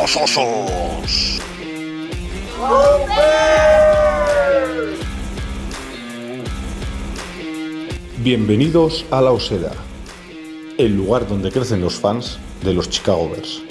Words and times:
¡Vamos, 0.00 0.16
osos! 0.16 1.42
Bienvenidos 8.22 9.04
a 9.10 9.20
La 9.20 9.32
Osera, 9.32 9.72
el 10.78 10.96
lugar 10.96 11.28
donde 11.28 11.52
crecen 11.52 11.82
los 11.82 12.00
fans 12.00 12.38
de 12.64 12.72
los 12.72 12.88
Chicago 12.88 13.28
Bears. 13.28 13.62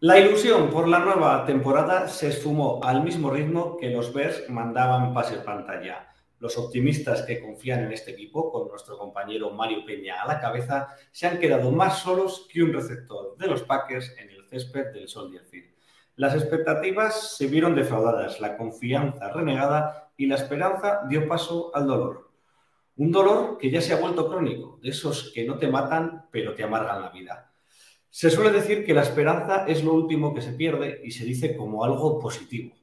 La 0.00 0.18
ilusión 0.18 0.70
por 0.70 0.88
la 0.88 0.98
nueva 0.98 1.44
temporada 1.44 2.08
se 2.08 2.30
esfumó 2.30 2.80
al 2.82 3.04
mismo 3.04 3.30
ritmo 3.30 3.76
que 3.76 3.90
los 3.90 4.12
Bears 4.12 4.42
mandaban 4.48 5.14
pase 5.14 5.36
pantalla. 5.36 6.08
Los 6.38 6.58
optimistas 6.58 7.22
que 7.22 7.40
confían 7.40 7.84
en 7.84 7.92
este 7.92 8.10
equipo, 8.10 8.52
con 8.52 8.68
nuestro 8.68 8.98
compañero 8.98 9.50
Mario 9.50 9.86
Peña 9.86 10.22
a 10.22 10.26
la 10.26 10.38
cabeza, 10.38 10.88
se 11.10 11.26
han 11.26 11.38
quedado 11.38 11.70
más 11.70 12.00
solos 12.00 12.46
que 12.52 12.62
un 12.62 12.74
receptor 12.74 13.36
de 13.38 13.46
los 13.46 13.62
Packers 13.62 14.14
en 14.18 14.30
el 14.30 14.46
césped 14.48 14.92
del 14.92 15.08
Soldier 15.08 15.44
Field. 15.44 15.74
Las 16.16 16.34
expectativas 16.34 17.36
se 17.36 17.46
vieron 17.46 17.74
defraudadas, 17.74 18.40
la 18.40 18.56
confianza 18.56 19.30
renegada 19.32 20.10
y 20.16 20.26
la 20.26 20.36
esperanza 20.36 21.02
dio 21.08 21.26
paso 21.26 21.70
al 21.74 21.86
dolor. 21.86 22.30
Un 22.96 23.12
dolor 23.12 23.58
que 23.58 23.70
ya 23.70 23.80
se 23.82 23.92
ha 23.92 24.00
vuelto 24.00 24.28
crónico, 24.28 24.78
de 24.82 24.90
esos 24.90 25.32
que 25.34 25.44
no 25.44 25.58
te 25.58 25.68
matan 25.68 26.28
pero 26.30 26.54
te 26.54 26.62
amargan 26.62 27.02
la 27.02 27.10
vida. 27.10 27.52
Se 28.08 28.30
suele 28.30 28.50
decir 28.50 28.84
que 28.84 28.94
la 28.94 29.02
esperanza 29.02 29.66
es 29.66 29.84
lo 29.84 29.92
último 29.92 30.34
que 30.34 30.40
se 30.40 30.52
pierde 30.52 31.02
y 31.04 31.10
se 31.10 31.24
dice 31.24 31.56
como 31.56 31.84
algo 31.84 32.18
positivo. 32.18 32.74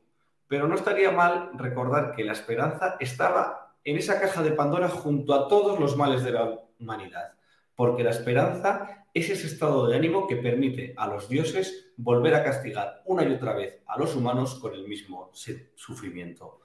Pero 0.54 0.68
no 0.68 0.76
estaría 0.76 1.10
mal 1.10 1.50
recordar 1.56 2.12
que 2.16 2.24
la 2.24 2.34
esperanza 2.34 2.96
estaba 3.00 3.76
en 3.84 3.98
esa 3.98 4.22
caja 4.22 4.44
de 4.44 4.52
Pandora 4.52 4.88
junto 4.88 5.34
a 5.34 5.48
todos 5.48 5.80
los 5.80 5.98
males 5.98 6.24
de 6.24 6.32
la 6.32 6.60
humanidad, 6.80 7.34
porque 7.76 8.04
la 8.04 8.12
esperanza 8.12 9.08
es 9.16 9.32
ese 9.32 9.48
estado 9.48 9.88
de 9.88 9.96
ánimo 9.96 10.28
que 10.28 10.36
permite 10.36 10.94
a 10.96 11.08
los 11.08 11.28
dioses 11.28 11.92
volver 11.98 12.36
a 12.36 12.44
castigar 12.44 13.02
una 13.06 13.24
y 13.24 13.34
otra 13.34 13.56
vez 13.56 13.82
a 13.88 13.98
los 13.98 14.16
humanos 14.16 14.60
con 14.60 14.76
el 14.76 14.88
mismo 14.88 15.32
sufrimiento. 15.74 16.62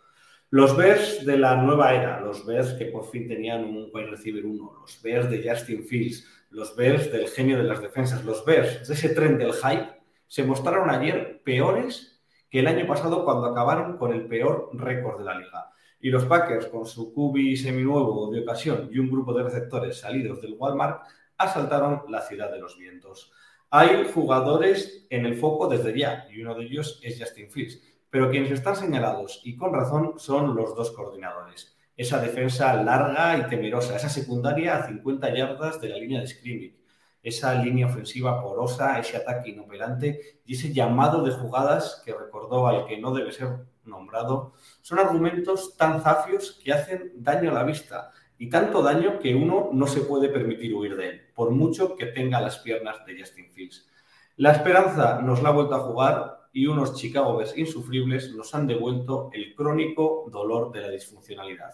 Los 0.50 0.76
Bears 0.76 1.24
de 1.24 1.38
la 1.38 1.56
nueva 1.56 1.94
era, 1.94 2.20
los 2.20 2.44
Bears 2.44 2.74
que 2.74 2.84
por 2.84 3.10
fin 3.10 3.26
tenían 3.26 3.64
un 3.64 3.88
wide 3.90 4.10
receiver 4.10 4.44
uno, 4.44 4.80
los 4.82 5.00
Bears 5.00 5.30
de 5.30 5.48
Justin 5.48 5.86
Fields, 5.86 6.26
los 6.50 6.76
Bears 6.76 7.10
del 7.10 7.26
genio 7.26 7.56
de 7.56 7.64
las 7.64 7.80
defensas, 7.80 8.22
los 8.22 8.44
Bears 8.44 8.86
de 8.86 8.92
ese 8.92 9.08
tren 9.08 9.38
del 9.38 9.54
hype, 9.54 9.96
se 10.26 10.44
mostraron 10.44 10.90
ayer 10.90 11.40
peores 11.42 12.17
que 12.50 12.60
el 12.60 12.66
año 12.66 12.86
pasado 12.86 13.24
cuando 13.24 13.46
acabaron 13.46 13.98
con 13.98 14.12
el 14.12 14.26
peor 14.26 14.70
récord 14.72 15.18
de 15.18 15.24
la 15.24 15.38
liga. 15.38 15.72
Y 16.00 16.10
los 16.10 16.24
Packers, 16.24 16.66
con 16.66 16.86
su 16.86 17.12
cubi 17.12 17.56
seminuevo 17.56 18.30
de 18.30 18.40
ocasión 18.40 18.88
y 18.92 18.98
un 18.98 19.10
grupo 19.10 19.32
de 19.32 19.42
receptores 19.42 19.98
salidos 20.00 20.40
del 20.40 20.56
Walmart, 20.58 21.02
asaltaron 21.36 22.02
la 22.08 22.20
ciudad 22.22 22.50
de 22.50 22.60
los 22.60 22.78
vientos. 22.78 23.32
Hay 23.70 24.08
jugadores 24.14 25.06
en 25.10 25.26
el 25.26 25.36
foco 25.36 25.68
desde 25.68 25.98
ya, 25.98 26.26
y 26.30 26.40
uno 26.40 26.54
de 26.54 26.64
ellos 26.64 27.00
es 27.02 27.18
Justin 27.18 27.50
Fields, 27.50 27.82
pero 28.10 28.30
quienes 28.30 28.52
están 28.52 28.76
señalados, 28.76 29.42
y 29.44 29.56
con 29.56 29.74
razón, 29.74 30.14
son 30.18 30.56
los 30.56 30.74
dos 30.74 30.92
coordinadores 30.92 31.78
esa 31.98 32.20
defensa 32.20 32.80
larga 32.80 33.36
y 33.36 33.50
temerosa, 33.50 33.96
esa 33.96 34.08
secundaria 34.08 34.76
a 34.76 34.86
50 34.86 35.34
yardas 35.34 35.80
de 35.80 35.88
la 35.88 35.98
línea 35.98 36.20
de 36.20 36.28
scrimmage, 36.28 36.77
esa 37.22 37.54
línea 37.54 37.86
ofensiva 37.86 38.42
porosa, 38.42 38.98
ese 38.98 39.16
ataque 39.16 39.50
inoperante 39.50 40.40
y 40.46 40.54
ese 40.54 40.72
llamado 40.72 41.22
de 41.22 41.32
jugadas 41.32 42.02
que 42.04 42.14
recordó 42.14 42.66
al 42.66 42.86
que 42.86 42.98
no 42.98 43.12
debe 43.12 43.32
ser 43.32 43.66
nombrado, 43.84 44.52
son 44.82 44.98
argumentos 44.98 45.76
tan 45.76 46.00
zafios 46.02 46.60
que 46.62 46.72
hacen 46.72 47.12
daño 47.16 47.50
a 47.50 47.54
la 47.54 47.64
vista 47.64 48.10
y 48.38 48.48
tanto 48.48 48.82
daño 48.82 49.18
que 49.18 49.34
uno 49.34 49.70
no 49.72 49.86
se 49.86 50.02
puede 50.02 50.28
permitir 50.28 50.74
huir 50.74 50.96
de 50.96 51.08
él, 51.08 51.20
por 51.34 51.50
mucho 51.50 51.96
que 51.96 52.06
tenga 52.06 52.40
las 52.40 52.58
piernas 52.58 53.04
de 53.04 53.18
Justin 53.18 53.50
Fields. 53.50 53.88
La 54.36 54.52
esperanza 54.52 55.20
nos 55.20 55.42
la 55.42 55.48
ha 55.48 55.52
vuelto 55.52 55.74
a 55.74 55.80
jugar 55.80 56.48
y 56.52 56.66
unos 56.66 56.94
Chicago 56.94 57.42
insufribles 57.56 58.32
nos 58.34 58.54
han 58.54 58.66
devuelto 58.66 59.30
el 59.32 59.54
crónico 59.54 60.28
dolor 60.30 60.70
de 60.70 60.82
la 60.82 60.90
disfuncionalidad. 60.90 61.72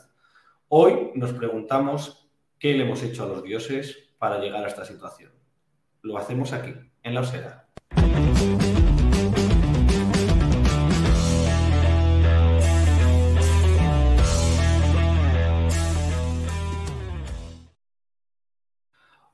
Hoy 0.68 1.10
nos 1.14 1.32
preguntamos 1.32 2.28
qué 2.58 2.72
le 2.74 2.84
hemos 2.84 3.02
hecho 3.02 3.24
a 3.24 3.28
los 3.28 3.42
dioses 3.42 4.03
para 4.24 4.38
llegar 4.38 4.64
a 4.64 4.68
esta 4.68 4.86
situación. 4.86 5.30
Lo 6.00 6.16
hacemos 6.16 6.54
aquí, 6.54 6.72
en 7.02 7.12
la 7.12 7.20
osera. 7.20 7.66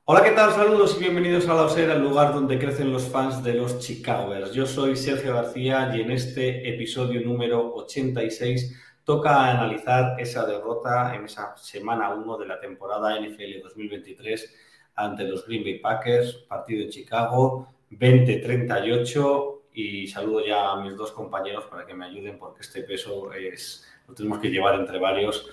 Hola, 0.07 0.25
¿qué 0.25 0.33
tal? 0.33 0.51
Saludos 0.55 0.97
y 0.97 0.99
bienvenidos 0.99 1.49
a 1.49 1.55
La 1.55 1.63
Osera, 1.67 1.95
el 1.95 2.03
lugar 2.03 2.35
donde 2.35 2.59
crecen 2.59 2.93
los 2.93 3.05
fans 3.05 3.45
de 3.45 3.55
los 3.55 3.79
Chicagoers. 3.79 4.53
Yo 4.53 4.67
soy 4.67 4.97
Sergio 4.97 5.35
García 5.35 5.93
y 5.95 6.01
en 6.01 6.11
este 6.11 6.69
episodio 6.69 7.21
número 7.21 7.77
86 7.77 8.77
toca 9.05 9.53
analizar 9.53 10.21
esa 10.21 10.45
derrota 10.47 11.15
en 11.15 11.27
esa 11.27 11.57
semana 11.57 12.13
1 12.13 12.39
de 12.39 12.47
la 12.49 12.59
temporada 12.59 13.21
NFL 13.21 13.61
2023 13.63 14.70
ante 15.05 15.25
los 15.25 15.47
Green 15.47 15.63
Bay 15.63 15.79
Packers, 15.79 16.45
partido 16.49 16.83
en 16.85 16.91
Chicago, 16.91 17.69
20-38 17.91 19.61
y 19.73 20.07
saludo 20.07 20.45
ya 20.45 20.73
a 20.73 20.81
mis 20.81 20.97
dos 20.97 21.13
compañeros 21.13 21.65
para 21.65 21.87
que 21.87 21.95
me 21.95 22.07
ayuden 22.07 22.39
porque 22.39 22.61
este 22.61 22.83
peso 22.83 23.33
es, 23.33 23.87
lo 24.07 24.15
tenemos 24.15 24.39
que 24.39 24.49
llevar 24.49 24.75
entre 24.79 24.99
varios. 24.99 25.49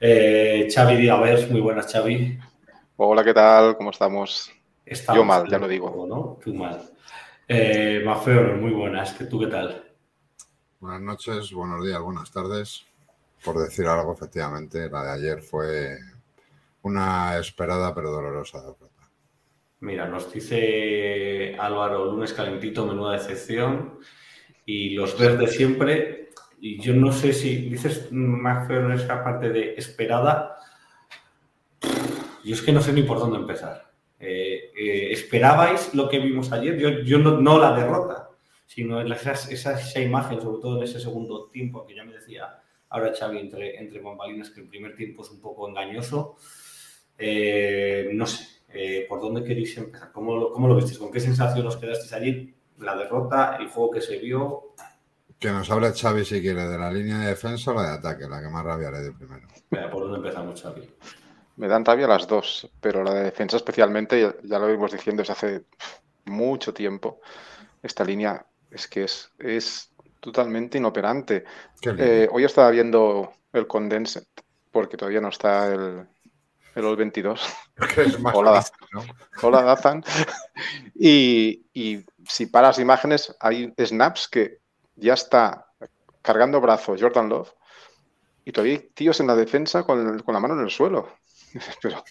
Eh, 0.00 0.68
Xavi 0.72 0.96
Díaz, 0.96 1.50
muy 1.50 1.60
buenas 1.60 1.92
Xavi. 1.92 2.38
Hola, 2.96 3.24
¿qué 3.24 3.34
tal? 3.34 3.76
¿Cómo 3.76 3.90
estamos? 3.90 4.52
Yo 5.14 5.24
mal, 5.24 5.48
ya 5.48 5.58
lo 5.58 5.68
digo. 5.68 6.06
¿no? 6.06 6.38
Tú 6.42 6.54
mal. 6.54 6.90
Eh, 7.48 8.02
Mafeo, 8.04 8.56
muy 8.56 8.72
buenas. 8.72 9.16
¿Tú 9.28 9.40
qué 9.40 9.46
tal? 9.46 9.92
Buenas 10.80 11.00
noches, 11.00 11.52
buenos 11.52 11.84
días, 11.84 12.00
buenas 12.00 12.30
tardes. 12.30 12.84
Por 13.44 13.58
decir 13.58 13.86
algo, 13.86 14.12
efectivamente, 14.12 14.88
la 14.90 15.04
de 15.04 15.10
ayer 15.12 15.42
fue 15.42 15.98
una 16.82 17.38
esperada 17.38 17.94
pero 17.94 18.10
dolorosa 18.10 18.60
derrota. 18.60 19.10
Mira, 19.80 20.06
nos 20.06 20.32
dice 20.32 21.56
Álvaro, 21.58 22.04
lunes 22.06 22.32
calentito, 22.32 22.86
menuda 22.86 23.12
decepción. 23.12 23.98
Y 24.64 24.90
los 24.90 25.18
verdes 25.18 25.56
siempre, 25.56 26.30
y 26.60 26.80
yo 26.80 26.94
no 26.94 27.10
sé 27.10 27.32
si 27.32 27.68
dices 27.68 28.12
más 28.12 28.68
feo 28.68 28.86
en 28.86 28.92
esa 28.92 29.24
parte 29.24 29.50
de 29.50 29.74
esperada, 29.76 30.56
yo 32.44 32.54
es 32.54 32.62
que 32.62 32.72
no 32.72 32.80
sé 32.80 32.92
ni 32.92 33.02
por 33.02 33.18
dónde 33.18 33.38
empezar. 33.38 33.90
Eh, 34.20 34.70
eh, 34.76 35.08
¿Esperabais 35.10 35.94
lo 35.94 36.08
que 36.08 36.20
vimos 36.20 36.52
ayer? 36.52 36.78
Yo, 36.78 36.90
yo 37.00 37.18
no 37.18 37.58
la 37.58 37.74
derrota 37.74 38.22
sino 38.74 39.02
esa, 39.02 39.32
esa, 39.32 40.00
imagen, 40.00 40.40
sobre 40.40 40.62
todo 40.62 40.78
en 40.78 40.84
ese 40.84 40.98
segundo 40.98 41.50
tiempo, 41.50 41.84
que 41.84 41.94
ya 41.94 42.04
me 42.04 42.14
decía 42.14 42.58
ahora 42.88 43.12
Xavi 43.14 43.38
entre, 43.38 43.78
entre 43.78 44.00
bambalinas, 44.00 44.48
que 44.48 44.62
el 44.62 44.66
primer 44.66 44.96
tiempo 44.96 45.22
es 45.22 45.30
un 45.30 45.42
poco 45.42 45.68
engañoso. 45.68 46.36
Eh, 47.24 48.10
no 48.12 48.26
sé, 48.26 48.62
eh, 48.74 49.06
¿por 49.08 49.20
dónde 49.20 49.44
queréis 49.44 49.76
empezar? 49.76 50.10
¿Cómo 50.10 50.36
lo, 50.36 50.52
¿Cómo 50.52 50.66
lo 50.66 50.74
visteis? 50.74 50.98
¿Con 50.98 51.12
qué 51.12 51.20
sensación 51.20 51.64
os 51.64 51.76
quedasteis 51.76 52.12
allí? 52.12 52.54
La 52.78 52.96
derrota, 52.96 53.58
el 53.60 53.68
juego 53.68 53.92
que 53.92 54.00
se 54.00 54.18
vio. 54.18 54.74
Que 55.38 55.50
nos 55.50 55.70
hable 55.70 55.92
Xavi 55.92 56.24
si 56.24 56.40
quiere, 56.40 56.66
de 56.66 56.78
la 56.78 56.90
línea 56.90 57.20
de 57.20 57.26
defensa 57.28 57.70
o 57.70 57.74
la 57.74 57.82
de 57.82 57.98
ataque, 57.98 58.28
la 58.28 58.42
que 58.42 58.48
más 58.48 58.64
rabia 58.64 58.90
le 58.90 58.98
de 58.98 59.12
primero. 59.12 59.46
¿Por 59.70 60.02
dónde 60.02 60.16
empezamos, 60.18 60.60
Xavi? 60.60 60.90
Me 61.56 61.68
dan 61.68 61.84
rabia 61.84 62.08
las 62.08 62.26
dos, 62.26 62.68
pero 62.80 63.04
la 63.04 63.14
de 63.14 63.22
defensa 63.24 63.56
especialmente, 63.56 64.20
ya, 64.20 64.34
ya 64.42 64.58
lo 64.58 64.66
vimos 64.66 64.90
diciendo 64.90 65.20
desde 65.20 65.32
hace 65.32 65.64
mucho 66.24 66.74
tiempo, 66.74 67.20
esta 67.82 68.04
línea 68.04 68.44
es 68.68 68.88
que 68.88 69.04
es, 69.04 69.90
totalmente 70.18 70.78
inoperante. 70.78 71.44
Eh, 71.98 72.28
hoy 72.30 72.44
estaba 72.44 72.70
viendo 72.70 73.32
el 73.52 73.66
Condensed, 73.66 74.24
porque 74.70 74.96
todavía 74.96 75.20
no 75.20 75.28
está 75.28 75.72
el, 75.72 76.06
el 76.74 76.84
All 76.84 76.96
22. 76.96 77.40
hola, 78.34 78.64
hola, 79.42 79.62
Dazan. 79.62 80.04
y, 80.94 81.66
y 81.72 82.04
si 82.26 82.46
paras 82.46 82.78
imágenes, 82.78 83.34
hay 83.40 83.72
snaps 83.78 84.28
que 84.28 84.58
ya 84.96 85.14
está 85.14 85.66
cargando 86.20 86.60
brazos 86.60 87.00
Jordan 87.00 87.28
Love 87.28 87.52
y 88.44 88.52
todavía 88.52 88.74
hay 88.74 88.90
tíos 88.94 89.18
en 89.20 89.26
la 89.26 89.34
defensa 89.34 89.82
con, 89.82 90.18
con, 90.20 90.34
la 90.34 90.40
mano 90.40 90.54
en 90.54 90.60
el 90.60 90.70
suelo. 90.70 91.08
Pero, 91.82 92.02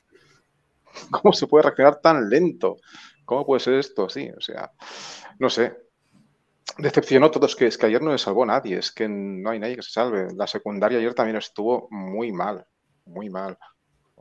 ¿cómo 1.09 1.33
se 1.33 1.47
puede 1.47 1.63
reaccionar 1.63 2.01
tan 2.01 2.29
lento? 2.29 2.77
¿Cómo 3.25 3.45
puede 3.45 3.59
ser 3.59 3.75
esto? 3.75 4.09
Sí, 4.09 4.29
o 4.29 4.41
sea, 4.41 4.71
no 5.39 5.49
sé 5.49 5.75
decepcionó 6.77 7.31
todos, 7.31 7.55
que 7.55 7.67
es 7.67 7.77
que 7.77 7.85
ayer 7.85 8.01
no 8.01 8.11
le 8.11 8.17
salvó 8.17 8.45
nadie, 8.45 8.77
es 8.77 8.91
que 8.91 9.07
no 9.07 9.49
hay 9.49 9.59
nadie 9.59 9.75
que 9.75 9.83
se 9.83 9.91
salve. 9.91 10.27
La 10.35 10.47
secundaria 10.47 10.97
ayer 10.97 11.13
también 11.13 11.37
estuvo 11.37 11.87
muy 11.91 12.31
mal, 12.31 12.65
muy 13.05 13.29
mal. 13.29 13.57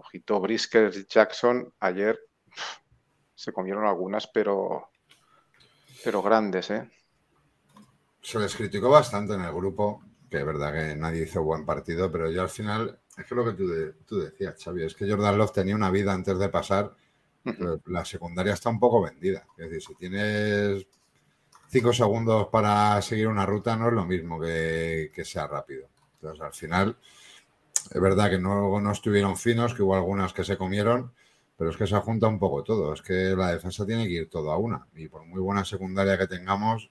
Ojito, 0.00 0.40
Brisker 0.40 0.92
y 0.94 1.06
Jackson 1.06 1.72
ayer 1.80 2.18
se 3.34 3.52
comieron 3.52 3.86
algunas, 3.86 4.26
pero, 4.26 4.90
pero 6.04 6.22
grandes, 6.22 6.70
¿eh? 6.70 6.90
Se 8.22 8.38
les 8.38 8.54
criticó 8.54 8.90
bastante 8.90 9.34
en 9.34 9.42
el 9.42 9.52
grupo 9.54 10.02
que 10.30 10.38
es 10.38 10.46
verdad 10.46 10.72
que 10.72 10.94
nadie 10.94 11.24
hizo 11.24 11.42
buen 11.42 11.66
partido, 11.66 12.10
pero 12.10 12.30
yo 12.30 12.42
al 12.42 12.48
final, 12.48 13.00
es 13.18 13.26
que 13.26 13.34
lo 13.34 13.44
que 13.44 13.52
tú, 14.06 14.20
decías, 14.20 14.62
Xavi, 14.62 14.84
es 14.84 14.94
que 14.94 15.10
Jordan 15.10 15.36
Love 15.36 15.52
tenía 15.52 15.74
una 15.74 15.90
vida 15.90 16.12
antes 16.12 16.38
de 16.38 16.48
pasar, 16.48 16.94
la 17.86 18.04
secundaria 18.04 18.52
está 18.52 18.70
un 18.70 18.78
poco 18.78 19.02
vendida. 19.02 19.44
Es 19.56 19.68
decir, 19.68 19.82
si 19.82 19.94
tienes 19.96 20.86
cinco 21.68 21.92
segundos 21.92 22.46
para 22.46 23.02
seguir 23.02 23.26
una 23.26 23.44
ruta, 23.44 23.74
no 23.74 23.88
es 23.88 23.94
lo 23.94 24.04
mismo 24.04 24.38
que, 24.40 25.10
que 25.12 25.24
sea 25.24 25.48
rápido. 25.48 25.88
Entonces, 26.14 26.40
al 26.40 26.52
final, 26.52 26.96
es 27.90 28.00
verdad 28.00 28.30
que 28.30 28.38
no, 28.38 28.80
no 28.80 28.92
estuvieron 28.92 29.36
finos, 29.36 29.74
que 29.74 29.82
hubo 29.82 29.94
algunas 29.94 30.32
que 30.32 30.44
se 30.44 30.56
comieron, 30.56 31.12
pero 31.56 31.70
es 31.70 31.76
que 31.76 31.86
se 31.86 31.96
junta 31.96 32.26
un 32.26 32.38
poco 32.38 32.64
todo. 32.64 32.92
Es 32.92 33.02
que 33.02 33.34
la 33.36 33.52
defensa 33.52 33.86
tiene 33.86 34.06
que 34.06 34.12
ir 34.12 34.30
todo 34.30 34.50
a 34.50 34.58
una. 34.58 34.86
Y 34.94 35.08
por 35.08 35.24
muy 35.26 35.40
buena 35.40 35.64
secundaria 35.64 36.18
que 36.18 36.26
tengamos, 36.26 36.90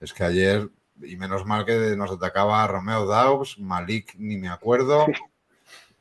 es 0.00 0.12
que 0.12 0.24
ayer, 0.24 0.68
y 1.02 1.16
menos 1.16 1.44
mal 1.46 1.64
que 1.64 1.94
nos 1.96 2.10
atacaba 2.10 2.66
Romeo 2.66 3.06
Daubs, 3.06 3.58
Malik, 3.58 4.14
ni 4.16 4.36
me 4.36 4.48
acuerdo. 4.48 5.06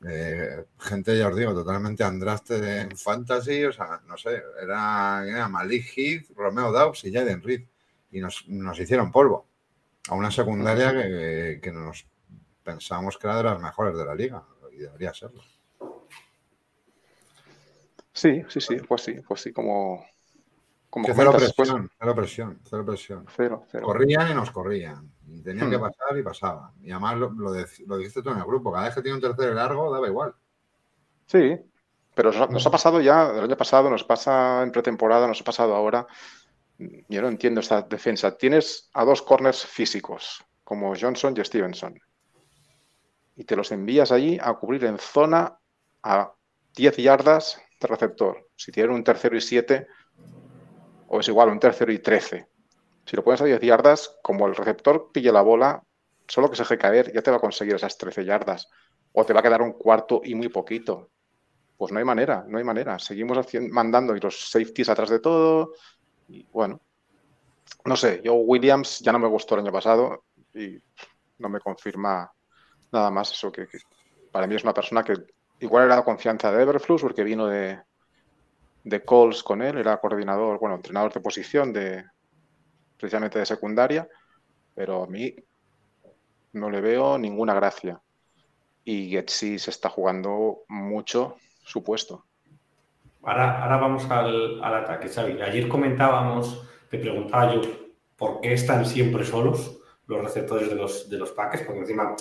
Eh, 0.08 0.66
gente, 0.78 1.18
ya 1.18 1.28
os 1.28 1.36
digo, 1.36 1.56
totalmente 1.56 2.04
andraste 2.04 2.82
en 2.82 2.96
fantasy, 2.96 3.66
o 3.66 3.74
sea, 3.74 4.00
no 4.06 4.16
sé, 4.16 4.44
era, 4.62 5.48
Malik 5.50 5.92
Heath, 5.98 6.30
Romeo 6.36 6.72
Daubs 6.72 7.04
y 7.06 7.12
Jaden 7.12 7.42
Reed. 7.42 7.64
Y 8.12 8.20
nos, 8.20 8.46
hicieron 8.80 9.12
polvo. 9.12 9.48
A 10.08 10.14
una 10.14 10.30
secundaria 10.30 10.94
que, 10.94 11.60
que 11.62 11.72
nos 11.72 12.06
pensamos 12.68 13.18
que 13.18 13.28
era 13.28 13.38
de 13.38 13.44
las 13.44 13.62
mejores 13.62 13.98
de 13.98 14.04
la 14.04 14.14
liga 14.14 14.44
y 14.74 14.80
debería 14.80 15.14
serlo. 15.14 15.42
Sí, 18.12 18.44
sí, 18.50 18.60
sí, 18.60 18.76
pues 18.86 19.02
sí, 19.04 19.14
pues 19.26 19.42
sí, 19.42 19.54
como. 19.54 20.06
como 20.90 21.08
cero, 21.16 21.32
presión, 21.32 21.88
pues 21.88 21.98
cero 21.98 22.16
presión, 22.16 22.60
cero 22.70 22.86
presión, 22.86 23.26
cero 23.34 23.66
Corrían 23.82 24.32
y 24.32 24.34
nos 24.34 24.52
corrían. 24.52 25.10
Y 25.28 25.42
tenían 25.42 25.70
que 25.70 25.78
hmm. 25.78 25.82
pasar 25.82 26.18
y 26.18 26.24
pasaban. 26.24 26.72
Y 26.84 26.92
además 26.92 27.18
lo, 27.18 27.30
lo, 27.32 27.54
dijiste 27.98 28.22
tú 28.22 28.32
en 28.32 28.40
el 28.40 28.44
grupo, 28.44 28.74
cada 28.74 28.86
vez 28.86 28.96
que 28.96 29.02
tiene 29.02 29.16
un 29.16 29.22
tercer 29.22 29.54
largo, 29.54 29.92
daba 29.92 30.08
igual. 30.08 30.36
Sí, 31.26 31.58
pero 32.14 32.32
nos 32.50 32.66
ha 32.66 32.72
pasado 32.72 33.00
ya 33.00 33.30
el 33.30 33.44
año 33.46 33.58
pasado, 33.58 33.90
nos 33.90 34.04
pasa 34.04 34.64
en 34.64 34.72
pretemporada, 34.72 35.28
nos 35.28 35.40
ha 35.40 35.46
pasado 35.46 35.74
ahora. 35.74 36.06
Yo 37.08 37.22
no 37.22 37.30
entiendo 37.30 37.62
esta 37.62 37.82
defensa. 37.84 38.38
Tienes 38.38 38.90
a 38.94 39.06
dos 39.06 39.22
corners 39.22 39.66
físicos, 39.66 40.44
como 40.64 40.94
Johnson 41.00 41.34
y 41.38 41.46
Stevenson. 41.46 42.00
Y 43.38 43.46
te 43.46 43.56
los 43.56 43.72
envías 43.72 44.12
allí 44.12 44.38
a 44.42 44.54
cubrir 44.56 44.84
en 44.86 44.98
zona 44.98 45.58
a 46.04 46.34
10 46.76 46.98
yardas 46.98 47.62
de 47.80 47.88
receptor. 47.88 48.50
Si 48.56 48.72
tiene 48.72 48.94
un 48.94 49.04
tercero 49.04 49.38
y 49.38 49.42
siete, 49.42 49.88
o 51.08 51.20
es 51.20 51.28
igual, 51.28 51.50
un 51.50 51.60
tercero 51.60 51.92
y 51.92 52.00
trece. 52.00 52.50
Si 53.06 53.16
lo 53.16 53.24
pones 53.24 53.40
a 53.42 53.46
10 53.46 53.62
yardas, 53.62 54.18
como 54.24 54.48
el 54.48 54.56
receptor 54.56 55.12
pille 55.14 55.32
la 55.32 55.42
bola, 55.42 55.84
solo 56.28 56.50
que 56.50 56.56
se 56.56 56.64
deje 56.64 56.78
caer, 56.78 57.14
ya 57.14 57.22
te 57.22 57.32
va 57.32 57.38
a 57.38 57.40
conseguir 57.40 57.76
esas 57.76 57.98
13 57.98 58.26
yardas. 58.26 58.68
O 59.14 59.24
te 59.24 59.34
va 59.34 59.40
a 59.40 59.44
quedar 59.44 59.62
un 59.62 59.74
cuarto 59.74 60.22
y 60.24 60.36
muy 60.36 60.50
poquito. 60.50 61.12
Pues 61.78 61.92
no 61.92 62.00
hay 62.00 62.06
manera, 62.06 62.44
no 62.48 62.58
hay 62.58 62.64
manera. 62.64 62.98
Seguimos 62.98 63.38
mandando 63.70 64.16
y 64.16 64.20
los 64.20 64.50
safeties 64.50 64.90
atrás 64.90 65.12
de 65.12 65.20
todo. 65.20 65.74
Y 66.28 66.44
bueno, 66.52 66.82
no 67.86 67.96
sé, 67.96 68.22
yo 68.24 68.34
Williams 68.34 69.00
ya 69.00 69.12
no 69.12 69.20
me 69.20 69.28
gustó 69.28 69.56
el 69.56 69.62
año 69.62 69.72
pasado 69.72 70.26
y 70.54 70.78
no 71.38 71.50
me 71.50 71.60
confirma 71.60 72.32
nada 72.92 73.12
más 73.12 73.32
eso 73.32 73.52
que 73.52 73.68
para 74.32 74.48
mí 74.48 74.56
es 74.56 74.64
una 74.64 74.74
persona 74.74 75.04
que 75.04 75.14
igual 75.60 75.86
era 75.86 75.96
la 75.98 76.04
confianza 76.04 76.52
de 76.52 76.62
Everflux 76.62 77.02
porque 77.02 77.24
vino 77.24 77.48
de, 77.48 77.80
de 78.84 79.04
Calls 79.04 79.44
con 79.44 79.62
él, 79.62 79.78
era 79.78 79.98
coordinador, 79.98 80.60
bueno, 80.60 80.76
entrenador 80.76 81.12
de 81.14 81.20
posición 81.20 81.74
de 81.74 82.06
precisamente 82.98 83.40
de 83.40 83.46
secundaria, 83.46 84.08
pero 84.74 85.04
a 85.04 85.08
mí 85.08 85.36
no 86.54 86.70
le 86.70 86.82
veo 86.82 87.18
ninguna 87.18 87.54
gracia. 87.54 88.02
Y 88.84 89.10
Getsi 89.10 89.60
se 89.60 89.72
está 89.72 89.90
jugando 89.90 90.60
mucho 90.70 91.36
su 91.64 91.84
puesto. 91.84 92.26
Ahora, 93.24 93.62
ahora 93.62 93.78
vamos 93.78 94.10
al, 94.10 94.64
ataque, 94.64 95.10
Xavi. 95.10 95.42
Ayer 95.42 95.68
comentábamos, 95.68 96.66
te 96.90 96.98
preguntaba 96.98 97.54
yo, 97.54 97.62
¿por 98.16 98.40
qué 98.40 98.54
están 98.54 98.86
siempre 98.86 99.26
solos 99.26 99.80
los 100.08 100.24
receptores 100.24 100.70
de 100.70 100.76
los, 100.76 101.10
de 101.10 101.18
los 101.18 101.32
paques? 101.32 101.64
Porque 101.64 101.82
encima 101.82 102.16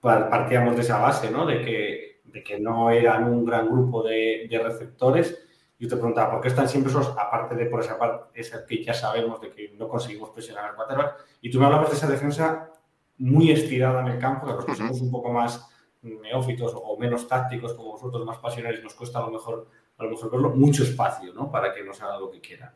partíamos 0.00 0.76
de 0.76 0.82
esa 0.82 0.98
base, 0.98 1.30
¿no? 1.30 1.46
De 1.46 1.62
que 1.62 2.10
de 2.32 2.42
que 2.42 2.58
no 2.58 2.90
eran 2.90 3.24
un 3.24 3.44
gran 3.44 3.68
grupo 3.70 4.02
de, 4.02 4.48
receptores. 4.62 5.38
Yo 5.78 5.88
te 5.88 5.96
preguntaba, 5.96 6.32
¿por 6.32 6.40
qué 6.42 6.48
están 6.48 6.68
siempre 6.68 6.90
esos, 6.90 7.08
aparte 7.16 7.54
de 7.54 7.66
por 7.66 7.80
esa 7.80 7.98
parte, 7.98 8.38
esa 8.38 8.66
que 8.66 8.84
ya 8.84 8.92
sabemos 8.92 9.40
de 9.40 9.50
que 9.50 9.72
no 9.78 9.88
conseguimos 9.88 10.30
presionar 10.30 10.66
al 10.66 10.74
quarterback? 10.74 11.24
Y 11.40 11.50
tú 11.50 11.58
me 11.58 11.66
hablabas 11.66 11.90
de 11.90 11.96
esa 11.96 12.06
defensa 12.06 12.70
muy 13.16 13.50
estirada 13.50 14.00
en 14.00 14.08
el 14.08 14.18
campo, 14.18 14.46
que 14.46 14.52
los 14.52 14.64
que 14.64 14.74
somos 14.74 15.00
un 15.00 15.10
poco 15.10 15.32
más 15.32 15.66
neófitos 16.02 16.72
o 16.74 16.98
menos 16.98 17.26
tácticos, 17.28 17.74
como 17.74 17.92
vosotros, 17.92 18.24
más 18.26 18.38
pasionales, 18.38 18.82
nos 18.82 18.94
cuesta 18.94 19.18
a 19.18 19.22
lo 19.22 19.30
mejor, 19.30 19.68
a 19.96 20.04
lo 20.04 20.10
mejor 20.10 20.30
verlo, 20.30 20.50
mucho 20.50 20.82
espacio, 20.82 21.32
¿no? 21.32 21.50
Para 21.50 21.72
que 21.72 21.82
nos 21.82 22.00
haga 22.02 22.18
lo 22.18 22.30
que 22.30 22.40
quieran. 22.40 22.74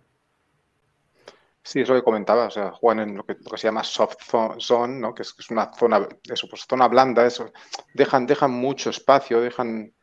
Sí, 1.67 1.81
es 1.81 1.89
lo 1.89 1.95
que 1.95 2.03
comentaba, 2.03 2.47
o 2.47 2.51
sea, 2.51 2.73
juegan 2.73 3.09
en 3.09 3.17
lo 3.17 3.25
que, 3.25 3.37
se 3.57 3.69
llama 3.69 3.83
soft 3.83 4.17
zone, 4.59 5.01
¿no? 5.01 5.15
que, 5.15 5.23
es, 5.23 5.51
una 5.51 5.73
zona, 5.73 6.07
eso, 6.31 6.47
pues 6.47 6.67
zona 6.69 6.89
blanda, 6.89 7.25
eso, 7.25 7.51
dejan, 7.95 8.27
dejan 8.27 8.51
mucho 8.51 8.91
espacio, 8.91 9.41
dejan 9.41 9.95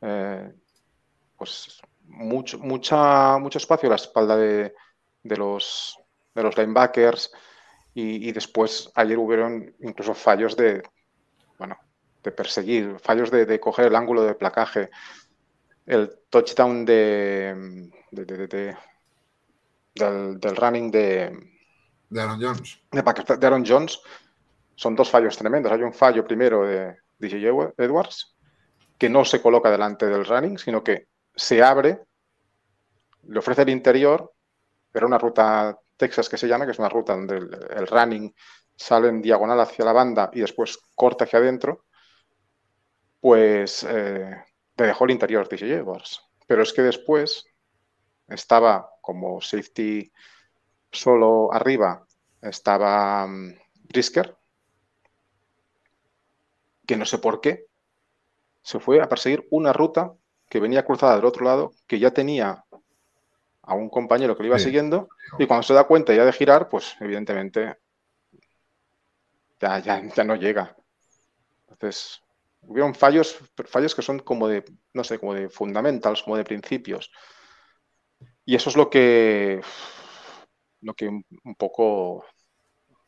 eh, 0.00 0.52
pues 1.36 1.82
mucho, 2.04 2.60
mucha, 2.60 3.36
mucho 3.38 3.58
espacio 3.58 3.88
a 3.88 3.90
la 3.90 3.96
espalda 3.96 4.36
de, 4.36 4.72
los, 5.24 5.98
de 6.36 6.42
los 6.44 6.56
linebackers 6.56 7.32
y, 7.94 8.30
después 8.30 8.92
ayer 8.94 9.18
hubieron 9.18 9.74
incluso 9.80 10.14
fallos 10.14 10.56
de, 10.56 10.84
bueno, 11.58 11.76
de 12.22 12.30
perseguir, 12.30 12.96
fallos 13.00 13.32
de, 13.32 13.58
coger 13.58 13.86
el 13.86 13.96
ángulo 13.96 14.22
de 14.22 14.36
placaje. 14.36 14.88
El 15.84 16.16
touchdown 16.30 16.84
de, 16.84 17.90
de 18.12 18.76
del, 19.98 20.56
running 20.56 20.90
de, 20.90 21.36
de 22.08 22.20
Aaron 22.20 22.40
Jones. 22.40 22.80
De, 22.90 23.46
Aaron 23.46 23.64
Jones 23.66 24.00
son 24.74 24.94
dos 24.94 25.10
fallos 25.10 25.36
tremendos. 25.36 25.72
Hay 25.72 25.82
un 25.82 25.92
fallo 25.92 26.26
primero 26.26 26.66
de 26.66 26.96
DJ 27.18 27.48
Edwards 27.76 28.36
que 28.96 29.08
no 29.08 29.24
se 29.24 29.40
coloca 29.40 29.70
delante 29.70 30.06
del 30.06 30.24
running, 30.24 30.58
sino 30.58 30.82
que 30.82 31.08
se 31.34 31.62
abre, 31.62 32.00
le 33.28 33.38
ofrece 33.38 33.62
el 33.62 33.70
interior, 33.70 34.32
pero 34.90 35.06
una 35.06 35.18
ruta 35.18 35.78
Texas 35.96 36.28
que 36.28 36.36
se 36.36 36.48
llama, 36.48 36.64
que 36.64 36.72
es 36.72 36.78
una 36.78 36.88
ruta 36.88 37.14
donde 37.14 37.36
el, 37.36 37.86
running 37.86 38.34
sale 38.74 39.08
en 39.08 39.20
diagonal 39.20 39.60
hacia 39.60 39.84
la 39.84 39.92
banda 39.92 40.30
y 40.32 40.40
después 40.40 40.78
corta 40.94 41.24
hacia 41.24 41.40
adentro, 41.40 41.84
pues 43.20 43.84
eh, 43.88 44.44
le 44.76 44.86
dejó 44.86 45.04
el 45.04 45.10
interior 45.10 45.48
DJ 45.48 45.74
Edwards. 45.74 46.22
Pero 46.46 46.62
es 46.62 46.72
que 46.72 46.82
después 46.82 47.44
estaba 48.28 48.88
como 49.08 49.40
safety 49.40 50.12
solo 50.92 51.50
arriba, 51.50 52.04
estaba 52.42 53.26
mm, 53.26 53.54
Brisker, 53.84 54.36
que 56.86 56.94
no 56.94 57.06
sé 57.06 57.16
por 57.16 57.40
qué, 57.40 57.64
se 58.60 58.78
fue 58.78 59.00
a 59.00 59.08
perseguir 59.08 59.48
una 59.50 59.72
ruta 59.72 60.12
que 60.50 60.60
venía 60.60 60.84
cruzada 60.84 61.16
del 61.16 61.24
otro 61.24 61.46
lado, 61.46 61.72
que 61.86 61.98
ya 61.98 62.10
tenía 62.10 62.66
a 63.62 63.74
un 63.74 63.88
compañero 63.88 64.36
que 64.36 64.42
lo 64.42 64.48
iba 64.50 64.58
siguiendo, 64.58 65.08
y 65.38 65.46
cuando 65.46 65.62
se 65.62 65.72
da 65.72 65.84
cuenta 65.84 66.12
ya 66.12 66.26
de 66.26 66.32
girar, 66.34 66.68
pues 66.68 66.94
evidentemente 67.00 67.78
ya, 69.58 69.78
ya, 69.78 70.02
ya 70.02 70.24
no 70.24 70.36
llega. 70.36 70.76
Entonces, 71.70 72.22
hubieron 72.60 72.94
fallos, 72.94 73.38
fallos 73.64 73.94
que 73.94 74.02
son 74.02 74.18
como 74.18 74.48
de, 74.48 74.66
no 74.92 75.02
sé, 75.02 75.18
como 75.18 75.32
de 75.32 75.48
fundamentals, 75.48 76.22
como 76.22 76.36
de 76.36 76.44
principios. 76.44 77.10
Y 78.48 78.54
eso 78.54 78.70
es 78.70 78.78
lo 78.78 78.88
que, 78.88 79.60
lo 80.80 80.94
que 80.94 81.06
un, 81.06 81.54
poco 81.58 82.24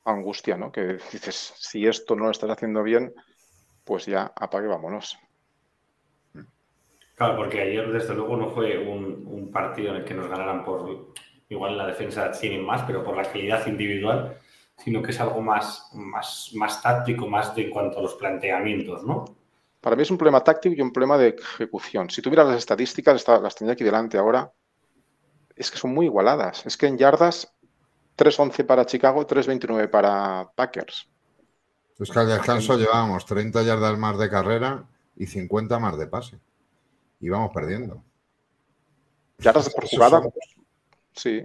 angustia, 0.05 0.59
¿no? 0.59 0.71
Que 0.71 0.99
dices, 1.11 1.55
si 1.57 1.87
esto 1.87 2.15
no 2.15 2.25
lo 2.25 2.31
estás 2.31 2.51
haciendo 2.51 2.83
bien, 2.83 3.15
pues 3.83 4.05
ya 4.05 4.35
apague, 4.37 4.67
vámonos. 4.67 5.19
Claro, 7.15 7.39
porque 7.39 7.63
ayer 7.63 7.91
desde 7.91 8.15
luego 8.15 8.37
no 8.37 8.51
fue 8.51 8.87
un, 8.87 9.51
partido 9.51 9.93
en 9.93 10.03
el 10.03 10.05
que 10.05 10.13
nos 10.13 10.29
ganaran 10.29 10.63
por, 10.63 11.15
igual 11.49 11.79
la 11.79 11.87
defensa 11.87 12.31
tienen 12.33 12.63
más, 12.63 12.83
pero 12.83 13.03
por 13.03 13.17
la 13.17 13.23
calidad 13.23 13.67
individual, 13.67 14.37
sino 14.77 15.01
que 15.01 15.13
es 15.13 15.21
algo 15.21 15.41
más, 15.41 15.89
más, 15.95 16.51
más 16.55 16.83
táctico, 16.83 17.27
más 17.27 17.55
de 17.55 17.63
en 17.63 17.71
cuanto 17.71 17.99
a 17.99 18.03
los 18.03 18.13
planteamientos, 18.13 19.05
¿no? 19.05 19.25
Para 19.81 19.97
mí 19.97 20.03
es 20.03 20.11
un 20.11 20.19
problema 20.19 20.45
táctico 20.45 20.75
y 20.75 20.83
un 20.83 20.93
problema 20.93 21.17
de 21.17 21.29
ejecución. 21.29 22.11
Si 22.11 22.21
tuviera 22.21 22.45
las 22.45 22.59
estadísticas, 22.59 23.27
las 23.27 23.55
tenía 23.55 23.73
aquí 23.73 23.85
delante 23.85 24.19
ahora, 24.19 24.53
es 25.61 25.71
que 25.71 25.77
son 25.77 25.93
muy 25.93 26.07
igualadas. 26.07 26.65
Es 26.65 26.79
que 26.79 26.87
en 26.87 26.97
yardas 26.97 27.53
3.11 28.17 28.65
para 28.65 28.87
Chicago, 28.87 29.27
3.29 29.27 29.91
para 29.91 30.51
Packers. 30.55 31.07
Es 31.99 32.11
que 32.11 32.19
al 32.19 32.29
descanso 32.29 32.79
llevábamos 32.79 33.27
30 33.27 33.63
yardas 33.63 33.99
más 33.99 34.19
de 34.19 34.31
carrera 34.31 34.89
y 35.17 35.27
50 35.27 35.79
más 35.79 35.99
de 35.99 36.07
pase. 36.07 36.41
Y 37.21 37.29
vamos 37.29 37.51
perdiendo. 37.53 38.03
Yardas 39.37 39.69
por 39.69 39.87
jugada, 39.87 40.23
sí. 41.13 41.43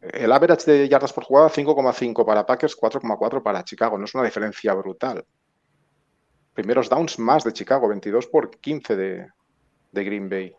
El 0.00 0.32
average 0.32 0.70
de 0.70 0.88
yardas 0.88 1.12
por 1.12 1.22
jugada 1.22 1.48
5,5 1.48 2.26
para 2.26 2.44
Packers, 2.44 2.76
4,4 2.76 3.40
para 3.40 3.62
Chicago. 3.62 3.96
No 3.96 4.04
es 4.04 4.14
una 4.16 4.24
diferencia 4.24 4.74
brutal. 4.74 5.24
primeros 6.54 6.88
downs 6.88 7.20
más 7.20 7.44
de 7.44 7.52
Chicago, 7.52 7.88
22 7.88 8.26
por 8.26 8.50
15 8.50 8.96
de, 8.96 9.28
de 9.92 10.04
Green 10.04 10.28
Bay. 10.28 10.56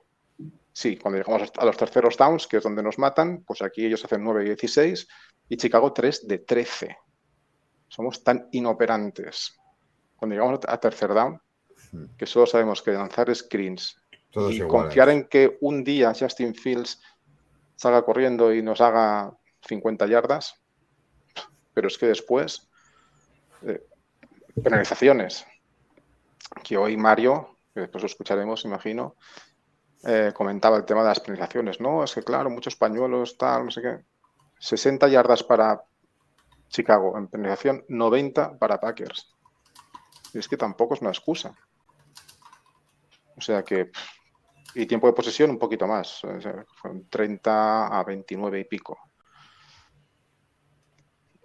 Sí, 0.76 0.98
cuando 0.98 1.18
llegamos 1.18 1.50
a 1.58 1.66
los 1.66 1.78
terceros 1.78 2.18
downs, 2.18 2.48
que 2.48 2.58
es 2.58 2.64
donde 2.64 2.84
nos 2.84 3.00
matan, 3.00 3.46
pues 3.48 3.62
aquí 3.62 3.86
ellos 3.86 4.04
hacen 4.04 4.22
9 4.22 4.44
y 4.44 4.48
16 4.48 5.08
y 5.48 5.56
Chicago 5.56 5.94
3 5.94 6.28
de 6.28 6.40
13. 6.40 6.98
Somos 7.88 8.22
tan 8.26 8.50
inoperantes. 8.52 9.56
Cuando 10.18 10.36
llegamos 10.36 10.60
a 10.68 10.78
tercer 10.78 11.14
down, 11.14 11.42
hmm. 11.94 12.18
que 12.18 12.26
solo 12.26 12.46
sabemos 12.46 12.82
que 12.82 12.92
lanzar 12.92 13.34
screens 13.34 14.02
y 14.50 14.60
confiar 14.68 15.08
en 15.08 15.30
que 15.30 15.58
un 15.62 15.82
día 15.82 16.12
Justin 16.14 16.54
Fields 16.54 17.02
salga 17.78 18.04
corriendo 18.04 18.54
y 18.54 18.62
nos 18.62 18.82
haga 18.82 19.34
50 19.62 20.08
yardas, 20.08 20.62
pero 21.74 21.88
es 21.88 21.98
que 21.98 22.08
después, 22.08 22.70
eh, 23.62 23.82
penalizaciones, 24.62 25.46
que 26.66 26.76
hoy 26.76 26.98
Mario, 26.98 27.60
que 27.74 27.80
después 27.80 28.04
lo 28.04 28.08
escucharemos, 28.08 28.66
imagino, 28.66 29.16
eh, 30.06 30.32
comentaba 30.36 30.78
el 30.78 30.86
tema 30.86 31.02
de 31.02 31.10
las 31.10 31.20
penalizaciones. 31.20 31.80
No, 31.80 32.04
es 32.04 32.14
que 32.14 32.22
claro, 32.22 32.50
muchos 32.50 32.76
pañuelos, 32.76 33.38
tal, 33.38 33.66
no 33.66 33.72
sé 33.72 33.82
qué. 33.82 34.00
60 34.60 35.08
yardas 35.08 35.44
para 35.44 35.84
Chicago 36.70 37.18
en 37.18 37.28
penalización, 37.28 37.84
90 37.88 38.58
para 38.60 38.80
Packers. 38.80 39.34
Y 40.34 40.40
es 40.40 40.48
que 40.48 40.58
tampoco 40.58 40.94
es 40.94 41.02
una 41.02 41.10
excusa. 41.10 41.56
O 43.36 43.42
sea 43.42 43.64
que. 43.64 43.92
Y 44.76 44.86
tiempo 44.86 45.08
de 45.08 45.14
posesión 45.14 45.50
un 45.50 45.58
poquito 45.58 45.88
más. 45.88 46.22
Son 46.82 47.08
30 47.10 47.88
a 47.88 48.04
29 48.04 48.60
y 48.60 48.64
pico. 48.66 49.00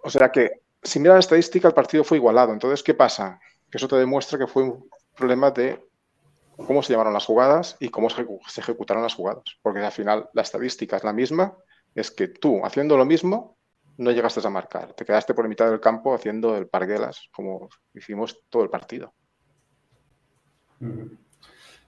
O 0.03 0.09
sea 0.09 0.31
que, 0.31 0.63
si 0.83 0.99
mira 0.99 1.13
la 1.13 1.21
estadística, 1.21 1.67
el 1.67 1.73
partido 1.73 2.03
fue 2.03 2.17
igualado. 2.17 2.51
Entonces, 2.51 2.83
¿qué 2.83 2.93
pasa? 2.93 3.39
Que 3.69 3.77
eso 3.77 3.87
te 3.87 3.95
demuestra 3.95 4.37
que 4.37 4.47
fue 4.47 4.63
un 4.63 4.89
problema 5.15 5.49
de 5.51 5.90
cómo 6.57 6.83
se 6.83 6.93
llamaron 6.93 7.13
las 7.13 7.25
jugadas 7.25 7.77
y 7.79 7.89
cómo 7.89 8.09
se 8.09 8.25
ejecutaron 8.57 9.03
las 9.03 9.15
jugadas. 9.15 9.43
Porque 9.61 9.79
al 9.79 9.91
final 9.91 10.29
la 10.33 10.41
estadística 10.41 10.97
es 10.97 11.03
la 11.03 11.13
misma, 11.13 11.55
es 11.95 12.11
que 12.11 12.27
tú, 12.27 12.65
haciendo 12.65 12.97
lo 12.97 13.05
mismo, 13.05 13.57
no 13.97 14.11
llegaste 14.11 14.45
a 14.45 14.49
marcar. 14.49 14.93
Te 14.93 15.05
quedaste 15.05 15.33
por 15.33 15.47
mitad 15.47 15.69
del 15.69 15.79
campo 15.79 16.13
haciendo 16.13 16.57
el 16.57 16.67
parguelas, 16.67 17.29
como 17.33 17.69
hicimos 17.93 18.43
todo 18.49 18.63
el 18.63 18.69
partido. 18.69 19.13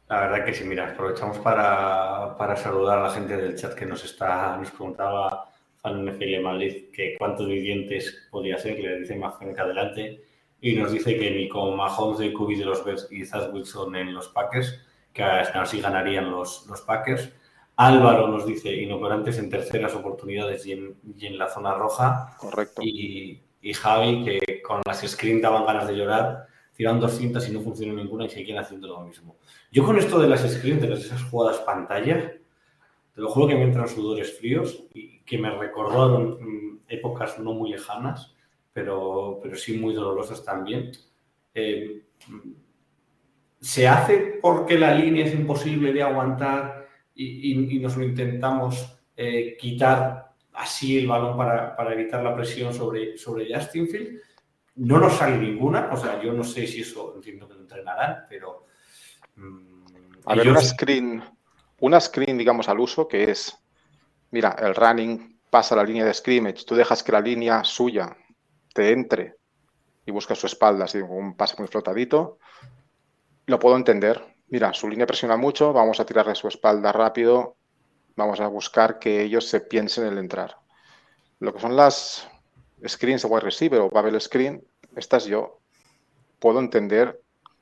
La 0.10 0.20
verdad 0.28 0.46
que 0.46 0.54
sí, 0.54 0.64
mira, 0.64 0.92
aprovechamos 0.92 1.40
para, 1.40 2.56
saludar 2.56 3.00
a 3.00 3.04
la 3.04 3.10
gente 3.10 3.36
del 3.36 3.56
chat 3.56 3.74
que 3.74 3.86
nos 3.86 4.04
está, 4.04 4.58
nos 4.58 4.70
preguntaba 4.70 5.50
Fan 5.78 6.06
NFL 6.06 6.42
Madrid 6.42 6.92
que 6.94 7.16
cuántos 7.18 7.48
dientes 7.48 8.28
podía 8.30 8.58
ser, 8.58 8.80
le 8.80 9.00
dice 9.00 9.16
más 9.16 9.36
que 9.38 9.60
adelante 9.60 10.24
y 10.64 10.76
nos 10.76 10.94
dice 10.94 11.18
que 11.18 11.30
ni 11.30 11.50
con 11.50 11.76
Mahomes 11.76 12.20
de 12.20 12.32
Cubis 12.32 12.60
de 12.60 12.64
los 12.64 12.86
Bears 12.86 13.10
y 13.12 13.26
Zach 13.26 13.54
Wilson 13.54 13.98
en 13.98 14.14
los 14.14 14.30
Packers, 14.30 14.80
que 15.12 15.22
así 15.22 15.82
ganarían 15.82 16.32
los, 16.32 16.66
los 16.68 16.80
Packers. 16.80 17.34
Álvaro 17.76 18.30
nos 18.30 18.46
dice 18.46 18.74
inoperantes 18.74 19.38
en 19.40 19.50
terceras 19.50 19.94
oportunidades 19.94 20.66
y 20.66 20.72
en, 20.72 21.38
la 21.38 21.50
zona 21.50 21.74
roja. 21.74 22.38
Correcto. 22.40 22.82
Y, 22.82 23.42
Javi 23.74 24.24
que 24.24 24.62
con 24.62 24.82
las 24.86 25.02
screen 25.02 25.42
daban 25.42 25.66
ganas 25.66 25.86
de 25.88 25.98
llorar, 25.98 26.48
tiran 26.78 27.00
dos 27.00 27.18
cintas 27.18 27.48
y 27.50 27.52
no 27.52 27.60
funciona 27.60 27.94
ninguna 27.94 28.26
y 28.26 28.30
siguen 28.30 28.58
haciendo 28.58 28.88
lo 28.88 29.02
mismo. 29.02 29.36
Yo 29.70 29.84
con 29.84 29.98
esto 29.98 30.18
de 30.18 30.30
las 30.30 30.50
screens, 30.50 30.82
de 30.82 30.94
esas 30.94 31.24
jugadas 31.24 31.58
pantalla, 31.60 32.36
te 33.14 33.22
lo 33.22 33.30
juro 33.30 33.48
que 33.48 33.56
me 33.56 33.64
entran 33.64 33.90
sudores 33.90 34.38
fríos 34.38 34.86
y 34.94 35.20
que 35.20 35.38
me 35.38 35.50
recordaron 35.50 36.38
mm, 36.40 36.80
épocas 36.88 37.38
no 37.40 37.52
muy 37.52 37.72
lejanas 37.72 38.33
pero, 38.74 39.40
pero 39.42 39.56
sí 39.56 39.78
muy 39.78 39.94
dolorosas 39.94 40.44
también. 40.44 40.92
Eh, 41.54 42.02
¿Se 43.62 43.88
hace 43.88 44.40
porque 44.42 44.78
la 44.78 44.94
línea 44.94 45.26
es 45.26 45.34
imposible 45.34 45.94
de 45.94 46.04
aguantar 46.04 46.90
y, 47.16 47.80
nos 47.80 47.96
lo 47.96 48.04
intentamos 48.04 49.00
eh, 49.16 49.56
quitar 49.58 50.34
así 50.54 50.98
el 50.98 51.08
balón 51.08 51.38
para, 51.38 51.94
evitar 51.94 52.24
la 52.24 52.36
presión 52.36 52.74
sobre, 52.74 53.18
sobre 53.18 53.54
Justin 53.54 53.88
Field? 53.88 54.20
No 54.76 55.00
nos 55.00 55.14
sale 55.14 55.38
ninguna, 55.38 55.90
o 55.94 55.98
sea, 55.98 56.22
yo 56.22 56.34
no 56.34 56.44
sé 56.44 56.66
si 56.66 56.82
eso 56.82 57.14
entiendo 57.16 57.48
que 57.48 57.54
lo 57.54 57.62
entrenarán, 57.62 58.26
pero... 58.28 58.66
Mm, 59.36 59.74
a 60.26 60.36
ver, 60.36 60.50
una 60.50 60.62
screen, 60.62 61.24
una 61.80 62.00
screen, 62.00 62.38
digamos, 62.38 62.68
al 62.68 62.80
uso, 62.80 63.08
que 63.08 63.30
es, 63.30 63.56
mira, 64.32 64.56
el 64.60 64.74
running 64.74 65.40
pasa 65.50 65.76
la 65.76 65.84
línea 65.84 66.06
de 66.06 66.14
scrimmage, 66.14 66.66
tú 66.66 66.74
dejas 66.74 67.04
que 67.04 67.12
la 67.12 67.22
línea 67.22 67.64
suya 67.64 68.18
te 68.74 68.92
entre 68.92 69.36
y 70.06 70.12
busca 70.12 70.36
su 70.36 70.48
espalda, 70.48 70.86
así 70.86 71.00
un 71.00 71.36
pase 71.36 71.56
muy 71.58 71.68
flotadito, 71.68 72.40
lo 73.46 73.60
puedo 73.60 73.76
entender. 73.76 74.22
Mira, 74.48 74.74
su 74.74 74.90
línea 74.90 75.08
presiona 75.08 75.38
mucho, 75.38 75.72
vamos 75.74 76.00
a 76.00 76.06
tirarle 76.06 76.36
su 76.36 76.48
espalda 76.48 76.92
rápido, 76.92 77.56
vamos 78.16 78.40
a 78.40 78.48
buscar 78.48 79.00
que 79.00 79.22
ellos 79.22 79.48
se 79.48 79.62
piensen 79.62 80.06
en 80.06 80.14
el 80.14 80.20
entrar. 80.20 80.58
Lo 81.40 81.54
que 81.54 81.60
son 81.60 81.76
las 81.76 82.28
screens 82.88 83.22
de 83.22 83.28
wide 83.28 83.42
receiver 83.42 83.82
o 83.82 83.90
Babel 83.90 84.20
screen, 84.20 84.64
estas 84.96 85.26
yo 85.26 85.60
puedo 86.40 86.60
entender 86.60 87.22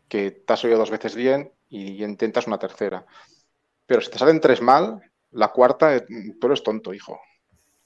que 0.10 0.32
te 0.32 0.54
has 0.54 0.64
oído 0.66 0.78
dos 0.78 0.92
veces 0.92 1.16
bien 1.16 1.52
y 1.70 2.04
intentas 2.04 2.48
una 2.48 2.60
tercera. 2.60 3.06
Pero 3.86 4.02
si 4.02 4.10
te 4.10 4.18
salen 4.18 4.42
tres 4.42 4.62
mal, 4.62 5.00
la 5.32 5.50
cuarta, 5.50 5.96
eh, 5.96 6.06
tú 6.40 6.48
eres 6.48 6.64
tonto, 6.64 6.94
hijo. 6.94 7.20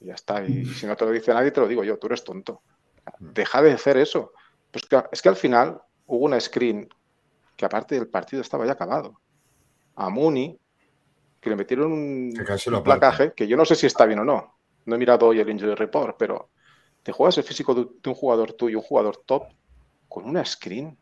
Y 0.00 0.06
ya 0.06 0.14
está. 0.14 0.44
Y 0.44 0.64
si 0.66 0.86
no 0.86 0.96
te 0.96 1.04
lo 1.04 1.12
dice 1.12 1.32
nadie, 1.32 1.52
te 1.52 1.60
lo 1.60 1.68
digo 1.68 1.84
yo, 1.84 1.98
tú 1.98 2.08
eres 2.08 2.24
tonto. 2.24 2.62
Deja 3.18 3.62
de 3.62 3.72
hacer 3.72 3.96
eso. 3.96 4.32
Pues 4.70 4.86
es 5.12 5.22
que 5.22 5.28
al 5.28 5.36
final 5.36 5.80
hubo 6.06 6.24
una 6.24 6.40
screen 6.40 6.88
que 7.56 7.64
aparte 7.64 7.94
del 7.94 8.08
partido 8.08 8.42
estaba 8.42 8.66
ya 8.66 8.72
acabado. 8.72 9.20
A 9.94 10.10
Mooney, 10.10 10.58
que 11.40 11.50
le 11.50 11.56
metieron 11.56 11.92
un, 11.92 12.34
placaje, 12.84 13.32
que 13.34 13.46
yo 13.46 13.56
no 13.56 13.64
sé 13.64 13.74
si 13.74 13.86
está 13.86 14.04
bien 14.04 14.18
o 14.18 14.24
no. 14.24 14.56
No 14.84 14.94
he 14.94 14.98
mirado 14.98 15.26
hoy 15.26 15.40
el 15.40 15.48
injury 15.48 15.74
report, 15.74 16.16
pero 16.18 16.50
te 17.02 17.12
juegas 17.12 17.38
el 17.38 17.44
físico 17.44 17.74
de, 17.74 17.88
un 18.08 18.14
jugador 18.14 18.52
tuyo, 18.52 18.78
un 18.78 18.84
jugador 18.84 19.22
top, 19.24 19.44
con 20.08 20.24
una 20.24 20.44
screen. 20.44 20.98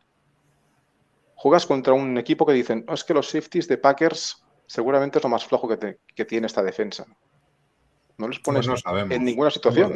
Juegas 1.34 1.66
contra 1.66 1.92
un 1.92 2.16
equipo 2.16 2.46
que 2.46 2.52
dicen, 2.52 2.84
es 2.88 3.04
que 3.04 3.14
los 3.14 3.28
safeties 3.28 3.66
de 3.68 3.78
Packers 3.78 4.44
seguramente 4.66 5.18
es 5.18 5.25
lo 5.25 5.30
más 5.30 5.44
flojo 5.44 5.68
que, 5.68 6.25
tiene 6.25 6.46
esta 6.46 6.62
defensa. 6.62 7.04
No 8.16 8.28
les 8.28 8.38
pones 8.38 8.66
pues 8.66 8.82
en 9.11 9.25
ninguna 9.25 9.50
situación 9.50 9.92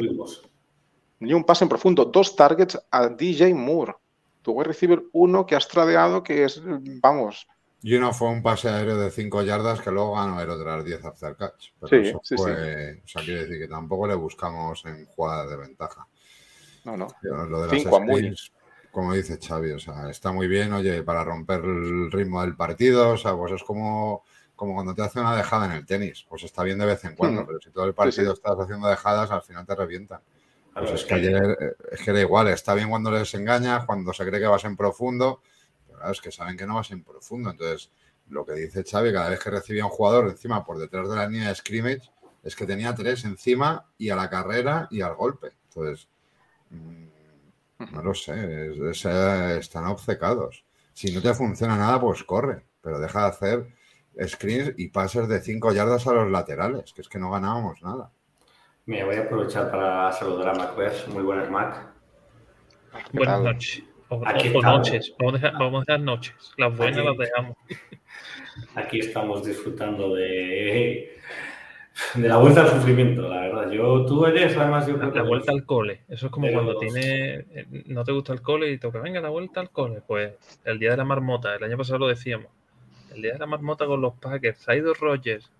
ni 1.19 1.33
un 1.33 1.43
pase 1.43 1.65
en 1.65 1.69
profundo, 1.69 2.05
dos 2.05 2.35
targets 2.35 2.79
a 2.91 3.07
DJ 3.07 3.53
Moore. 3.53 3.95
Tu 4.41 4.51
wide 4.51 4.67
receiver 4.67 5.03
uno 5.13 5.45
que 5.45 5.55
has 5.55 5.67
tradeado, 5.67 6.23
que 6.23 6.45
es, 6.45 6.61
vamos. 7.01 7.47
Y 7.81 7.95
uno 7.95 8.13
fue 8.13 8.29
un 8.29 8.41
pase 8.41 8.69
aéreo 8.69 8.97
de 8.97 9.09
5 9.09 9.43
yardas 9.43 9.81
que 9.81 9.91
luego 9.91 10.15
ganó 10.15 10.41
el 10.41 10.49
otras 10.49 10.83
10 10.83 11.05
after 11.05 11.35
catch. 11.35 11.71
sí, 11.89 12.13
sí, 12.23 12.35
O 12.35 13.07
sea, 13.07 13.23
quiere 13.23 13.41
decir 13.45 13.59
que 13.59 13.67
tampoco 13.67 14.07
le 14.07 14.15
buscamos 14.15 14.83
en 14.85 15.05
jugada 15.05 15.47
de 15.47 15.55
ventaja. 15.55 16.05
No, 16.83 16.97
no. 16.97 17.07
Lo 17.21 17.61
de 17.61 17.81
las 17.81 18.51
como 18.91 19.13
dice 19.13 19.37
Xavi, 19.37 19.71
o 19.71 19.79
sea, 19.79 20.09
está 20.09 20.31
muy 20.31 20.47
bien, 20.47 20.73
oye, 20.73 21.03
para 21.03 21.23
romper 21.23 21.63
el 21.63 22.11
ritmo 22.11 22.41
del 22.41 22.55
partido, 22.55 23.11
o 23.11 23.17
sea, 23.17 23.35
pues 23.35 23.53
es 23.53 23.63
como, 23.63 24.23
como 24.55 24.73
cuando 24.73 24.95
te 24.95 25.03
hace 25.03 25.19
una 25.19 25.35
dejada 25.35 25.67
en 25.67 25.73
el 25.73 25.85
tenis, 25.85 26.25
pues 26.27 26.43
está 26.43 26.63
bien 26.63 26.79
de 26.79 26.85
vez 26.85 27.05
en 27.05 27.15
cuando, 27.15 27.43
hmm. 27.43 27.45
pero 27.45 27.61
si 27.61 27.69
todo 27.69 27.85
el 27.85 27.93
partido 27.93 28.33
estás 28.33 28.57
haciendo 28.59 28.87
dejadas, 28.87 29.29
al 29.31 29.43
final 29.43 29.65
te 29.65 29.75
revientan. 29.75 30.21
Pues 30.79 30.91
es, 30.91 31.03
que 31.03 31.13
ayer, 31.13 31.57
eh, 31.59 31.75
es 31.91 32.01
que 32.01 32.11
era 32.11 32.21
igual, 32.21 32.47
está 32.47 32.73
bien 32.73 32.89
cuando 32.89 33.11
les 33.11 33.33
engañas, 33.33 33.85
cuando 33.85 34.13
se 34.13 34.25
cree 34.25 34.39
que 34.39 34.47
vas 34.47 34.63
en 34.63 34.77
profundo, 34.77 35.41
pero 35.87 36.09
es 36.09 36.21
que 36.21 36.31
saben 36.31 36.55
que 36.55 36.65
no 36.65 36.75
vas 36.75 36.91
en 36.91 37.03
profundo. 37.03 37.49
Entonces, 37.51 37.91
lo 38.29 38.45
que 38.45 38.53
dice 38.53 38.83
Xavi, 38.83 39.11
cada 39.11 39.29
vez 39.29 39.39
que 39.39 39.49
recibía 39.49 39.85
un 39.85 39.91
jugador 39.91 40.29
encima 40.29 40.63
por 40.63 40.77
detrás 40.77 41.09
de 41.09 41.15
la 41.15 41.27
línea 41.27 41.49
de 41.49 41.55
scrimmage, 41.55 42.09
es 42.43 42.55
que 42.55 42.65
tenía 42.65 42.95
tres 42.95 43.25
encima 43.25 43.85
y 43.97 44.09
a 44.09 44.15
la 44.15 44.29
carrera 44.29 44.87
y 44.89 45.01
al 45.01 45.15
golpe. 45.15 45.51
Entonces, 45.67 46.07
mm, 46.69 47.91
no 47.91 48.01
lo 48.01 48.13
sé, 48.13 49.57
están 49.57 49.85
obcecados. 49.85 50.63
Si 50.93 51.13
no 51.13 51.21
te 51.21 51.33
funciona 51.33 51.77
nada, 51.77 51.99
pues 51.99 52.23
corre, 52.23 52.65
pero 52.81 52.99
deja 52.99 53.21
de 53.21 53.27
hacer 53.27 53.67
screens 54.27 54.73
y 54.77 54.89
pases 54.89 55.27
de 55.27 55.41
cinco 55.41 55.71
yardas 55.73 56.07
a 56.07 56.13
los 56.13 56.31
laterales, 56.31 56.93
que 56.93 57.01
es 57.01 57.09
que 57.09 57.19
no 57.19 57.31
ganábamos 57.31 57.81
nada. 57.81 58.11
Mira, 58.89 59.05
voy 59.05 59.17
a 59.17 59.21
aprovechar 59.21 59.69
para 59.69 60.11
saludar 60.11 60.47
a 60.49 60.53
MacBeth. 60.55 61.09
Muy 61.09 61.21
buenas, 61.21 61.47
Mac. 61.51 61.93
Buenas 63.13 63.39
noches. 63.43 63.83
O, 64.07 64.17
noches. 64.17 65.13
Vamos 65.19 65.35
a, 65.35 65.37
dejar, 65.37 65.53
vamos 65.59 65.81
a, 65.83 65.91
dejar, 65.91 65.99
noches. 65.99 66.53
Las 66.57 66.75
buenas 66.75 67.05
las 67.05 67.15
dejamos. 67.15 67.55
Aquí 68.73 68.97
estamos 68.97 69.45
disfrutando 69.45 70.15
de, 70.15 71.19
de 72.15 72.27
la 72.27 72.37
vuelta 72.37 72.61
al 72.61 72.69
sufrimiento, 72.69 73.29
la 73.29 73.41
verdad. 73.41 73.69
Yo, 73.69 74.07
tú 74.07 74.25
eres 74.25 74.57
además 74.57 74.87
de 74.87 74.93
la, 74.93 75.05
la 75.09 75.21
vuelta 75.21 75.51
al 75.51 75.65
cole. 75.65 76.01
Eso 76.09 76.25
es 76.25 76.31
como 76.31 76.51
cuando 76.51 76.79
tiene, 76.79 77.45
no 77.85 78.03
te 78.03 78.11
gusta 78.11 78.33
el 78.33 78.41
cole 78.41 78.71
y 78.71 78.79
toca, 78.79 79.01
venga, 79.01 79.21
la 79.21 79.29
vuelta 79.29 79.59
al 79.59 79.69
cole. 79.69 80.01
Pues 80.01 80.33
el 80.65 80.79
día 80.79 80.89
de 80.89 80.97
la 80.97 81.05
marmota, 81.05 81.53
el 81.53 81.63
año 81.63 81.77
pasado 81.77 81.99
lo 81.99 82.07
decíamos. 82.07 82.47
El 83.13 83.21
día 83.21 83.33
de 83.33 83.39
la 83.39 83.45
marmota 83.45 83.85
con 83.85 84.01
los 84.01 84.15
Packers, 84.15 84.67
ha 84.67 84.75
ido 84.75 84.95
Rogers, 84.95 85.51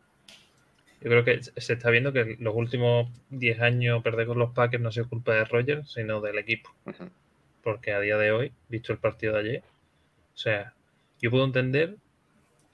yo 1.02 1.10
creo 1.10 1.24
que 1.24 1.42
se 1.42 1.74
está 1.74 1.90
viendo 1.90 2.12
que 2.12 2.36
los 2.40 2.56
últimos 2.56 3.10
10 3.30 3.62
años 3.62 4.04
perder 4.04 4.28
con 4.28 4.40
los 4.40 4.52
Packers 4.52 4.82
no 4.82 4.90
ha 4.90 4.92
sido 4.92 5.08
culpa 5.08 5.34
de 5.34 5.46
Rogers, 5.46 5.92
sino 5.94 6.22
del 6.22 6.38
equipo. 6.38 6.74
Porque 7.64 7.94
a 7.94 8.00
día 8.00 8.18
de 8.18 8.32
hoy, 8.32 8.52
visto 8.68 8.92
el 8.92 9.00
partido 9.00 9.34
de 9.34 9.40
ayer, 9.40 9.64
sea, 10.40 10.74
yo 11.22 11.30
puedo 11.30 11.44
entender 11.44 11.98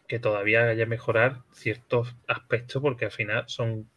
que 0.08 0.20
todavía 0.20 0.68
haya 0.68 0.86
mejorar 0.86 1.40
ciertos 1.52 2.16
aspectos 2.28 2.82
porque 2.82 3.06
al 3.06 3.12
final 3.12 3.46
son 3.48 3.90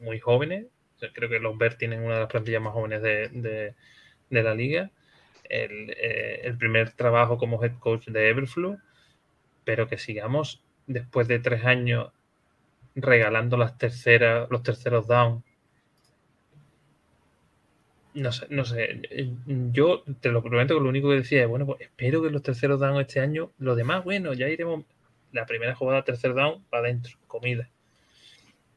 muy 0.00 0.20
jóvenes. 0.20 0.66
creo 1.14 1.30
que 1.30 1.40
los 1.40 1.56
Bears 1.56 1.78
tienen 1.78 2.02
una 2.02 2.14
de 2.14 2.20
las 2.20 2.28
plantillas 2.28 2.60
más 2.60 2.74
jóvenes 2.74 3.02
de, 3.02 3.74
la 4.30 4.54
liga. 4.54 4.90
Eh, 5.48 6.40
el, 6.44 6.58
primer 6.58 6.92
trabajo 6.92 7.38
como 7.38 7.62
head 7.64 7.78
coach 7.78 8.08
de 8.08 8.28
Everflow, 8.28 8.78
pero 9.64 9.88
que 9.88 9.96
sigamos 9.96 10.62
después 10.86 11.26
de 11.28 11.38
tres 11.38 11.64
años 11.64 12.12
regalando 12.94 13.56
las 13.56 13.78
terceras, 13.78 14.48
los 14.50 14.62
terceros 14.62 15.06
down. 15.06 15.44
No 18.14 18.32
sé, 18.32 18.46
no 18.50 18.64
sé. 18.64 19.00
Yo 19.46 20.02
te 20.20 20.30
lo 20.30 20.42
prometo 20.42 20.74
que 20.74 20.80
lo 20.80 20.88
único 20.88 21.10
que 21.10 21.16
decía 21.16 21.42
es, 21.42 21.48
bueno, 21.48 21.66
pues 21.66 21.80
espero 21.80 22.22
que 22.22 22.30
los 22.30 22.42
terceros 22.42 22.80
down 22.80 23.00
este 23.00 23.20
año, 23.20 23.52
lo 23.58 23.76
demás, 23.76 24.04
bueno, 24.04 24.32
ya 24.32 24.48
iremos 24.48 24.84
la 25.32 25.46
primera 25.46 25.74
jugada, 25.74 26.04
tercer 26.04 26.34
down, 26.34 26.64
para 26.70 26.84
adentro, 26.84 27.16
comida. 27.26 27.70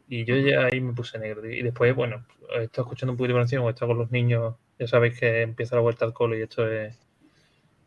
Y 0.07 0.25
yo 0.25 0.35
ya 0.35 0.65
ahí 0.65 0.81
me 0.81 0.93
puse 0.93 1.17
negro. 1.17 1.49
Y 1.49 1.61
después, 1.61 1.95
bueno, 1.95 2.25
estado 2.59 2.83
escuchando 2.85 3.13
un 3.13 3.17
poquito 3.17 3.37
de 3.37 3.43
he 3.43 3.69
estado 3.69 3.87
con 3.87 3.97
los 3.97 4.11
niños, 4.11 4.55
ya 4.77 4.87
sabéis 4.87 5.19
que 5.19 5.41
empieza 5.41 5.75
la 5.75 5.81
vuelta 5.81 6.05
al 6.05 6.13
cole 6.13 6.39
y 6.39 6.41
esto 6.41 6.69
es 6.69 6.99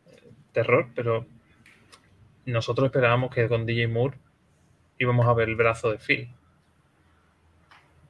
eh, 0.07 0.31
terror, 0.51 0.89
pero 0.95 1.25
nosotros 2.45 2.87
esperábamos 2.87 3.33
que 3.33 3.47
con 3.47 3.65
DJ 3.65 3.87
Moore 3.87 4.17
íbamos 4.97 5.27
a 5.27 5.33
ver 5.33 5.49
el 5.49 5.55
brazo 5.55 5.91
de 5.91 5.97
Phil. 5.97 6.29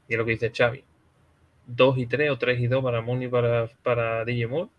Y 0.08 0.14
es 0.14 0.18
lo 0.18 0.26
que 0.26 0.32
dice 0.32 0.52
Xavi. 0.56 0.84
2 1.68 1.98
y 1.98 2.06
3 2.06 2.32
o 2.32 2.38
3 2.38 2.60
y 2.60 2.68
2 2.68 2.84
para 2.84 3.02
Moon 3.02 3.24
y 3.24 3.28
para, 3.28 3.68
para 3.84 4.24
DJ 4.24 4.48
Moore. 4.48 4.70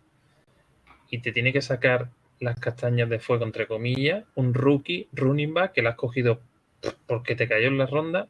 Y 1.09 1.19
te 1.19 1.31
tiene 1.31 1.51
que 1.51 1.61
sacar 1.61 2.09
las 2.39 2.59
castañas 2.59 3.09
de 3.09 3.19
fuego, 3.19 3.45
entre 3.45 3.67
comillas, 3.67 4.25
un 4.35 4.53
rookie 4.53 5.07
running 5.13 5.53
back 5.53 5.73
que 5.73 5.81
lo 5.81 5.89
has 5.89 5.95
cogido 5.95 6.39
porque 7.07 7.35
te 7.35 7.47
cayó 7.47 7.67
en 7.67 7.77
la 7.77 7.87
ronda 7.87 8.27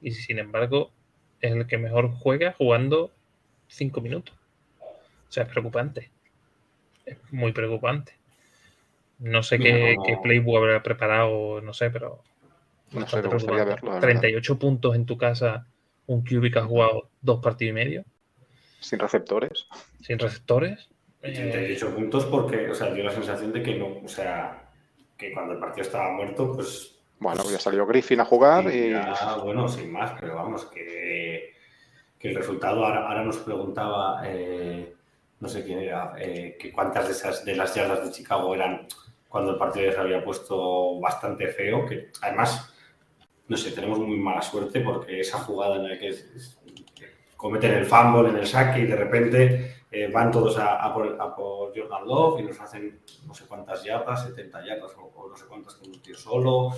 y 0.00 0.12
sin 0.12 0.38
embargo 0.38 0.92
es 1.40 1.52
el 1.52 1.66
que 1.66 1.78
mejor 1.78 2.12
juega 2.12 2.52
jugando 2.52 3.10
cinco 3.66 4.00
minutos. 4.00 4.34
O 4.80 5.32
sea, 5.32 5.44
es 5.44 5.48
preocupante. 5.48 6.10
Es 7.04 7.16
muy 7.32 7.52
preocupante. 7.52 8.14
No 9.18 9.42
sé 9.42 9.58
qué, 9.58 9.96
playbook 10.22 10.56
habrá 10.56 10.82
preparado, 10.82 11.60
no 11.60 11.72
sé, 11.72 11.90
pero. 11.90 12.22
No 12.92 13.06
sé, 13.06 13.22
38 13.22 14.58
puntos 14.58 14.94
en 14.94 15.06
tu 15.06 15.16
casa, 15.16 15.66
un 16.06 16.22
QB 16.22 16.52
que 16.52 16.58
ha 16.58 16.64
jugado 16.64 17.10
dos 17.20 17.40
partidos 17.40 17.70
y 17.70 17.74
medio. 17.74 18.04
Sin 18.80 18.98
receptores. 18.98 19.66
Sin 20.00 20.18
receptores. 20.18 20.88
38 21.20 21.88
eh, 21.88 21.90
puntos 21.92 22.24
porque, 22.26 22.70
o 22.70 22.74
sea, 22.74 22.92
dio 22.92 23.04
la 23.04 23.12
sensación 23.12 23.52
de 23.52 23.62
que 23.62 23.76
no, 23.76 24.00
o 24.04 24.08
sea, 24.08 24.70
que 25.16 25.32
cuando 25.32 25.54
el 25.54 25.60
partido 25.60 25.86
estaba 25.86 26.10
muerto, 26.12 26.52
pues... 26.52 26.98
Bueno, 27.20 27.44
ya 27.48 27.60
salió 27.60 27.86
Griffin 27.86 28.20
a 28.20 28.24
jugar 28.24 28.64
y... 28.74 28.92
bueno, 29.44 29.68
sin 29.68 29.92
más, 29.92 30.12
pero 30.20 30.34
vamos, 30.34 30.66
que, 30.66 31.54
que 32.18 32.28
el 32.28 32.34
resultado, 32.34 32.84
ahora, 32.84 33.22
nos 33.22 33.36
preguntaba, 33.38 34.22
eh, 34.24 34.92
no 35.38 35.48
sé 35.48 35.64
quién 35.64 35.78
era, 35.78 36.14
eh, 36.18 36.56
que 36.58 36.72
cuántas 36.72 37.06
de, 37.06 37.12
esas, 37.12 37.44
de 37.44 37.54
las 37.54 37.72
yardas 37.72 38.04
de 38.04 38.10
Chicago 38.10 38.52
eran 38.56 38.88
cuando 39.28 39.52
el 39.52 39.58
partido 39.58 39.86
ya 39.86 39.92
se 39.92 40.00
había 40.00 40.24
puesto 40.24 41.00
bastante 41.00 41.48
feo, 41.48 41.86
que 41.86 42.10
además, 42.20 42.74
no 43.48 43.56
sé, 43.56 43.72
tenemos 43.72 43.98
muy 43.98 44.16
mala 44.16 44.42
suerte 44.42 44.80
porque 44.80 45.20
esa 45.20 45.38
jugada 45.38 45.76
en 45.76 45.88
la 45.88 45.98
que, 45.98 46.14
cometen 47.36 47.72
el 47.72 47.86
fumble 47.86 48.28
en 48.28 48.36
el 48.36 48.46
saque 48.46 48.80
y 48.80 48.86
de 48.86 48.94
repente 48.94 49.82
eh, 49.90 50.08
van 50.10 50.30
todos 50.30 50.56
a, 50.58 50.94
por, 50.94 51.18
Jordan 51.76 52.06
Love 52.06 52.40
y 52.40 52.44
nos 52.44 52.60
hacen 52.60 53.00
no 53.26 53.34
sé 53.34 53.44
cuántas 53.46 53.82
yardas, 53.82 54.24
70 54.24 54.64
yardas 54.64 54.92
o, 54.96 55.28
no 55.28 55.36
sé 55.36 55.44
cuántas 55.46 55.74
con 55.74 55.90
un 55.90 56.00
tío 56.00 56.16
solo, 56.16 56.70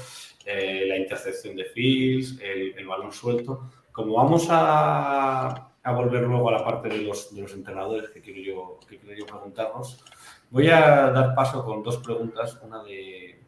eh, 0.44 0.84
la 0.88 0.96
intercepción 0.96 1.54
de 1.54 1.64
Fields, 1.66 2.40
el, 2.40 2.86
balón 2.86 3.12
suelto. 3.12 3.70
Como 3.92 4.14
vamos 4.14 4.46
a, 4.50 5.70
volver 5.84 6.22
luego 6.22 6.48
a 6.48 6.52
la 6.52 6.64
parte 6.64 6.88
de 6.88 6.98
los, 7.02 7.34
de 7.34 7.42
los 7.42 7.52
entrenadores 7.52 8.08
que 8.08 8.20
quiero, 8.20 8.40
yo, 8.40 8.80
que 8.88 8.98
quiero 8.98 9.16
yo 9.16 9.26
preguntarnos, 9.26 10.02
voy 10.50 10.68
a 10.70 11.10
dar 11.10 11.34
paso 11.34 11.64
con 11.64 11.82
dos 11.82 11.98
preguntas, 11.98 12.58
una 12.62 12.82
de, 12.82 13.38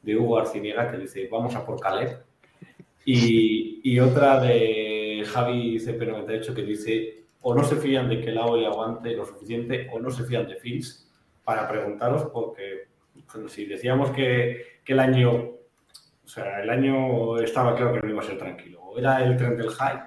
de 0.00 0.16
Hugo 0.16 0.38
Arciniega 0.38 0.90
que 0.90 0.98
dice, 0.98 1.28
vamos 1.30 1.54
a 1.54 1.66
por 1.66 1.80
Caleb, 1.80 2.24
y, 3.06 3.80
y 3.82 4.00
otra 4.00 4.40
de 4.40 5.24
Javi 5.26 5.78
CP98 5.78 6.54
que 6.54 6.62
dice, 6.62 7.24
o 7.40 7.54
no 7.54 7.64
se 7.64 7.76
fían 7.76 8.08
de 8.08 8.20
que 8.20 8.30
el 8.30 8.38
AO 8.38 8.56
le 8.56 8.66
aguante 8.66 9.16
lo 9.16 9.24
suficiente 9.24 9.88
o 9.92 9.98
no 9.98 10.10
se 10.10 10.24
fían 10.24 10.46
de 10.46 10.56
Fields 10.56 11.08
para 11.44 11.68
preguntaros 11.68 12.24
porque 12.32 12.88
si 13.48 13.66
decíamos 13.66 14.10
que, 14.10 14.80
el 14.84 15.00
año, 15.00 15.32
o 15.32 16.28
sea, 16.28 16.62
el 16.62 16.70
año 16.70 17.38
estaba 17.38 17.74
claro 17.74 17.94
que 17.94 18.00
no 18.00 18.10
iba 18.10 18.22
a 18.22 18.26
ser 18.26 18.38
tranquilo, 18.38 18.82
o 18.82 18.98
era 18.98 19.24
el 19.24 19.36
tren 19.36 19.56
del 19.56 19.70
hype 19.70 20.02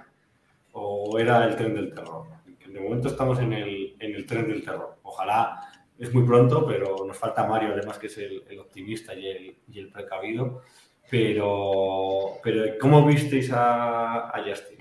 o 0.73 1.17
era 1.17 1.45
el 1.45 1.55
tren 1.55 1.73
del 1.73 1.93
terror. 1.93 2.27
De 2.65 2.79
momento 2.79 3.07
estamos 3.07 3.39
en 3.39 3.53
el, 3.53 3.95
en 3.99 4.15
el 4.15 4.25
tren 4.25 4.47
del 4.47 4.63
terror. 4.63 4.97
Ojalá 5.01 5.59
es 5.97 6.13
muy 6.13 6.23
pronto, 6.23 6.65
pero 6.65 7.05
nos 7.05 7.17
falta 7.17 7.47
Mario, 7.47 7.73
además, 7.73 7.97
que 7.97 8.07
es 8.07 8.17
el, 8.19 8.59
optimista 8.59 9.13
y 9.13 9.27
el, 9.27 9.57
y 9.71 9.79
el, 9.79 9.91
precavido. 9.91 10.61
Pero, 11.09 12.37
pero 12.43 12.77
¿cómo 12.79 13.05
visteis 13.05 13.51
a, 13.51 14.29
a 14.29 14.43
Justin? 14.43 14.79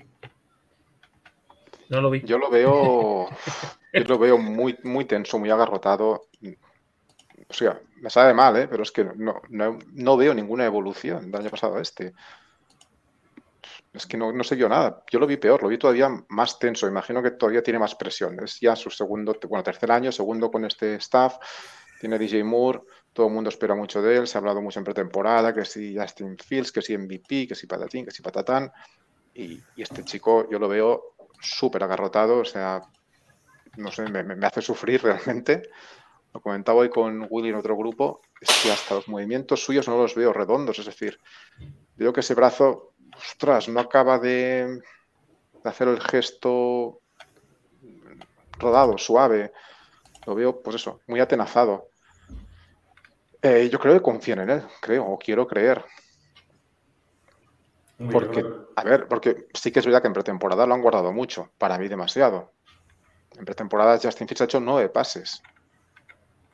No 1.89 2.01
lo 2.01 2.09
vi. 2.11 2.21
Yo 2.21 2.37
lo 2.37 2.49
veo, 2.49 3.27
yo 3.93 4.03
lo 4.07 4.19
veo 4.19 4.37
muy, 4.37 4.77
muy 4.83 5.05
tenso, 5.05 5.39
muy 5.39 5.49
agarrotado. 5.49 6.21
O 7.47 7.53
sea, 7.53 7.81
me 7.95 8.11
sabe 8.11 8.33
mal, 8.33 8.55
¿eh? 8.57 8.67
pero 8.67 8.83
es 8.83 8.91
que 8.91 9.03
no, 9.03 9.41
no, 9.49 10.17
veo 10.17 10.33
ninguna 10.35 10.65
evolución 10.65 11.31
del 11.31 11.41
año 11.41 11.49
pasado 11.49 11.77
a 11.77 11.81
este. 11.81 12.13
Es 13.91 14.05
que 14.05 14.17
no, 14.17 14.31
no 14.31 14.43
se 14.43 14.55
vio 14.55 14.69
nada. 14.69 15.03
Yo 15.11 15.19
lo 15.19 15.25
vi 15.25 15.37
peor, 15.37 15.63
lo 15.63 15.69
vi 15.69 15.79
todavía 15.79 16.09
más 16.29 16.59
tenso. 16.59 16.87
Imagino 16.87 17.23
que 17.23 17.31
todavía 17.31 17.63
tiene 17.63 17.79
más 17.79 17.95
presión. 17.95 18.37
Es 18.43 18.59
ya 18.59 18.75
su 18.75 18.91
segundo, 18.91 19.35
bueno, 19.47 19.63
tercer 19.63 19.91
año, 19.91 20.11
segundo 20.11 20.51
con 20.51 20.65
este 20.65 20.95
staff. 20.95 21.37
Tiene 21.99 22.19
DJ 22.19 22.43
Moore, 22.43 22.81
todo 23.13 23.27
el 23.27 23.33
mundo 23.33 23.49
espera 23.49 23.75
mucho 23.75 24.01
de 24.01 24.17
él. 24.17 24.27
Se 24.27 24.37
ha 24.37 24.39
hablado 24.39 24.61
mucho 24.61 24.79
en 24.79 24.85
pretemporada, 24.85 25.53
que 25.53 25.65
si 25.65 25.97
Justin 25.97 26.37
Fields, 26.37 26.71
que 26.71 26.81
si 26.81 26.97
MVP, 26.97 27.47
que 27.47 27.55
si 27.55 27.67
patatín, 27.67 28.05
que 28.05 28.11
si 28.11 28.21
patatán. 28.21 28.71
Y, 29.33 29.61
este 29.77 30.03
chico 30.03 30.49
yo 30.49 30.59
lo 30.59 30.67
veo 30.67 31.15
súper 31.41 31.83
agarrotado, 31.83 32.39
o 32.39 32.45
sea, 32.45 32.81
no 33.77 33.91
sé, 33.91 34.03
me, 34.09 34.45
hace 34.45 34.61
sufrir 34.61 35.01
realmente. 35.03 35.63
Lo 36.33 36.41
comentaba 36.41 36.79
hoy 36.79 36.89
con 36.89 37.25
Willy 37.29 37.49
en 37.49 37.55
otro 37.55 37.75
grupo, 37.75 38.21
es 38.39 38.49
que 38.61 38.71
hasta 38.71 38.95
los 38.95 39.07
movimientos 39.07 39.63
suyos 39.63 39.87
no 39.87 39.97
los 39.97 40.13
veo 40.13 40.31
redondos, 40.31 40.77
es 40.77 40.85
decir, 40.85 41.19
veo 41.95 42.13
que 42.13 42.19
ese 42.19 42.35
brazo, 42.35 42.93
ostras, 43.15 43.67
no 43.67 43.79
acaba 43.79 44.19
de, 44.19 44.79
hacer 45.63 45.87
el 45.87 45.99
gesto 46.01 47.01
rodado, 48.57 48.97
suave. 48.97 49.53
Lo 50.25 50.35
veo, 50.35 50.61
pues 50.61 50.75
eso, 50.75 51.01
muy 51.07 51.19
atenazado. 51.19 51.88
Eh, 53.41 53.69
yo 53.71 53.79
creo 53.79 53.93
que 53.93 54.01
confían 54.01 54.39
en 54.39 54.49
él, 54.49 54.63
creo, 54.81 55.05
o 55.05 55.17
quiero 55.17 55.47
creer. 55.47 55.85
Porque, 58.11 58.45
a 58.75 58.83
ver, 58.83 59.07
porque 59.07 59.47
sí 59.53 59.71
que 59.71 59.79
es 59.79 59.85
verdad 59.85 60.01
que 60.01 60.07
en 60.07 60.13
pretemporada 60.13 60.65
lo 60.65 60.73
han 60.73 60.81
guardado 60.81 61.13
mucho, 61.13 61.51
para 61.57 61.77
mí 61.77 61.87
demasiado. 61.87 62.53
En 63.37 63.45
pretemporada 63.45 63.99
Justin 64.01 64.27
Fields 64.27 64.41
ha 64.41 64.45
hecho 64.45 64.59
nueve 64.59 64.89
pases. 64.89 65.41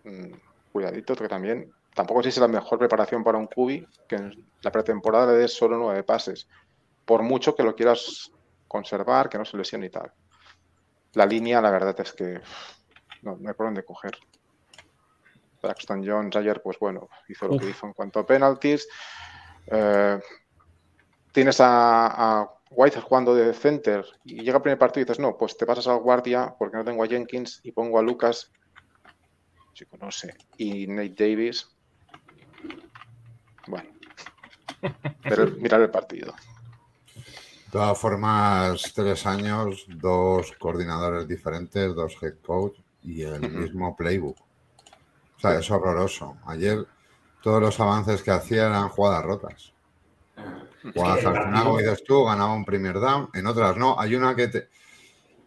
Mm, 0.04 0.34
cuidadito, 0.72 1.16
que 1.16 1.28
también 1.28 1.72
tampoco 1.96 2.22
sé 2.22 2.32
si 2.32 2.40
es 2.40 2.42
la 2.42 2.48
mejor 2.48 2.78
preparación 2.78 3.24
para 3.24 3.38
un 3.38 3.48
cubi 3.48 3.88
que 4.08 4.16
en 4.18 4.32
la 4.62 4.72
pretemporada 4.72 5.32
le 5.32 5.40
des 5.40 5.54
solo 5.54 5.78
nueve 5.78 6.04
pases. 6.04 6.48
Por 7.06 7.24
mucho 7.24 7.56
que 7.56 7.64
lo 7.64 7.76
quieras 7.76 8.30
conservar, 8.68 9.30
que 9.30 9.38
no 9.38 9.46
se 9.46 9.58
lesione 9.58 9.88
y 9.88 9.90
tal. 9.90 10.12
La 11.14 11.26
línea, 11.26 11.62
la 11.62 11.72
verdad 11.72 12.00
es 12.00 12.12
que 12.12 12.42
no, 13.22 13.38
hay 13.48 13.54
por 13.54 13.68
dónde 13.68 13.86
coger. 13.86 14.18
Braxton 15.62 16.06
Jones 16.06 16.36
ayer, 16.36 16.62
pues 16.62 16.78
bueno, 16.80 17.10
hizo 17.28 17.48
lo 17.48 17.58
que 17.58 17.70
hizo 17.70 17.88
en 17.88 17.94
cuanto 17.94 18.20
a 18.20 18.26
penalties. 18.26 18.88
Eh, 19.68 20.20
tienes 21.32 21.58
a, 21.60 22.50
White 22.72 23.00
jugando 23.00 23.34
de 23.34 23.54
center 23.54 24.04
y 24.26 24.42
llega 24.42 24.58
el 24.58 24.62
primer 24.62 24.80
partido 24.80 25.02
y 25.02 25.06
dices, 25.06 25.20
no, 25.20 25.38
pues 25.38 25.56
te 25.56 25.66
pasas 25.66 25.88
al 25.88 26.00
guardia 26.00 26.56
porque 26.58 26.76
no 26.76 26.84
tengo 26.84 27.04
a 27.04 27.08
Jenkins 27.08 27.62
y 27.64 27.72
pongo 27.72 28.00
a 28.00 28.02
Lucas, 28.02 28.52
chico, 29.74 29.98
no 29.98 30.12
sé, 30.12 30.36
y 30.58 30.88
Nate 30.88 31.16
Davis. 31.16 31.70
Bueno, 33.68 33.90
pero 35.24 35.52
mirar 35.52 35.82
el 35.82 35.92
partido. 35.92 36.34
De 37.14 37.72
todas 37.72 37.98
formas, 37.98 38.94
tres 38.94 39.26
años, 39.26 39.86
dos 39.88 40.52
coordinadores 40.60 41.28
diferentes, 41.28 41.94
dos 41.94 42.18
head 42.22 42.40
coach 42.42 42.80
y 43.04 43.22
el 43.22 43.52
mismo 43.52 43.96
playbook. 43.96 44.45
O 45.38 45.40
sea, 45.40 45.60
es 45.60 45.70
horroroso. 45.70 46.38
Ayer 46.46 46.86
todos 47.44 47.62
los 47.62 47.80
avances 47.80 48.24
que 48.24 48.32
hacían 48.32 48.68
eran 48.72 48.90
jugadas 48.90 49.24
rotas. 49.24 49.74
Cuando 50.94 51.30
al 51.30 51.44
final, 51.46 51.64
como 51.64 51.78
dices 51.80 52.04
tú, 52.04 52.24
ganaba 52.26 52.54
un 52.54 52.66
primer 52.66 53.00
down, 53.00 53.30
en 53.34 53.48
otras 53.48 53.76
no. 53.78 54.00
Hay 54.00 54.16
una 54.16 54.36
que 54.36 54.48
te. 54.48 54.70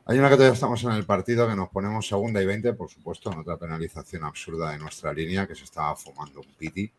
Hay 0.06 0.18
una 0.18 0.28
que 0.30 0.36
todavía 0.36 0.54
estamos 0.54 0.82
en 0.84 0.92
el 0.92 1.04
partido 1.04 1.46
que 1.46 1.54
nos 1.54 1.68
ponemos 1.68 2.08
segunda 2.08 2.40
y 2.42 2.46
20, 2.46 2.72
por 2.72 2.88
supuesto, 2.88 3.30
en 3.30 3.40
otra 3.40 3.58
penalización 3.58 4.24
absurda 4.24 4.70
de 4.70 4.78
nuestra 4.78 5.12
línea 5.12 5.46
que 5.46 5.54
se 5.54 5.64
estaba 5.64 5.94
fumando 5.96 6.40
un 6.40 6.46
piti. 6.54 6.90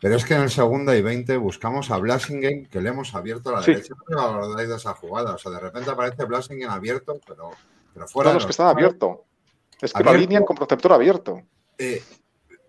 Pero 0.00 0.14
es 0.16 0.24
que 0.24 0.34
en 0.34 0.42
el 0.42 0.50
segunda 0.50 0.96
y 0.96 1.02
20 1.02 1.36
buscamos 1.36 1.90
a 1.90 1.98
Blasingen 1.98 2.66
que 2.66 2.80
le 2.80 2.90
hemos 2.90 3.14
abierto 3.14 3.50
a 3.50 3.54
la 3.54 3.62
Sí. 3.62 3.72
derecha. 3.72 3.94
No 4.08 4.16
me 4.16 4.22
acordáis 4.38 4.68
de 4.68 4.76
esa 4.76 4.94
jugada. 4.94 5.34
O 5.34 5.38
sea, 5.38 5.50
de 5.50 5.60
repente 5.60 5.90
aparece 5.90 6.24
Blasingen 6.24 6.70
abierto, 6.70 7.18
pero, 7.26 7.50
pero 7.92 8.06
fuera. 8.08 8.30
Todos 8.30 8.34
de 8.34 8.34
los 8.34 8.46
que 8.46 8.50
estaba 8.50 8.70
abierto. 8.70 9.24
Es 9.80 9.92
que 9.92 10.04
la 10.04 10.12
línea 10.12 10.44
con 10.44 10.56
protector 10.56 10.92
abierto. 10.92 11.42
Eh, 11.78 12.02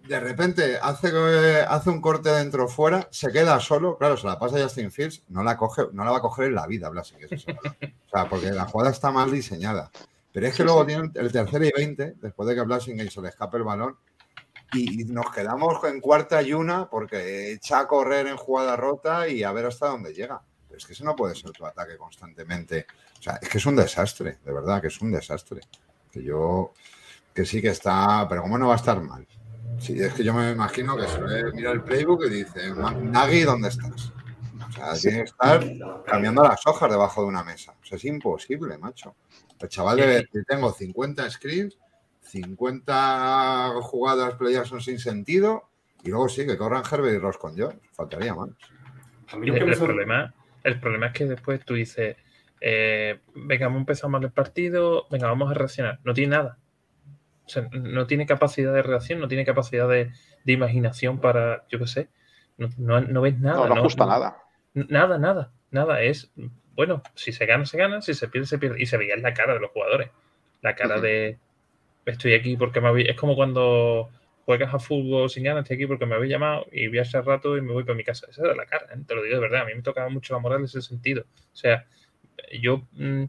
de 0.07 0.19
repente 0.19 0.77
hace, 0.81 1.09
hace 1.61 1.89
un 1.89 2.01
corte 2.01 2.29
dentro 2.29 2.67
fuera, 2.67 3.07
se 3.11 3.31
queda 3.31 3.59
solo, 3.59 3.97
claro, 3.97 4.17
se 4.17 4.27
la 4.27 4.37
pasa 4.37 4.57
a 4.57 4.63
Justin 4.63 4.91
Fields, 4.91 5.23
no 5.29 5.43
la 5.43 5.55
coge, 5.55 5.83
no 5.93 6.03
la 6.03 6.11
va 6.11 6.17
a 6.17 6.21
coger 6.21 6.47
en 6.47 6.55
la 6.55 6.67
vida, 6.67 6.89
Blasi, 6.89 7.15
que 7.15 7.25
es 7.25 7.31
eso. 7.31 7.51
O 7.51 8.09
sea, 8.09 8.27
porque 8.29 8.51
la 8.51 8.65
jugada 8.65 8.91
está 8.91 9.11
mal 9.11 9.31
diseñada. 9.31 9.89
Pero 10.31 10.47
es 10.47 10.53
que 10.53 10.57
Sí, 10.57 10.63
luego 10.63 10.81
sí. 10.81 10.87
tiene 10.87 11.11
el 11.15 11.31
tercer 11.31 11.63
y 11.63 11.71
20, 11.71 12.15
después 12.21 12.49
de 12.49 12.55
que 12.55 12.61
Blasingame 12.61 13.09
se 13.09 13.21
le 13.21 13.29
escape 13.29 13.57
el 13.57 13.63
balón, 13.63 13.97
y, 14.73 15.05
nos 15.05 15.31
quedamos 15.31 15.83
en 15.83 16.01
cuarta 16.01 16.41
y 16.41 16.53
una 16.53 16.89
porque 16.89 17.53
echa 17.53 17.79
a 17.79 17.87
correr 17.87 18.27
en 18.27 18.37
jugada 18.37 18.75
rota 18.75 19.27
y 19.27 19.43
a 19.43 19.51
ver 19.51 19.67
hasta 19.67 19.87
dónde 19.87 20.13
llega. 20.13 20.41
Pero 20.67 20.77
es 20.77 20.85
que 20.85 20.93
eso 20.93 21.03
no 21.03 21.15
puede 21.15 21.35
ser 21.35 21.51
tu 21.51 21.65
ataque 21.65 21.97
constantemente. 21.97 22.87
O 23.19 23.21
sea, 23.21 23.39
es 23.41 23.47
que 23.47 23.59
es 23.59 23.65
un 23.65 23.75
desastre, 23.75 24.39
de 24.43 24.51
verdad, 24.51 24.81
que 24.81 24.87
es 24.87 24.99
un 25.01 25.11
desastre. 25.11 25.61
Que 26.11 26.23
yo, 26.23 26.73
que 27.33 27.45
sí 27.45 27.61
que 27.61 27.69
está, 27.69 28.25
pero 28.29 28.41
¿cómo 28.43 28.57
no 28.57 28.67
va 28.67 28.73
a 28.73 28.77
estar 28.77 29.01
mal? 29.01 29.25
Sí, 29.79 29.99
es 30.01 30.13
que 30.13 30.23
yo 30.23 30.33
me 30.33 30.51
imagino 30.51 30.95
que 30.95 31.07
se 31.07 31.19
ve, 31.21 31.43
mira 31.53 31.71
el 31.71 31.81
playbook 31.83 32.25
y 32.25 32.29
dice, 32.29 32.73
"Ma- 32.73 32.95
Nagy, 33.01 33.41
¿dónde 33.41 33.67
estás? 33.69 34.13
O 34.67 34.71
sea, 34.71 34.93
tiene 34.93 35.17
que 35.17 35.23
estar 35.23 35.63
cambiando 36.05 36.43
las 36.43 36.65
hojas 36.67 36.89
debajo 36.89 37.21
de 37.21 37.27
una 37.27 37.43
mesa. 37.43 37.73
O 37.81 37.85
sea, 37.85 37.97
es 37.97 38.05
imposible, 38.05 38.77
macho. 38.77 39.15
El 39.59 39.69
chaval 39.69 39.97
debe 39.97 40.13
decir, 40.21 40.43
tengo 40.47 40.71
50 40.71 41.29
screens, 41.29 41.77
50 42.21 43.73
jugadas 43.81 44.35
playas 44.35 44.67
son 44.67 44.81
sin 44.81 44.99
sentido, 44.99 45.69
y 46.03 46.09
luego 46.09 46.29
sí, 46.29 46.45
que 46.45 46.57
corran 46.57 46.83
Herbert 46.89 47.15
y 47.15 47.17
Ross 47.19 47.37
con 47.37 47.55
yo. 47.55 47.73
Faltaría 47.93 48.33
más. 48.35 48.49
A 49.31 49.37
mí 49.37 49.47
lo 49.47 49.53
El, 49.53 49.59
que 49.59 49.65
me 49.65 49.71
el 49.71 49.77
sor- 49.77 49.87
problema, 49.87 50.33
el 50.63 50.79
problema 50.79 51.07
es 51.07 51.13
que 51.13 51.25
después 51.25 51.63
tú 51.65 51.73
dices, 51.73 52.17
eh, 52.61 53.19
venga, 53.35 53.65
hemos 53.67 53.79
empezado 53.79 54.09
mal 54.09 54.23
el 54.23 54.31
partido, 54.31 55.07
venga, 55.09 55.27
vamos 55.27 55.49
a 55.51 55.53
reaccionar. 55.53 55.99
No 56.03 56.13
tiene 56.13 56.35
nada. 56.37 56.57
O 57.45 57.49
sea, 57.49 57.67
no 57.73 58.07
tiene 58.07 58.25
capacidad 58.25 58.73
de 58.73 58.81
reacción, 58.83 59.19
no 59.19 59.27
tiene 59.27 59.45
capacidad 59.45 59.87
de, 59.89 60.11
de 60.43 60.53
imaginación 60.53 61.19
para, 61.19 61.65
yo 61.69 61.79
qué 61.79 61.87
sé, 61.87 62.09
no, 62.57 62.69
no- 62.77 63.01
no 63.01 63.21
ves 63.21 63.39
nada. 63.39 63.67
No, 63.67 63.75
no 63.75 63.81
ajusta 63.81 64.05
nada. 64.05 64.37
Nada, 64.73 65.17
nada, 65.17 65.51
nada. 65.71 66.01
Es, 66.01 66.31
bueno, 66.75 67.03
si 67.15 67.31
se 67.31 67.45
gana, 67.45 67.65
se 67.65 67.77
gana, 67.77 68.01
si 68.01 68.13
se 68.13 68.27
pierde, 68.27 68.47
se 68.47 68.57
pierde. 68.57 68.81
Y 68.81 68.85
se 68.85 68.97
veía 68.97 69.13
en 69.15 69.21
la 69.23 69.33
cara 69.33 69.53
de 69.53 69.59
los 69.59 69.71
jugadores. 69.71 70.09
La 70.61 70.75
cara 70.75 70.99
de, 71.01 71.37
estoy 72.05 72.33
aquí 72.33 72.57
porque 72.57 72.81
me 72.81 72.87
habéis... 72.87 73.09
Es 73.09 73.15
como 73.17 73.35
cuando 73.35 74.09
juegas 74.45 74.73
a 74.73 74.79
fútbol 74.79 75.29
sin 75.29 75.43
ganas, 75.43 75.63
estoy 75.63 75.75
aquí 75.75 75.87
porque 75.87 76.05
me 76.05 76.15
habéis 76.15 76.31
llamado 76.31 76.65
y 76.71 76.87
voy 76.87 76.99
a 76.99 77.03
ese 77.03 77.21
rato 77.21 77.57
y 77.57 77.61
me 77.61 77.73
voy 77.73 77.83
para 77.83 77.95
mi 77.95 78.03
casa. 78.03 78.27
Esa 78.29 78.43
era 78.43 78.55
la 78.55 78.65
cara, 78.65 78.87
¿eh? 78.93 78.99
te 79.05 79.15
lo 79.15 79.21
digo 79.23 79.35
de 79.35 79.41
verdad. 79.41 79.61
A 79.61 79.65
mí 79.65 79.73
me 79.75 79.81
tocaba 79.81 80.09
mucho 80.09 80.33
la 80.33 80.39
moral 80.39 80.59
en 80.59 80.65
ese 80.65 80.81
sentido. 80.81 81.23
O 81.23 81.55
sea, 81.55 81.85
yo 82.61 82.87
mm, 82.93 83.25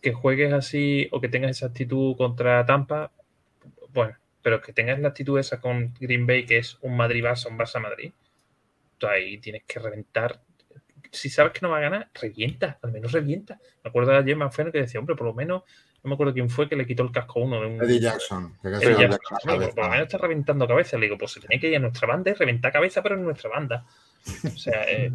que 0.00 0.12
juegues 0.12 0.52
así 0.52 1.08
o 1.12 1.20
que 1.20 1.28
tengas 1.28 1.50
esa 1.52 1.66
actitud 1.66 2.16
contra 2.16 2.64
Tampa, 2.66 3.12
bueno, 3.92 4.16
pero 4.42 4.60
que 4.60 4.72
tengas 4.72 4.98
la 5.00 5.08
actitud 5.08 5.38
esa 5.38 5.60
con 5.60 5.94
Green 6.00 6.26
Bay, 6.26 6.46
que 6.46 6.58
es 6.58 6.78
un 6.82 6.96
Madrid-Barça, 6.96 7.50
un 7.50 7.58
Barça-Madrid, 7.58 8.12
tú 8.98 9.06
ahí 9.06 9.38
tienes 9.38 9.64
que 9.66 9.78
reventar. 9.78 10.40
Si 11.10 11.28
sabes 11.28 11.52
que 11.52 11.60
no 11.62 11.70
va 11.70 11.78
a 11.78 11.80
ganar, 11.80 12.10
revienta, 12.14 12.78
al 12.82 12.92
menos 12.92 13.12
revienta. 13.12 13.58
Me 13.82 13.88
acuerdo 13.88 14.12
de 14.12 14.18
ayer 14.18 14.36
Manfred 14.36 14.70
que 14.70 14.78
decía, 14.78 15.00
hombre, 15.00 15.16
por 15.16 15.26
lo 15.26 15.34
menos, 15.34 15.62
no 16.02 16.08
me 16.08 16.14
acuerdo 16.14 16.32
quién 16.32 16.48
fue 16.48 16.68
que 16.68 16.76
le 16.76 16.86
quitó 16.86 17.02
el 17.02 17.10
casco 17.10 17.40
a 17.40 17.44
uno 17.44 17.60
de 17.60 17.66
un. 17.66 17.82
Eddie 17.82 18.00
Jackson. 18.00 18.56
que 18.62 18.68
Eddie 18.68 19.08
Jackson. 19.08 19.38
Bueno, 19.44 19.60
por, 19.64 19.74
por 19.74 19.84
lo 19.84 19.90
menos 19.90 20.06
está 20.06 20.18
reventando 20.18 20.68
cabeza. 20.68 20.96
Le 20.96 21.06
digo, 21.06 21.18
pues 21.18 21.32
se 21.32 21.40
tenía 21.40 21.58
que 21.58 21.68
ir 21.68 21.76
a 21.76 21.80
nuestra 21.80 22.06
banda 22.06 22.30
y 22.30 22.34
reventar 22.34 22.72
cabeza, 22.72 23.02
pero 23.02 23.16
en 23.16 23.24
nuestra 23.24 23.50
banda. 23.50 23.84
O 24.44 24.58
sea, 24.58 24.84
eh, 24.88 25.10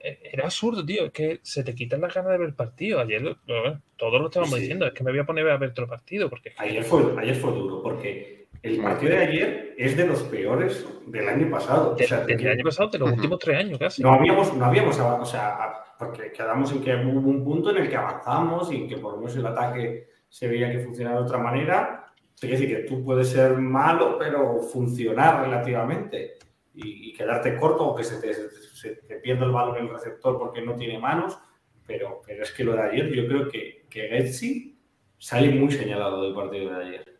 era 0.00 0.44
absurdo, 0.44 0.84
tío. 0.84 1.06
Es 1.06 1.12
que 1.12 1.40
se 1.42 1.62
te 1.64 1.74
quitan 1.74 2.00
las 2.00 2.14
ganas 2.14 2.32
de 2.32 2.38
ver 2.38 2.48
el 2.48 2.54
partido. 2.54 3.00
Ayer 3.00 3.22
lo- 3.22 3.36
lo- 3.46 3.80
todos 3.96 4.20
lo 4.20 4.26
estábamos 4.26 4.54
Sí. 4.54 4.60
diciendo. 4.60 4.86
Es 4.86 4.92
que 4.92 5.02
me 5.04 5.10
voy 5.10 5.20
a 5.20 5.24
poner 5.24 5.48
a 5.48 5.56
ver 5.56 5.70
otro 5.70 5.86
partido. 5.88 6.28
Porque 6.30 6.52
Ayer 6.58 6.82
fue, 6.84 7.02
ayer 7.18 7.34
fue 7.34 7.52
duro, 7.52 7.82
porque 7.82 8.46
el 8.62 8.80
partido 8.82 9.12
de 9.12 9.18
ayer 9.18 9.74
es 9.78 9.96
de 9.96 10.06
los 10.06 10.22
peores 10.24 10.86
del 11.06 11.28
año 11.28 11.50
pasado. 11.50 11.92
O 11.92 11.94
de- 11.94 12.06
sea, 12.06 12.24
desde 12.24 12.42
el 12.44 12.52
año 12.52 12.64
pasado, 12.64 12.88
de 12.90 12.98
los 12.98 13.08
Ujú. 13.08 13.16
últimos 13.16 13.38
tres 13.38 13.56
años 13.58 13.78
casi. 13.78 14.02
No 14.02 14.12
habíamos, 14.12 14.54
no 14.56 14.64
habíamos 14.64 14.98
avanzado, 14.98 15.22
o 15.22 15.26
sea, 15.26 15.58
porque 15.98 16.32
quedamos 16.32 16.70
en 16.72 16.82
que 16.82 16.94
hubo 16.94 17.28
un 17.30 17.44
punto 17.44 17.70
en 17.70 17.78
el 17.78 17.88
que 17.88 17.96
avanzamos 17.96 18.72
y 18.72 18.86
que 18.86 18.96
por 18.98 19.12
lo 19.12 19.18
menos 19.18 19.36
el 19.36 19.46
ataque 19.46 20.08
se 20.28 20.48
veía 20.48 20.70
que 20.70 20.80
funcionaba 20.80 21.20
de 21.20 21.22
otra 21.26 21.38
manera. 21.38 22.02
Es 22.42 22.50
decir, 22.50 22.68
que 22.68 22.82
tú 22.82 23.02
puedes 23.02 23.28
ser 23.30 23.52
malo, 23.56 24.18
pero 24.18 24.58
funcionar 24.60 25.42
relativamente 25.44 26.34
y, 26.76 27.10
y 27.10 27.12
quedarte 27.14 27.56
corto 27.56 27.84
o 27.84 27.96
que 27.96 28.04
se 28.04 28.20
te, 28.20 28.34
se 28.34 28.96
te 28.96 29.16
pierda 29.16 29.46
el 29.46 29.52
balón 29.52 29.76
en 29.78 29.84
el 29.86 29.90
receptor 29.90 30.38
porque 30.38 30.60
no 30.60 30.76
tiene 30.76 30.98
manos. 30.98 31.38
Pero, 31.86 32.20
pero 32.26 32.42
es 32.42 32.50
que 32.52 32.64
lo 32.64 32.74
de 32.74 32.82
ayer, 32.82 33.12
yo 33.12 33.26
creo 33.26 33.48
que, 33.48 33.86
que 33.88 34.08
Getsi 34.08 34.76
sale 35.18 35.50
muy 35.50 35.70
señalado 35.72 36.22
del 36.22 36.34
partido 36.34 36.70
de 36.70 36.84
ayer. 36.84 37.16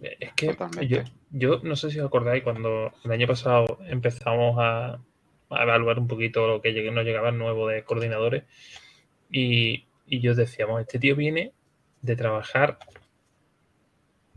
Es 0.00 0.32
que 0.32 0.56
yo, 0.88 0.98
yo 1.30 1.60
no 1.62 1.76
sé 1.76 1.90
si 1.90 2.00
os 2.00 2.06
acordáis 2.06 2.42
cuando 2.42 2.90
el 3.04 3.12
año 3.12 3.26
pasado 3.26 3.78
empezamos 3.86 4.56
a, 4.58 4.98
a 5.50 5.62
evaluar 5.62 5.98
un 5.98 6.08
poquito 6.08 6.46
lo 6.46 6.62
que 6.62 6.90
nos 6.90 7.04
llegaba 7.04 7.32
nuevo 7.32 7.68
de 7.68 7.84
coordinadores 7.84 8.44
y, 9.30 9.84
y 10.06 10.20
yo 10.20 10.34
decíamos, 10.34 10.80
este 10.80 10.98
tío 10.98 11.16
viene 11.16 11.52
de 12.00 12.16
trabajar 12.16 12.78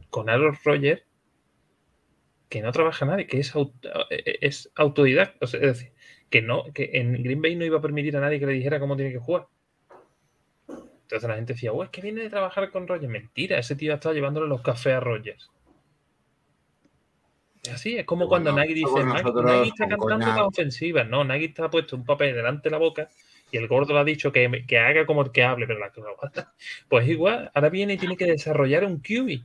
con 0.10 0.30
Aaron 0.30 0.58
Rodgers 0.65 1.04
que 2.54 2.62
no 2.62 2.72
trabaja 2.72 3.04
nadie, 3.08 3.26
que 3.26 3.39
es, 3.39 3.56
aut- 3.56 3.74
es 4.12 4.72
autodidacta, 4.76 5.39
o 5.42 5.48
sea, 5.48 5.60
es 5.60 5.66
decir, 5.74 5.92
que 6.30 6.44
no, 6.44 6.66
que 6.72 6.92
en 6.94 7.24
Green 7.24 7.42
Bay 7.42 7.56
no 7.56 7.66
iba 7.66 7.80
a 7.80 7.82
permitir 7.82 8.16
a 8.16 8.20
nadie 8.20 8.39
que 8.39 8.46
le 8.46 8.54
dijera 8.54 8.80
cómo 8.80 8.96
tiene 8.96 9.12
que 9.12 9.18
jugar. 9.18 9.48
Entonces 11.02 11.28
la 11.28 11.36
gente 11.36 11.54
decía, 11.54 11.74
oh, 11.74 11.84
es 11.84 11.89
que 11.89 12.02
viene 12.02 12.22
de 12.22 12.30
trabajar 12.30 12.70
con 12.70 12.88
Rogers. 12.88 13.12
Mentira, 13.12 13.58
ese 13.58 13.76
tío 13.76 13.92
ha 13.92 13.96
estado 13.96 14.13
llevándole 14.13 14.48
los 14.48 14.62
cafés 14.62 14.94
a 14.94 15.00
Rogers. 15.00 15.50
Es 17.63 17.72
así, 17.74 17.98
es 17.98 18.06
como 18.06 18.28
cuando 18.30 18.52
Nagy 18.52 18.74
dice, 18.76 19.04
Nagy, 19.04 19.24
nosotros 19.24 19.46
Nagy 19.46 19.68
está 19.70 19.88
cantando 19.88 20.26
coña". 20.26 20.36
las 20.36 20.48
ofensivas. 20.48 21.08
No, 21.10 21.24
Nagy 21.24 21.46
está 21.46 21.72
puesto 21.72 21.96
un 21.96 22.06
papel 22.06 22.36
delante 22.36 22.70
de 22.70 22.72
la 22.72 22.78
boca 22.78 23.10
y 23.52 23.58
el 23.58 23.68
gordo 23.68 23.94
le 23.96 24.00
ha 24.00 24.04
dicho 24.04 24.32
que, 24.32 24.63
que 24.68 24.78
haga 24.78 25.08
como 25.08 25.24
el 25.24 25.32
que 25.32 25.44
hable, 25.44 25.66
pero 25.66 25.80
la 25.80 25.92
que 25.92 26.02
no. 26.02 26.10
Pues 26.88 27.08
igual, 27.08 27.50
ahora 27.56 27.70
viene 27.70 27.94
y 27.94 27.98
tiene 27.98 28.16
que 28.16 28.26
desarrollar 28.26 28.84
un 28.86 29.00
QB. 29.00 29.42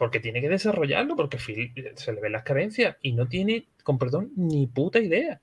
Porque 0.00 0.18
tiene 0.18 0.40
que 0.40 0.48
desarrollarlo, 0.48 1.14
porque 1.14 1.36
Phil 1.36 1.74
se 1.94 2.12
le 2.14 2.22
ven 2.22 2.32
las 2.32 2.42
carencias 2.42 2.96
y 3.02 3.12
no 3.12 3.28
tiene, 3.28 3.66
con 3.84 3.98
perdón, 3.98 4.32
ni 4.34 4.66
puta 4.66 4.98
idea. 4.98 5.42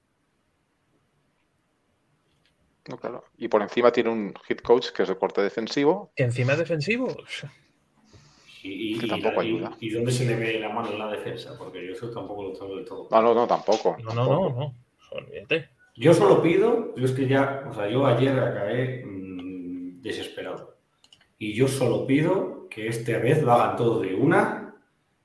No, 2.90 2.98
claro. 2.98 3.24
Y 3.38 3.48
por 3.50 3.62
encima 3.62 3.92
tiene 3.92 4.10
un 4.10 4.34
hit 4.48 4.64
coach 4.64 4.88
que 4.96 5.04
es 5.04 5.10
de 5.10 5.16
corte 5.16 5.42
defensivo. 5.44 6.12
Que 6.16 6.24
encima 6.24 6.54
es 6.54 6.58
defensivo. 6.60 7.16
Y, 8.64 8.96
y- 8.96 8.98
Que 8.98 9.06
tampoco 9.08 9.44
y- 9.44 9.46
ayuda. 9.48 9.78
y 9.80 9.90
dónde 9.92 10.12
se 10.12 10.26
le 10.26 10.36
ve 10.36 10.60
la 10.60 10.70
mano 10.70 10.90
en 10.92 10.98
la 10.98 11.12
defensa, 11.12 11.56
porque 11.56 11.86
yo 11.86 11.92
eso 11.94 12.10
tampoco 12.10 12.44
lo 12.46 12.54
tengo 12.54 12.76
del 12.78 12.86
todo. 12.86 13.08
No, 13.12 13.22
no, 13.22 13.36
no, 13.36 13.46
tampoco. 13.46 13.96
No, 14.04 14.14
no, 14.16 14.26
no, 14.26 14.50
no. 14.50 14.76
Olvídate. 15.12 15.70
Yo 15.96 16.16
solo 16.16 16.42
pido, 16.42 16.96
yo 16.96 17.06
es 17.06 17.12
que 17.12 17.28
ya, 17.28 17.64
o 17.70 17.74
sea, 17.76 17.88
yo 17.90 18.08
ayer 18.08 18.40
acabé 18.40 19.06
mm, 19.06 20.02
desesperado. 20.02 20.78
Y 21.38 21.54
yo 21.54 21.68
solo 21.68 22.08
pido 22.08 22.57
que 22.78 22.88
esta 22.90 23.18
vez 23.18 23.42
lo 23.42 23.52
hagan 23.54 23.76
todo 23.76 24.02
de 24.02 24.14
una 24.14 24.72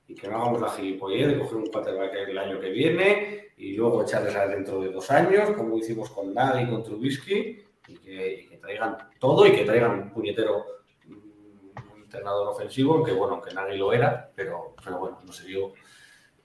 y 0.08 0.14
que 0.14 0.26
no 0.26 0.36
hagamos 0.36 0.58
la 0.62 0.70
gilipollez 0.70 1.28
de 1.28 1.38
coger 1.38 1.56
un 1.58 1.66
quarterback 1.66 2.14
el 2.30 2.38
año 2.38 2.58
que 2.58 2.70
viene 2.70 3.48
y 3.58 3.74
luego 3.76 4.02
echarles 4.02 4.32
dentro 4.48 4.80
de 4.80 4.90
dos 4.90 5.10
años, 5.10 5.50
como 5.50 5.76
hicimos 5.76 6.08
con 6.08 6.32
Nagy 6.32 6.62
y 6.64 6.70
con 6.70 6.82
Trubisky, 6.82 7.58
y 7.88 7.94
que, 7.98 8.40
y 8.40 8.46
que 8.48 8.56
traigan 8.56 8.96
todo 9.20 9.46
y 9.46 9.52
que 9.52 9.64
traigan 9.66 9.90
un 10.00 10.10
puñetero 10.12 10.64
mm, 11.06 11.92
un 11.94 12.02
entrenador 12.04 12.48
ofensivo, 12.48 12.94
aunque 12.94 13.12
bueno, 13.12 13.34
aunque 13.34 13.52
Nagy 13.52 13.76
lo 13.76 13.92
era, 13.92 14.30
pero, 14.34 14.74
pero 14.82 14.98
bueno, 14.98 15.18
no 15.22 15.30
sé, 15.32 15.50
yo, 15.52 15.74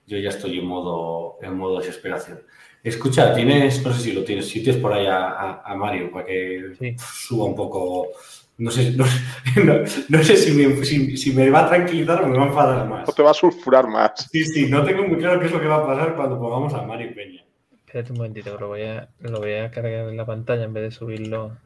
yo 0.06 0.18
ya 0.18 0.28
estoy 0.28 0.58
en 0.58 0.66
modo, 0.66 1.38
en 1.40 1.56
modo 1.56 1.78
desesperación. 1.78 2.42
Escucha, 2.84 3.32
tienes, 3.34 3.82
no 3.82 3.94
sé 3.94 4.00
si 4.02 4.12
lo 4.12 4.24
tienes, 4.24 4.46
si 4.46 4.62
tienes 4.62 4.80
por 4.82 4.92
ahí 4.92 5.06
a, 5.06 5.30
a- 5.30 5.62
a 5.64 5.74
Mario 5.74 6.12
para 6.12 6.26
que 6.26 6.74
Sí. 6.78 6.94
suba 6.98 7.46
un 7.46 7.56
poco. 7.56 8.08
No 8.58 8.70
sé, 8.72 8.90
no, 8.92 9.04
no- 9.64 9.84
no 10.08 10.24
sé 10.24 10.36
si, 10.36 10.52
me, 10.52 10.84
si- 10.84 11.16
si 11.16 11.32
me 11.32 11.48
va 11.48 11.60
a 11.66 11.68
tranquilizar 11.68 12.22
o 12.24 12.26
me 12.28 12.36
va 12.36 12.44
a 12.44 12.48
enfadar 12.48 12.88
más. 12.88 13.06
No 13.06 13.14
te 13.14 13.22
va 13.22 13.30
a 13.30 13.34
sulfurar 13.34 13.86
más. 13.86 14.28
Sí, 14.32 14.44
sí, 14.44 14.68
no 14.68 14.84
tengo 14.84 15.04
muy 15.06 15.18
claro 15.18 15.38
qué 15.40 15.46
es 15.46 15.52
lo 15.52 15.60
que 15.60 15.66
va 15.68 15.76
a 15.76 15.86
pasar 15.86 16.16
cuando 16.16 16.38
pongamos 16.40 16.74
a 16.74 16.82
Mario 16.82 17.14
Peña. 17.14 17.44
Espérate 17.86 18.12
un 18.12 18.18
momentito, 18.18 18.54
que 18.54 18.60
lo 18.60 18.68
voy 18.68 18.82
a, 18.82 19.08
lo 19.20 19.38
voy 19.38 19.54
a 19.54 19.70
cargar 19.70 20.08
en 20.10 20.16
la 20.16 20.26
pantalla 20.26 20.64
en 20.64 20.74
vez 20.74 20.82
de 20.84 20.90
subirlo 20.90 21.56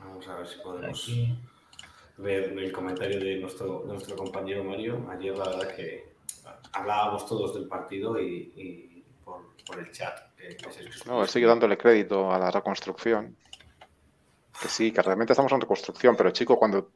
Vamos 0.00 0.28
a 0.28 0.34
ver 0.36 0.46
si 0.48 0.58
podemos 0.60 1.02
aquí. 1.02 1.38
ver 2.18 2.52
el 2.58 2.72
comentario 2.72 3.18
de 3.20 3.36
nuestro, 3.36 3.84
de 3.86 3.92
nuestro 3.94 4.16
compañero 4.16 4.62
Mario. 4.64 5.06
Ayer, 5.10 5.38
la 5.38 5.48
verdad, 5.48 5.74
que 5.74 6.10
hablábamos 6.72 7.24
todos 7.26 7.54
del 7.54 7.68
partido 7.68 8.20
y, 8.20 8.52
y 8.56 9.02
por, 9.24 9.54
por 9.66 9.78
el 9.78 9.90
chat. 9.92 10.18
se- 10.70 11.08
No, 11.08 11.22
él 11.22 11.28
sigue 11.28 11.46
dándole 11.46 11.78
crédito 11.78 12.30
a 12.32 12.38
la 12.38 12.50
reconstrucción. 12.50 13.34
Que 14.60 14.68
sí, 14.68 14.92
que 14.92 15.02
realmente 15.02 15.32
estamos 15.32 15.52
en 15.52 15.60
reconstrucción, 15.60 16.16
pero 16.16 16.30
chico, 16.30 16.58
cuando 16.58 16.90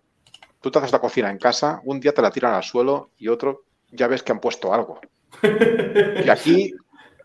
tú 0.61 0.71
te 0.71 0.79
haces 0.79 0.93
la 0.93 1.01
cocina 1.01 1.31
en 1.31 1.39
casa, 1.39 1.81
un 1.85 2.01
día 2.01 2.13
te 2.13 2.23
la 2.23 2.31
tiran 2.31 2.55
al 2.55 2.63
suelo 2.63 3.11
y 3.19 3.29
otro 3.29 3.65
ya 3.91 4.09
ves 4.09 4.23
que 4.23 4.33
han 4.33 4.41
puesto 4.41 4.73
algo. 4.75 5.01
Y 5.43 6.29
aquí 6.29 6.75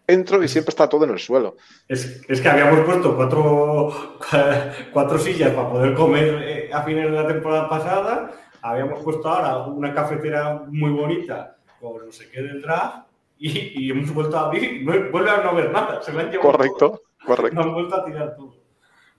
entro 0.07 0.43
y 0.43 0.47
siempre 0.47 0.69
está 0.69 0.89
todo 0.89 1.05
en 1.05 1.11
el 1.11 1.19
suelo. 1.19 1.55
Es, 1.87 2.23
que 2.27 2.49
habíamos 2.49 2.85
puesto 2.85 3.15
cuatro, 3.15 4.17
cuatro 4.93 5.19
sillas 5.19 5.51
para 5.51 5.69
poder 5.69 5.93
comer 5.93 6.43
eh, 6.43 6.69
a 6.73 6.83
fines 6.83 7.05
de 7.05 7.11
la 7.11 7.27
temporada 7.27 7.69
pasada. 7.69 8.31
Habíamos 8.61 9.03
puesto 9.03 9.27
ahora 9.29 9.67
una 9.67 9.93
cafetera 9.93 10.63
muy 10.67 10.91
bonita 10.91 11.57
con 11.79 12.05
no 12.05 12.11
sé 12.11 12.29
qué 12.29 12.41
del 12.41 12.61
draft 12.61 13.07
y, 13.37 13.89
hemos 13.89 14.13
vuelto 14.13 14.37
a 14.37 14.47
abrir 14.47 14.63
y 14.63 14.83
vuelve 14.83 15.29
a 15.29 15.43
no 15.43 15.55
ver 15.55 15.71
nada. 15.71 16.01
Se 16.01 16.11
han 16.11 16.31
correcto, 16.37 17.03
correcto. 17.25 17.55
Nos 17.55 17.65
han 17.65 17.73
vuelto 17.73 17.95
a 17.95 18.05
tirar 18.05 18.35
todo. 18.35 18.58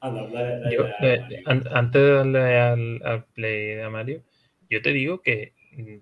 Eh, 0.02 1.42
antes 1.44 2.02
de 2.02 2.10
darle 2.10 2.58
al, 2.58 3.24
play 3.34 3.74
de 3.74 3.88
Mario, 3.88 4.22
yo 4.70 4.80
te 4.80 4.92
digo 4.92 5.20
que 5.20 5.52
mm, 5.72 5.96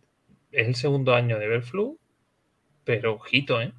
es 0.53 0.69
el 0.69 0.75
segundo 0.77 1.15
año 1.15 1.39
de 1.39 1.47
Everflu, 1.47 1.99
pero 2.85 3.15
ojito, 3.15 3.61
¿eh? 3.61 3.73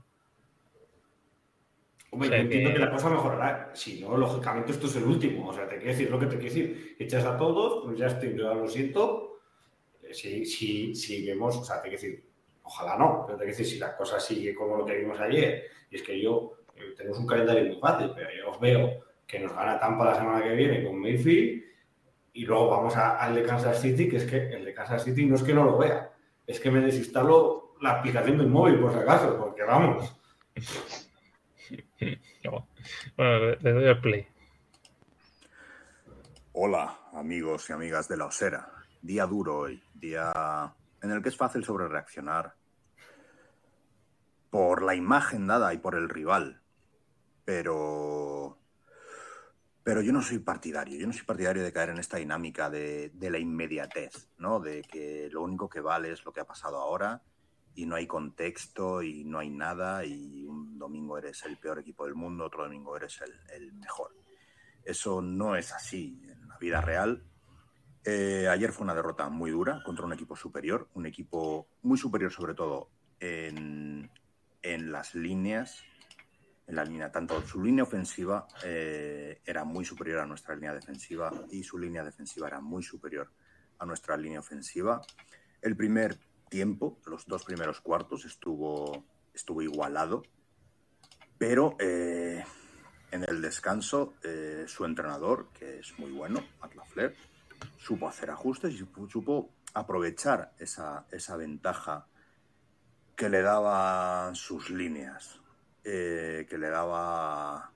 Hombre, 2.12 2.30
yo 2.30 2.36
entiendo 2.36 2.74
que... 2.74 2.80
la 2.80 2.92
cosa 2.92 3.10
mejorará. 3.10 3.72
Si 3.74 4.02
no, 4.02 4.18
lógicamente 4.18 4.72
esto 4.72 4.88
es 4.88 4.96
el 4.96 5.04
último. 5.04 5.50
O 5.50 5.54
sea, 5.54 5.68
te 5.68 5.78
quiero 5.78 5.92
decir 5.92 6.10
lo 6.10 6.20
que 6.20 6.26
te 6.26 6.38
quiero 6.38 6.54
decir. 6.54 6.96
Echas 7.00 7.24
a 7.24 7.38
todos, 7.38 7.86
pues 7.86 7.98
ya 7.98 8.08
estoy, 8.08 8.36
yo 8.36 8.54
lo 8.54 8.68
siento. 8.68 9.40
Eh, 10.02 10.14
si, 10.14 10.46
si, 10.46 10.96
si 10.96 11.26
vemos, 11.26 11.56
o 11.58 11.64
sea, 11.64 11.82
te 11.82 11.90
quiero 11.90 12.02
decir, 12.02 12.26
ojalá 12.64 12.98
no, 12.98 13.24
pero 13.26 13.38
te 13.38 13.46
quiero 13.46 13.58
decir, 13.58 13.74
si 13.74 13.80
la 13.80 13.96
cosa 13.96 14.20
sigue 14.20 14.56
como 14.56 14.78
lo 14.78 14.86
que 14.86 14.98
vimos 14.98 15.20
ayer, 15.20 15.66
y 15.90 15.96
es 15.96 16.02
que 16.02 16.20
yo, 16.20 16.64
eh, 16.76 16.94
tenemos 16.98 17.20
un 17.20 17.28
calendario 17.28 17.66
muy 17.66 17.80
fácil, 17.80 18.12
pero 18.16 18.30
yo 18.36 18.50
os 18.50 18.60
veo 18.60 19.09
que 19.30 19.40
nos 19.40 19.54
gana 19.54 19.80
Tampa 19.80 20.06
la 20.06 20.16
semana 20.16 20.44
que 20.44 20.56
viene 20.56 20.84
con 20.84 21.00
Mayfield, 21.00 21.64
y 22.34 22.46
luego 22.46 22.70
vamos 22.70 22.98
al 22.98 23.36
de 23.36 23.44
Kansas 23.44 23.80
City, 23.80 24.10
que 24.10 24.18
es 24.18 24.26
que 24.26 24.50
el 24.50 24.66
de 24.66 24.74
Kansas 24.74 25.04
City 25.04 25.26
no 25.26 25.36
es 25.36 25.44
que 25.44 25.54
no 25.54 25.64
lo 25.64 25.78
vea, 25.78 26.12
es 26.48 26.60
que 26.60 26.72
me 26.72 26.82
desinstalo 26.82 27.76
la 27.80 28.00
aplicación 28.00 28.40
del 28.40 28.48
móvil, 28.48 28.80
por 28.80 28.92
si 28.92 29.00
acaso, 29.00 29.38
porque 29.38 29.64
vamos. 29.64 30.16
Bueno, 33.16 33.56
le 33.60 33.74
doy 33.74 33.88
al 33.88 34.02
play. 34.02 34.26
Hola, 36.54 36.98
amigos 37.14 37.70
y 37.70 37.74
amigas 37.74 38.08
de 38.08 38.18
la 38.18 38.26
Osera. 38.26 38.72
Día 39.02 39.28
duro 39.28 39.60
hoy, 39.60 39.84
día 39.94 40.74
en 41.04 41.12
el 41.12 41.22
que 41.22 41.30
es 41.30 41.38
fácil 41.38 41.64
sobre 41.64 41.88
reaccionar 41.88 42.56
por 44.50 44.82
la 44.82 44.96
imagen 44.96 45.46
dada 45.46 45.74
y 45.74 45.78
por 45.78 45.96
el 45.96 46.10
rival. 46.10 46.62
Pero. 47.46 48.59
Pero 49.90 50.04
yo 50.04 50.14
no 50.14 50.22
soy 50.22 50.38
partidario, 50.38 51.00
yo 51.00 51.08
no 51.08 51.14
soy 51.14 51.24
partidario 51.24 51.64
de 51.64 51.74
caer 51.74 51.90
en 51.90 51.98
esta 51.98 52.18
dinámica 52.18 52.70
de, 52.70 53.12
la 53.20 53.40
inmediatez, 53.40 54.30
¿no? 54.38 54.60
De 54.60 54.84
que 54.84 55.30
lo 55.32 55.42
único 55.42 55.68
que 55.68 55.82
vale 55.82 56.12
es 56.12 56.24
lo 56.24 56.32
que 56.32 56.42
ha 56.42 56.46
pasado 56.46 56.78
ahora 56.78 57.24
y 57.74 57.88
no 57.88 57.96
hay 57.96 58.06
contexto 58.06 59.02
y 59.02 59.24
no 59.24 59.40
hay 59.40 59.50
nada 59.50 60.06
y 60.06 60.46
un 60.46 60.78
domingo 60.78 61.18
eres 61.18 61.44
el 61.46 61.58
peor 61.58 61.80
equipo 61.80 62.06
del 62.06 62.14
mundo, 62.14 62.46
otro 62.46 62.66
domingo 62.66 62.96
eres 62.96 63.20
el, 63.52 63.74
mejor. 63.74 64.16
Eso 64.84 65.24
no 65.24 65.56
es 65.56 65.74
así 65.74 66.22
en 66.24 66.48
la 66.48 66.60
vida 66.60 66.82
real. 66.82 67.24
Eh, 68.06 68.48
ayer 68.48 68.72
fue 68.72 68.84
una 68.84 68.94
derrota 68.94 69.28
muy 69.30 69.50
dura 69.50 69.82
contra 69.84 70.06
un 70.06 70.14
equipo 70.14 70.36
superior, 70.36 70.88
un 70.94 71.08
equipo 71.08 71.68
muy 71.82 71.98
superior 71.98 72.32
sobre 72.32 72.54
todo 72.54 72.92
en, 73.20 74.12
las 74.62 75.16
líneas, 75.16 75.84
en 76.70 76.76
la 76.76 76.86
línea, 76.86 77.12
tanto 77.12 77.42
su 77.42 77.64
línea 77.64 77.84
ofensiva 77.84 78.48
eh, 78.64 79.42
era 79.44 79.64
muy 79.64 79.84
superior 79.84 80.20
a 80.20 80.28
nuestra 80.28 80.54
línea 80.54 80.72
defensiva 80.72 81.34
y 81.50 81.64
su 81.64 81.80
línea 81.80 82.04
defensiva 82.04 82.48
era 82.48 82.62
muy 82.62 82.84
superior 82.84 83.32
a 83.80 83.86
nuestra 83.88 84.16
línea 84.16 84.40
ofensiva. 84.40 85.02
El 85.64 85.76
primer 85.76 86.20
tiempo, 86.48 87.00
los 87.08 87.26
dos 87.26 87.44
primeros 87.44 87.82
cuartos, 87.82 88.24
estuvo, 88.24 89.04
estuvo 89.34 89.64
igualado, 89.64 90.22
pero 91.40 91.76
eh, 91.80 92.44
en 93.10 93.26
el 93.28 93.42
descanso 93.42 94.14
eh, 94.24 94.66
su 94.68 94.86
entrenador, 94.86 95.50
que 95.52 95.80
es 95.80 95.98
muy 95.98 96.12
bueno, 96.12 96.44
Matt 96.62 96.76
LaFleur, 96.76 97.16
supo 97.80 98.08
hacer 98.08 98.30
ajustes 98.30 98.76
y 98.76 98.88
supo 99.10 99.50
aprovechar 99.74 100.54
esa, 100.60 101.08
esa 101.10 101.36
ventaja 101.36 102.06
que 103.16 103.28
le 103.28 103.42
daba 103.42 104.34
sus 104.36 104.70
líneas, 104.70 105.39
eh, 105.92 106.46
que 106.48 106.60
le 106.60 106.70
daba 106.70 107.72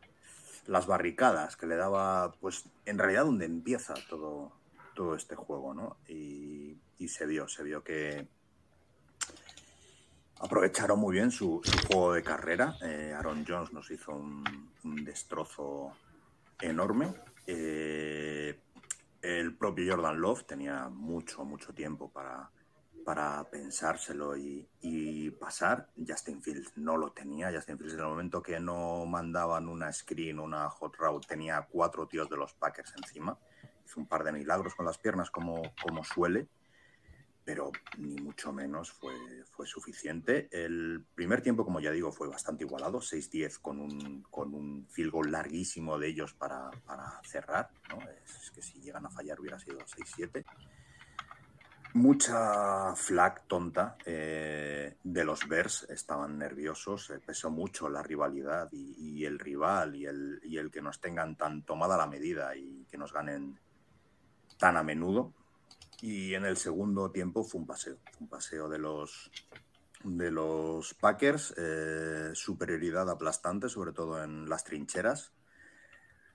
las 0.67 0.86
barricadas, 0.86 1.58
que 1.58 1.65
le 1.65 1.76
daba, 1.76 2.32
pues, 2.34 2.69
en 2.86 2.99
realidad 2.99 3.26
donde 3.26 3.45
empieza 3.45 3.95
todo, 4.08 4.52
todo 4.93 5.15
este 5.15 5.36
juego, 5.36 5.73
¿no? 5.73 5.97
Y, 6.08 6.78
se 7.08 7.26
vio, 7.26 7.47
se 7.47 7.63
vio 7.63 7.84
que, 7.84 8.28
aprovecharon 10.39 10.99
muy 10.99 11.13
bien 11.13 11.32
su, 11.32 11.62
juego 11.88 12.13
de 12.13 12.21
carrera. 12.21 12.78
Eh, 12.84 13.13
Aaron 13.17 13.43
Jones 13.47 13.73
nos 13.73 13.89
hizo 13.89 14.12
un, 14.12 14.43
destrozo 15.04 15.97
enorme. 16.62 17.15
Eh, 17.47 18.60
el 19.23 19.56
propio 19.56 19.91
Jordan 19.91 20.21
Love 20.21 20.45
tenía 20.45 20.88
mucho, 20.88 21.43
mucho 21.43 21.73
tiempo 21.73 22.12
para, 22.12 22.52
para 23.04 23.44
pensárselo 23.50 24.36
y, 24.38 24.68
pasar. 25.39 25.89
Justin 26.08 26.42
Fields 26.42 26.78
no 26.78 26.96
lo 26.96 27.12
tenía. 27.12 27.52
Justin 27.52 27.78
Fields 27.78 27.96
en 27.96 28.00
el 28.00 28.06
momento 28.06 28.42
que 28.42 28.60
no 28.60 29.06
mandaban 29.06 29.68
una 29.68 29.92
screen, 29.92 30.39
una 30.39 30.70
hot 30.70 30.96
route, 30.96 31.28
tenía 31.28 31.68
cuatro 31.70 32.08
tíos 32.08 32.30
de 32.30 32.38
los 32.38 32.54
Packers 32.54 32.94
encima. 32.96 33.38
Hizo 33.86 34.00
un 34.00 34.08
par 34.08 34.24
de 34.24 34.32
milagros 34.32 34.76
con 34.76 34.86
las 34.86 34.98
piernas 34.98 35.30
como, 35.32 35.62
como 35.82 36.04
suele 36.04 36.48
pero 37.46 37.72
ni 37.98 38.16
mucho 38.16 38.54
menos 38.54 38.92
fue, 38.92 39.13
fue 39.52 39.68
suficiente. 39.68 40.48
El 40.52 41.06
primer 41.13 41.42
tiempo, 41.42 41.66
como 41.66 41.80
ya 41.80 41.92
digo, 41.92 42.12
fue 42.12 42.28
bastante 42.28 42.63
igualado, 42.63 43.00
6-10 43.00 43.60
con 43.62 43.80
un, 43.80 44.24
con 44.30 44.54
un 44.54 44.88
field 44.89 45.13
larguísimo 45.26 46.00
de 46.00 46.08
ellos 46.08 46.34
para, 46.34 46.72
para 46.86 47.22
cerrar. 47.24 47.70
¿no? 47.89 48.00
Es, 48.10 48.52
que 48.52 48.62
si 48.62 48.80
llegan 48.82 49.06
a 49.06 49.10
fallar 49.10 49.39
hubiera 49.39 49.60
sido 49.60 49.80
6-7. 49.80 50.46
Mucha 51.93 52.95
flag 52.95 53.47
tonta 53.47 53.97
eh, 54.06 54.97
de 55.03 55.23
los 55.23 55.47
Bears, 55.47 55.86
estaban 55.89 56.39
nerviosos, 56.39 57.12
eh, 57.12 57.19
pesó 57.23 57.51
mucho 57.51 57.88
la 57.88 58.01
rivalidad 58.01 58.67
y, 58.71 59.23
el 59.25 59.38
rival 59.38 59.95
y 59.95 60.06
el, 60.06 60.39
y 60.43 60.58
el 60.58 60.71
que 60.71 60.82
nos 60.82 60.99
tengan 60.99 61.36
tan 61.36 61.62
tomada 61.63 61.95
la 61.95 62.08
medida 62.08 62.56
y 62.56 62.86
que 62.89 62.97
nos 62.97 63.13
ganen 63.13 63.60
tan 64.58 64.77
a 64.77 64.84
menudo. 64.84 65.34
Y 66.01 66.34
en 66.34 66.45
el 66.45 66.58
segundo 66.58 67.12
tiempo 67.12 67.43
fue 67.43 67.62
un 67.62 67.67
paseo, 67.67 67.97
un 68.19 68.27
paseo 68.27 68.67
de 68.67 68.79
los, 68.79 69.32
de 70.03 70.32
los 70.32 70.93
Packers, 70.95 71.53
eh, 71.58 72.32
superioridad 72.34 73.10
aplastante, 73.10 73.69
sobre 73.69 73.93
todo 73.93 74.21
en 74.23 74.49
las 74.49 74.63
trincheras, 74.63 75.32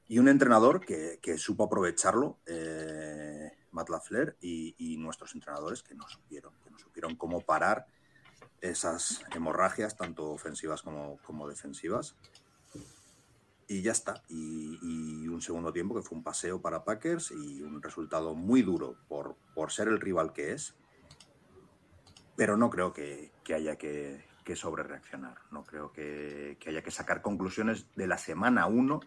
y 0.08 0.18
un 0.18 0.28
entrenador 0.28 0.80
que, 0.80 1.36
supo 1.36 1.64
aprovecharlo, 1.64 2.38
eh, 2.46 3.57
Matt 3.72 3.88
LaFleur, 3.88 4.36
y, 4.40 4.96
nuestros 4.98 5.34
entrenadores 5.34 5.82
que 5.82 5.94
no 5.94 6.08
supieron, 6.08 6.52
que 6.62 6.70
no 6.70 6.78
supieron 6.78 7.16
cómo 7.16 7.40
parar 7.40 7.86
esas 8.60 9.22
hemorragias, 9.34 9.96
tanto 9.96 10.30
ofensivas 10.30 10.82
como, 10.82 11.48
defensivas 11.48 12.16
y 13.66 13.82
ya 13.82 13.92
está. 13.92 14.22
Y, 14.28 15.28
un 15.28 15.42
segundo 15.42 15.72
tiempo 15.72 15.94
que 15.94 16.02
fue 16.02 16.18
un 16.18 16.24
paseo 16.24 16.60
para 16.60 16.84
Packers 16.84 17.30
y 17.30 17.62
un 17.62 17.80
resultado 17.80 18.34
muy 18.34 18.62
duro 18.62 18.96
por, 19.06 19.36
por 19.54 19.70
ser 19.70 19.86
el 19.86 20.00
rival 20.00 20.32
que 20.32 20.52
es. 20.52 20.74
Pero 22.34 22.56
no 22.56 22.70
creo 22.70 22.92
que, 22.92 23.30
haya 23.54 23.76
que, 23.76 24.24
que 24.44 24.56
sobre 24.56 24.82
reaccionar. 24.82 25.36
No 25.52 25.62
creo 25.62 25.92
que, 25.92 26.58
haya 26.66 26.82
que 26.82 26.90
sacar 26.90 27.22
conclusiones 27.22 27.86
de 27.94 28.06
la 28.08 28.18
semana 28.18 28.66
1. 28.66 29.00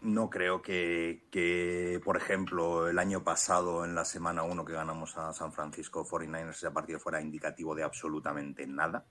No 0.00 0.30
creo 0.30 0.62
que, 0.62 1.26
que, 1.30 2.00
por 2.04 2.16
ejemplo, 2.16 2.88
el 2.88 2.98
año 2.98 3.24
pasado, 3.24 3.84
en 3.84 3.94
la 3.94 4.04
semana 4.04 4.44
1 4.44 4.64
que 4.64 4.72
ganamos 4.72 5.16
a 5.16 5.32
San 5.32 5.52
Francisco 5.52 6.06
49ers, 6.06 6.50
ese 6.50 6.70
partido 6.70 7.00
fuera 7.00 7.20
indicativo 7.20 7.74
de 7.74 7.82
absolutamente 7.82 8.66
nada. 8.66 9.06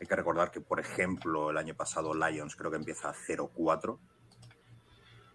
Hay 0.00 0.06
que 0.06 0.16
recordar 0.16 0.50
que, 0.50 0.60
por 0.60 0.80
ejemplo, 0.80 1.50
el 1.50 1.58
año 1.58 1.74
pasado 1.74 2.14
Lions 2.14 2.56
creo 2.56 2.70
que 2.70 2.78
empieza 2.78 3.12
0-4 3.12 3.98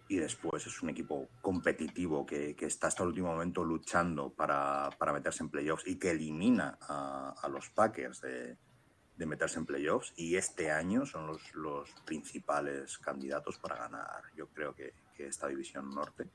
y 0.08 0.16
después 0.16 0.66
es 0.66 0.82
un 0.82 0.90
equipo 0.90 1.28
competitivo 1.40 2.24
que, 2.24 2.54
está 2.60 2.88
hasta 2.88 3.02
el 3.02 3.08
último 3.08 3.28
momento 3.28 3.64
luchando 3.64 4.30
para, 4.32 4.90
meterse 5.12 5.42
en 5.42 5.50
playoffs 5.50 5.86
y 5.86 5.98
que 5.98 6.10
elimina 6.10 6.78
a, 6.80 7.48
los 7.50 7.70
Packers 7.70 8.20
de, 8.20 8.56
meterse 9.24 9.58
en 9.58 9.64
playoffs 9.64 10.12
y 10.16 10.36
este 10.36 10.70
año 10.70 11.06
son 11.06 11.38
los, 11.54 11.94
principales 12.04 12.98
candidatos 12.98 13.56
para 13.56 13.76
ganar, 13.76 14.24
yo 14.36 14.48
creo 14.48 14.74
que, 14.74 14.92
esta 15.16 15.48
división 15.48 15.88
norte. 15.94 16.28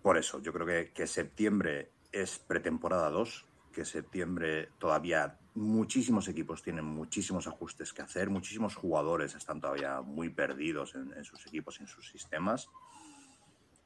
Por 0.00 0.16
eso, 0.16 0.40
yo 0.40 0.52
creo 0.52 0.64
que, 0.64 0.92
que 0.92 1.08
septiembre 1.08 1.90
es 2.12 2.38
pretemporada 2.38 3.10
2 3.10 3.46
que 3.72 3.84
septiembre 3.84 4.68
todavía 4.78 5.38
muchísimos 5.54 6.28
equipos 6.28 6.62
tienen 6.62 6.84
muchísimos 6.84 7.46
ajustes 7.46 7.92
que 7.92 8.02
hacer, 8.02 8.30
muchísimos 8.30 8.74
jugadores 8.74 9.34
están 9.34 9.60
todavía 9.60 10.00
muy 10.00 10.28
perdidos 10.28 10.94
en, 10.94 11.24
sus 11.24 11.46
equipos, 11.46 11.80
en 11.80 11.86
sus 11.86 12.08
sistemas, 12.08 12.68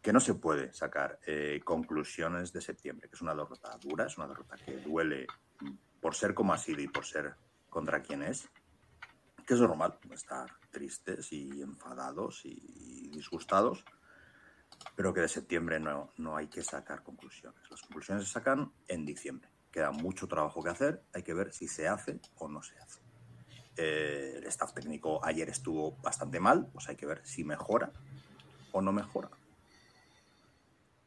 que 0.03 0.13
no 0.13 0.21
se 0.21 0.35
puede 0.35 0.73
sacar 0.73 1.19
eh, 1.27 1.61
conclusiones 1.65 2.53
de 2.53 2.61
septiembre, 2.61 3.09
que 3.09 3.17
es 3.17 3.23
una 3.23 3.35
derrota 3.35 3.77
dura, 3.81 4.07
es 4.07 4.19
una 4.19 4.29
derrota 4.29 4.57
que 4.57 4.77
duele 4.79 5.27
por 6.05 6.14
ser 6.14 6.35
como 6.35 6.53
ha 6.53 6.59
sido 6.59 6.83
y 6.83 6.88
por 6.88 7.07
ser 7.07 7.35
contra 7.71 8.03
quien 8.03 8.23
es, 8.23 8.51
que 9.47 9.55
es 9.55 9.61
normal 9.61 9.99
estar 10.12 10.51
tristes 10.71 11.33
y 11.33 11.62
enfadados 11.62 12.43
y 12.45 13.09
disgustados, 13.09 13.87
pero 14.95 15.14
que 15.14 15.23
de 15.23 15.29
septiembre 15.29 15.81
no, 15.81 16.12
no 16.19 16.37
hay 16.37 16.49
que 16.49 16.62
sacar 16.62 17.03
conclusiones. 17.03 17.59
Las 17.71 17.81
conclusiones 17.81 18.27
se 18.27 18.31
sacan 18.35 18.71
en 18.87 19.07
diciembre. 19.07 19.49
Queda 19.73 19.93
mucho 19.93 20.29
trabajo 20.29 20.62
que 20.62 20.69
hacer, 20.69 21.03
hay 21.14 21.23
que 21.23 21.33
ver 21.33 21.55
si 21.55 21.69
se 21.69 21.88
hace 21.88 22.21
o 22.37 22.49
no 22.49 22.62
se 22.62 22.77
hace. 22.77 23.01
Eh, 23.79 24.35
el 24.37 24.45
staff 24.45 24.75
técnico 24.75 25.25
ayer 25.25 25.49
estuvo 25.49 25.97
bastante 26.03 26.38
mal, 26.38 26.69
pues 26.71 26.87
hay 26.90 26.97
que 26.97 27.07
ver 27.07 27.25
si 27.25 27.45
mejora 27.45 27.90
o 28.73 28.83
no 28.83 28.93
mejora. 28.93 29.31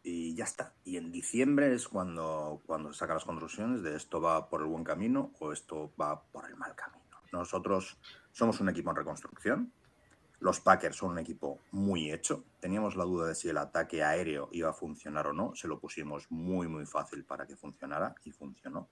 Y 0.03 0.35
ya 0.35 0.45
está. 0.45 0.73
Y 0.83 0.97
en 0.97 1.11
diciembre 1.11 1.73
es 1.73 1.87
cuando, 1.87 2.61
cuando 2.65 2.93
se 2.93 2.99
sacan 2.99 3.17
las 3.17 3.25
conclusiones 3.25 3.83
de 3.83 3.95
esto 3.95 4.21
va 4.21 4.49
por 4.49 4.61
el 4.61 4.67
buen 4.67 4.83
camino 4.83 5.33
o 5.39 5.51
esto 5.51 5.91
va 5.99 6.23
por 6.23 6.47
el 6.47 6.55
mal 6.55 6.75
camino. 6.75 7.03
Nosotros 7.31 7.97
somos 8.31 8.61
un 8.61 8.69
equipo 8.69 8.89
en 8.91 8.95
reconstrucción, 8.95 9.73
los 10.39 10.59
Packers 10.59 10.95
son 10.95 11.11
un 11.11 11.19
equipo 11.19 11.61
muy 11.71 12.11
hecho. 12.11 12.43
Teníamos 12.59 12.95
la 12.95 13.05
duda 13.05 13.27
de 13.27 13.35
si 13.35 13.49
el 13.49 13.57
ataque 13.57 14.03
aéreo 14.03 14.49
iba 14.51 14.69
a 14.69 14.73
funcionar 14.73 15.27
o 15.27 15.33
no. 15.33 15.55
Se 15.55 15.67
lo 15.67 15.79
pusimos 15.79 16.29
muy, 16.29 16.67
muy 16.67 16.85
fácil 16.85 17.25
para 17.25 17.47
que 17.47 17.55
funcionara 17.55 18.13
y 18.23 18.31
funcionó. 18.31 18.87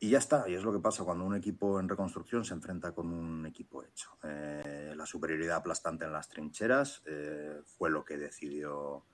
Y 0.00 0.10
ya 0.10 0.18
está, 0.18 0.48
y 0.48 0.54
es 0.54 0.62
lo 0.62 0.72
que 0.72 0.80
pasa 0.80 1.04
cuando 1.04 1.24
un 1.24 1.34
equipo 1.34 1.80
en 1.80 1.88
reconstrucción 1.88 2.44
se 2.44 2.54
enfrenta 2.54 2.92
con 2.92 3.12
un 3.12 3.46
equipo 3.46 3.82
hecho. 3.82 4.18
Eh, 4.22 4.92
la 4.96 5.06
superioridad 5.06 5.56
aplastante 5.56 6.04
en 6.04 6.12
las 6.12 6.28
trincheras 6.28 7.02
eh, 7.06 7.62
fue 7.64 7.90
lo 7.90 8.04
que 8.04 8.18
decidió 8.18 9.04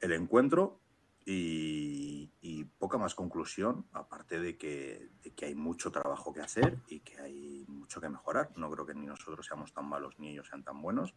el 0.00 0.12
encuentro 0.12 0.80
y, 1.24 2.64
poca 2.78 2.96
más 2.98 3.14
conclusión, 3.14 3.86
aparte 3.92 4.40
de 4.40 4.56
que, 4.56 5.10
hay 5.42 5.54
mucho 5.54 5.90
trabajo 5.90 6.32
que 6.32 6.40
hacer 6.40 6.78
y 6.88 7.00
que 7.00 7.20
hay 7.20 7.64
mucho 7.68 8.00
que 8.00 8.08
mejorar. 8.08 8.50
No 8.56 8.70
creo 8.70 8.86
que 8.86 8.94
ni 8.94 9.06
nosotros 9.06 9.46
seamos 9.46 9.72
tan 9.72 9.86
malos 9.86 10.18
ni 10.18 10.30
ellos 10.30 10.48
sean 10.48 10.64
tan 10.64 10.80
buenos. 10.80 11.14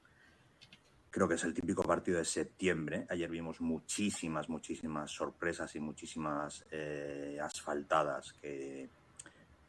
Creo 1.09 1.27
que 1.27 1.35
es 1.35 1.43
el 1.43 1.53
típico 1.53 1.83
partido 1.83 2.17
de 2.17 2.25
septiembre. 2.25 3.05
Ayer 3.09 3.29
vimos 3.29 3.61
muchísimas, 3.61 4.49
muchísimas 4.49 5.11
sorpresas 5.11 5.75
y 5.75 5.79
muchísimas 5.79 6.65
eh, 6.71 7.39
asfaltadas 7.41 8.33
que, 8.33 8.89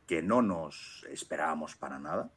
que 0.07 0.23
no 0.23 0.43
nos 0.43 1.07
esperábamos 1.09 1.77
para 1.77 1.99
nada. 1.99 2.31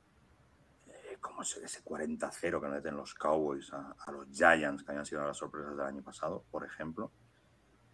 Eh, 1.18 1.20
como 1.20 1.42
ese, 1.42 1.64
ese 1.64 1.84
40-0 1.84 2.62
que 2.62 2.68
meten 2.68 2.96
los 2.96 3.14
Cowboys 3.14 3.72
a, 3.74 3.96
a 3.98 4.12
los 4.12 4.28
Giants, 4.32 4.84
que 4.84 4.92
habían 4.92 5.06
sido 5.06 5.24
las 5.24 5.38
sorpresas 5.38 5.76
del 5.76 5.86
año 5.86 6.04
pasado, 6.04 6.44
por 6.52 6.66
ejemplo 6.66 7.12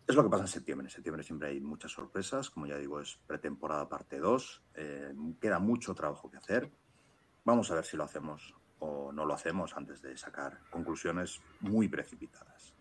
es 0.07 0.15
lo 0.15 0.23
que 0.23 0.29
pasa 0.29 0.43
en 0.43 0.47
septiembre. 0.49 0.87
En 0.87 0.91
septiembre 0.91 1.23
siempre 1.23 1.49
hay 1.49 1.61
muchas 1.61 1.91
sorpresas. 1.91 2.49
Como 2.49 2.65
ya 2.65 2.77
digo, 2.77 2.99
es 2.99 3.17
pretemporada 3.25 3.87
parte 3.87 4.19
2. 4.19 4.63
Eh, 4.75 5.13
queda 5.39 5.59
mucho 5.59 5.95
trabajo 5.95 6.29
que 6.29 6.37
hacer. 6.37 6.69
Vamos 7.45 7.71
a 7.71 7.75
ver 7.75 7.85
si 7.85 7.97
lo 7.97 8.03
hacemos 8.03 8.53
o 8.79 9.11
no 9.13 9.25
lo 9.25 9.33
hacemos 9.33 9.75
antes 9.77 10.01
de 10.01 10.17
sacar 10.17 10.59
conclusiones 10.69 11.41
muy 11.61 11.87
precipitadas. 11.87 12.73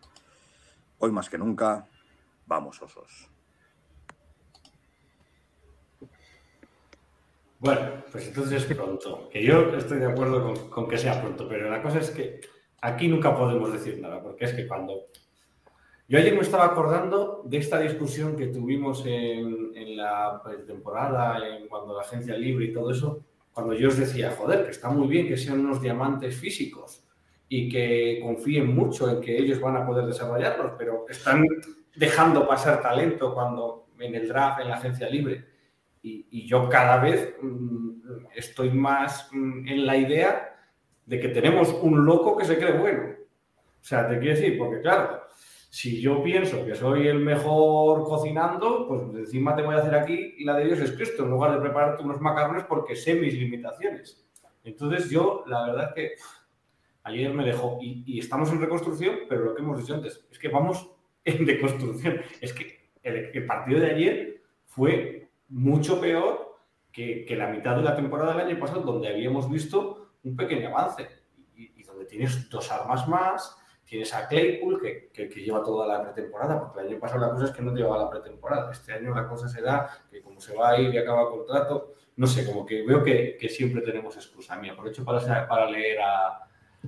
Hoy 0.99 1.11
más 1.11 1.29
que 1.29 1.37
nunca, 1.37 1.87
vamos 2.45 2.81
osos. 2.81 3.32
Bueno, 7.63 8.03
pues 8.11 8.27
entonces 8.27 8.63
es 8.69 8.75
pronto. 8.75 9.29
Que 9.29 9.41
yo 9.41 9.75
estoy 9.75 9.99
de 9.99 10.07
acuerdo 10.07 10.43
con, 10.43 10.69
con 10.69 10.87
que 10.87 10.97
sea 10.97 11.21
pronto, 11.21 11.47
pero 11.47 11.69
la 11.69 11.81
cosa 11.81 11.99
es 11.99 12.11
que 12.11 12.41
aquí 12.81 13.07
nunca 13.07 13.35
podemos 13.35 13.71
decir 13.71 13.99
nada, 13.99 14.21
porque 14.21 14.45
es 14.45 14.53
que 14.53 14.67
cuando 14.67 15.07
yo 16.09 16.19
ayer 16.19 16.35
me 16.35 16.41
estaba 16.41 16.65
acordando 16.65 17.41
de 17.45 17.57
esta 17.57 17.79
discusión 17.79 18.35
que 18.35 18.47
tuvimos 18.47 19.05
en, 19.05 19.95
la 19.95 20.41
temporada, 20.67 21.37
en 21.47 21.67
cuando 21.67 21.95
la 21.95 22.01
agencia 22.01 22.37
libre 22.37 22.65
y 22.65 22.73
todo 22.73 22.91
eso, 22.91 23.23
cuando 23.53 23.73
yo 23.73 23.87
os 23.87 23.97
decía, 23.97 24.35
joder, 24.37 24.65
que 24.65 24.71
está 24.71 24.89
muy 24.89 25.07
bien 25.07 25.27
que 25.27 25.37
sean 25.37 25.61
unos 25.61 25.81
diamantes 25.81 26.35
físicos 26.35 27.03
y 27.47 27.69
que 27.69 28.19
confíen 28.21 28.75
mucho 28.75 29.09
en 29.09 29.21
que 29.21 29.37
ellos 29.37 29.61
van 29.61 29.77
a 29.77 29.85
poder 29.85 30.05
desarrollarlos, 30.05 30.73
pero 30.77 31.05
están 31.07 31.45
dejando 31.95 32.45
pasar 32.47 32.81
talento 32.81 33.33
cuando 33.33 33.85
en 33.99 34.15
el 34.15 34.27
draft, 34.27 34.59
en 34.59 34.69
la 34.69 34.75
agencia 34.75 35.09
libre. 35.09 35.52
Y, 36.05 36.45
yo 36.45 36.67
cada 36.67 36.97
vez 36.97 37.35
mm, 37.41 37.91
estoy 38.35 38.69
más 38.71 39.29
mm, 39.31 39.67
en 39.67 39.85
la 39.85 39.95
idea 39.95 40.55
de 41.05 41.19
que 41.19 41.29
tenemos 41.29 41.73
un 41.81 42.05
loco 42.05 42.35
que 42.37 42.45
se 42.45 42.57
cree 42.57 42.77
bueno. 42.77 43.03
O 43.81 43.85
sea, 43.85 44.07
te 44.07 44.19
quiero 44.19 44.35
decir, 44.35 44.57
porque 44.57 44.81
claro, 44.81 45.21
si 45.69 45.99
yo 46.01 46.21
pienso 46.21 46.65
que 46.65 46.75
soy 46.75 47.07
el 47.07 47.19
mejor 47.19 48.03
cocinando, 48.03 48.87
pues 48.87 49.01
encima 49.15 49.55
te 49.55 49.63
voy 49.63 49.75
a 49.75 49.79
hacer 49.79 49.95
aquí 49.95 50.35
la 50.43 50.55
de 50.57 50.65
Dios 50.65 50.79
es 50.79 50.91
Cristo, 50.91 51.23
en 51.23 51.31
lugar 51.31 51.53
de 51.53 51.61
prepararte 51.61 52.03
unos 52.03 52.21
macarrones 52.21 52.65
porque 52.65 52.95
sé 52.95 53.15
mis 53.15 53.33
limitaciones. 53.33 54.23
Entonces 54.63 55.09
yo, 55.09 55.43
la 55.47 55.65
verdad 55.65 55.89
es 55.89 55.93
que 55.95 56.11
ayer 57.03 57.33
me 57.33 57.43
dejó, 57.43 57.79
y, 57.81 58.19
estamos 58.19 58.51
en 58.51 58.61
reconstrucción, 58.61 59.21
pero 59.27 59.45
lo 59.45 59.55
que 59.55 59.61
hemos 59.61 59.79
dicho 59.79 59.95
antes, 59.95 60.25
es 60.31 60.39
que 60.39 60.47
vamos 60.47 60.91
en 61.25 61.45
deconstrucción. 61.45 62.21
Es 62.39 62.53
que 62.53 62.91
el, 63.03 63.45
partido 63.45 63.79
de 63.79 63.91
ayer 63.91 64.41
fue 64.67 65.22
mucho 65.53 66.01
peor 66.01 66.57
que, 66.91 67.25
la 67.37 67.47
mitad 67.47 67.75
de 67.75 67.83
la 67.83 67.95
temporada 67.95 68.35
del 68.35 68.47
año 68.47 68.59
pasado, 68.59 68.81
donde 68.81 69.07
habíamos 69.07 69.49
visto 69.49 70.11
un 70.23 70.35
pequeño 70.35 70.69
avance 70.69 71.07
y 71.55 71.83
donde 71.83 72.05
tienes 72.05 72.49
dos 72.49 72.71
armas 72.71 73.07
más 73.07 73.57
Tienes 73.85 74.13
a 74.13 74.27
Claypool, 74.27 74.81
que, 74.81 75.29
lleva 75.35 75.61
toda 75.61 75.85
la 75.85 76.01
pretemporada, 76.01 76.59
porque 76.59 76.79
el 76.79 76.87
año 76.87 76.99
pasado 76.99 77.21
la 77.21 77.29
cosa 77.29 77.45
es 77.45 77.51
que 77.51 77.61
no 77.61 77.75
llevaba 77.75 78.05
la 78.05 78.09
pretemporada. 78.09 78.71
Este 78.71 78.93
año 78.93 79.13
la 79.13 79.27
cosa 79.27 79.47
será 79.47 79.87
que 80.09 80.21
como 80.21 80.39
se 80.39 80.55
va 80.55 80.71
a 80.71 80.79
ir 80.79 80.93
y 80.93 80.97
acaba 80.97 81.29
contrato, 81.29 81.93
no 82.15 82.25
sé, 82.25 82.43
como 82.43 82.65
que 82.65 82.83
veo 82.83 83.03
que, 83.03 83.37
siempre 83.49 83.81
tenemos 83.81 84.15
excusa. 84.15 84.55
Mí 84.55 84.69
aprovecho 84.69 85.03
para, 85.03 85.47
para 85.47 85.69
leer 85.69 85.99
a, 86.01 86.39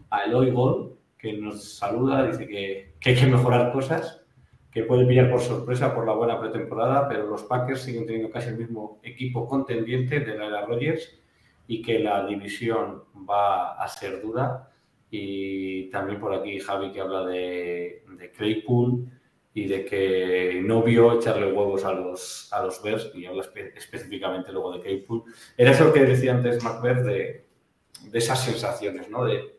a 0.10 0.24
Eloy 0.24 0.50
Gol, 0.52 0.98
que 1.16 1.34
nos 1.34 1.78
saluda, 1.78 2.26
dice 2.26 2.48
que 2.48 2.96
hay 3.06 3.16
que 3.16 3.28
mejorar 3.28 3.72
cosas, 3.72 4.25
que 4.76 4.84
puede 4.84 5.06
pillar 5.06 5.32
por 5.32 5.40
sorpresa 5.40 5.96
por 5.96 6.06
la 6.06 6.12
buena 6.12 6.38
pretemporada, 6.38 7.08
pero 7.08 7.28
los 7.28 7.44
Packers 7.44 7.82
siguen 7.82 8.06
teniendo 8.06 8.30
casi 8.30 8.50
el 8.50 8.58
mismo 8.58 9.00
equipo 9.04 9.48
contendiente 9.48 10.20
de 10.20 10.38
la 10.38 10.48
era 10.48 10.66
Rodgers 10.66 11.18
y 11.66 11.82
que 11.82 12.00
la 12.00 12.28
división 12.28 13.06
va 13.28 13.82
a 13.82 13.88
ser 13.88 14.22
dura 14.22 14.70
y 15.10 15.90
también 15.92 16.20
por 16.20 16.34
aquí 16.34 16.60
Javi 16.60 16.92
que 16.92 17.00
habla 17.00 17.26
de, 17.26 18.04
de 18.20 18.32
Claypool 18.34 19.08
y 19.54 19.66
de 19.66 19.86
que 19.86 20.62
no 20.62 20.84
vio 20.84 21.18
echarle 21.18 21.54
huevos 21.54 21.86
a 21.86 21.94
los, 21.94 22.52
a 22.52 22.62
los 22.62 22.84
Bears 22.84 23.14
y 23.16 23.26
habla 23.28 23.46
específicamente 23.76 24.52
luego 24.52 24.74
de 24.74 24.82
Claypool. 24.82 25.24
Era 25.56 25.72
eso 25.72 25.94
que 25.94 26.04
decía 26.04 26.34
antes 26.34 26.62
McBeth 26.62 27.06
de, 27.06 27.46
de 28.12 28.18
esas 28.18 28.44
sensaciones, 28.44 29.10
¿no? 29.10 29.24
De, 29.24 29.56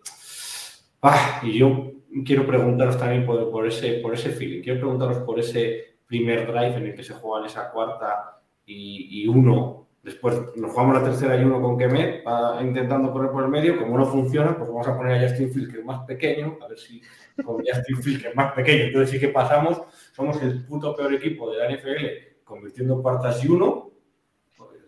ah, 1.01 1.41
y 1.43 1.59
yo 1.59 1.96
quiero 2.25 2.47
preguntaros 2.47 2.99
también 2.99 3.27
por, 3.27 3.51
por, 3.51 3.67
ese, 3.67 3.95
por 3.95 4.15
ese 4.15 4.31
feeling, 4.31 4.63
quiero 4.63 4.81
preguntaros 4.81 5.19
por 5.19 5.39
ese 5.39 5.99
primer 6.07 6.47
drive 6.47 6.77
en 6.77 6.87
el 6.87 6.95
que 6.95 7.03
se 7.03 7.15
juega 7.15 7.41
en 7.41 7.47
esa 7.47 7.71
cuarta 7.71 8.41
y, 8.65 9.23
y 9.23 9.29
uno. 9.29 9.85
Después 10.03 10.41
nos 10.55 10.71
jugamos 10.71 11.03
la 11.03 11.03
tercera 11.03 11.37
y 11.37 11.43
uno 11.43 11.61
con 11.61 11.77
Kemet, 11.77 12.23
intentando 12.63 13.13
correr 13.13 13.33
por 13.33 13.43
el 13.43 13.51
medio. 13.51 13.77
Como 13.77 13.99
no 13.99 14.07
funciona, 14.07 14.57
pues 14.57 14.69
vamos 14.69 14.87
a 14.87 14.97
poner 14.97 15.19
a 15.19 15.29
Justin 15.29 15.51
Field, 15.51 15.73
que 15.73 15.81
es 15.81 15.85
más 15.85 16.05
pequeño, 16.07 16.59
a 16.63 16.69
ver 16.69 16.79
si 16.79 17.03
con 17.45 17.57
Justin 17.57 18.03
Field, 18.03 18.23
que 18.23 18.29
es 18.29 18.37
más 18.37 18.53
pequeño, 18.53 18.85
entonces 18.85 19.11
sí 19.11 19.19
que 19.19 19.29
pasamos. 19.29 19.83
Somos 20.13 20.41
el 20.43 20.65
puto 20.65 20.95
peor 20.95 21.13
equipo 21.13 21.51
de 21.51 21.59
la 21.59 21.75
NFL, 21.75 22.45
convirtiendo 22.45 23.03
cuartas 23.03 23.45
y 23.45 23.49
uno, 23.49 23.91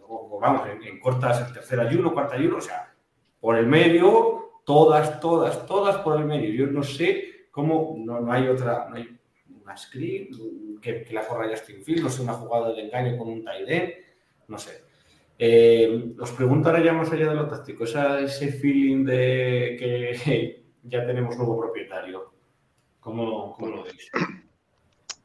o, 0.06 0.38
vamos, 0.40 0.62
en, 0.68 1.00
cortas, 1.00 1.48
en 1.48 1.52
tercera 1.52 1.92
y 1.92 1.96
uno, 1.96 2.14
cuarta 2.14 2.36
y 2.38 2.46
uno, 2.46 2.58
o 2.58 2.60
sea, 2.60 2.94
por 3.40 3.56
el 3.56 3.66
medio, 3.66 4.47
todas, 4.68 5.18
todas, 5.18 5.66
todas 5.66 5.96
por 6.02 6.20
el 6.20 6.26
medio. 6.26 6.52
Yo 6.52 6.70
no 6.70 6.82
sé 6.82 7.46
cómo 7.50 7.96
no, 7.96 8.30
hay 8.30 8.48
otra, 8.48 8.86
no 8.90 8.96
hay 8.96 9.18
una 9.62 9.74
screen 9.74 10.28
que, 10.82 11.06
la 11.10 11.26
corra 11.26 11.48
Justin 11.48 11.82
Field, 11.82 12.02
no 12.02 12.10
sé, 12.10 12.20
una 12.20 12.34
jugada 12.34 12.74
de 12.74 12.82
engaño 12.82 13.16
con 13.16 13.28
un 13.28 13.42
tight 13.42 13.94
no 14.46 14.58
sé 14.58 14.82
eh, 15.38 16.14
os 16.18 16.32
pregunto 16.32 16.68
ahora 16.68 16.82
ya 16.82 16.92
más 16.92 17.10
allá 17.12 17.30
de 17.30 17.34
lo 17.36 17.48
táctico, 17.48 17.84
ese 17.84 18.52
feeling 18.52 19.04
de 19.04 19.76
que 19.78 20.64
ya 20.82 21.06
tenemos 21.06 21.36
nuevo 21.36 21.60
propietario. 21.60 22.34
¿Cómo, 22.98 23.56
lo 23.58 23.84
veis? 23.84 24.10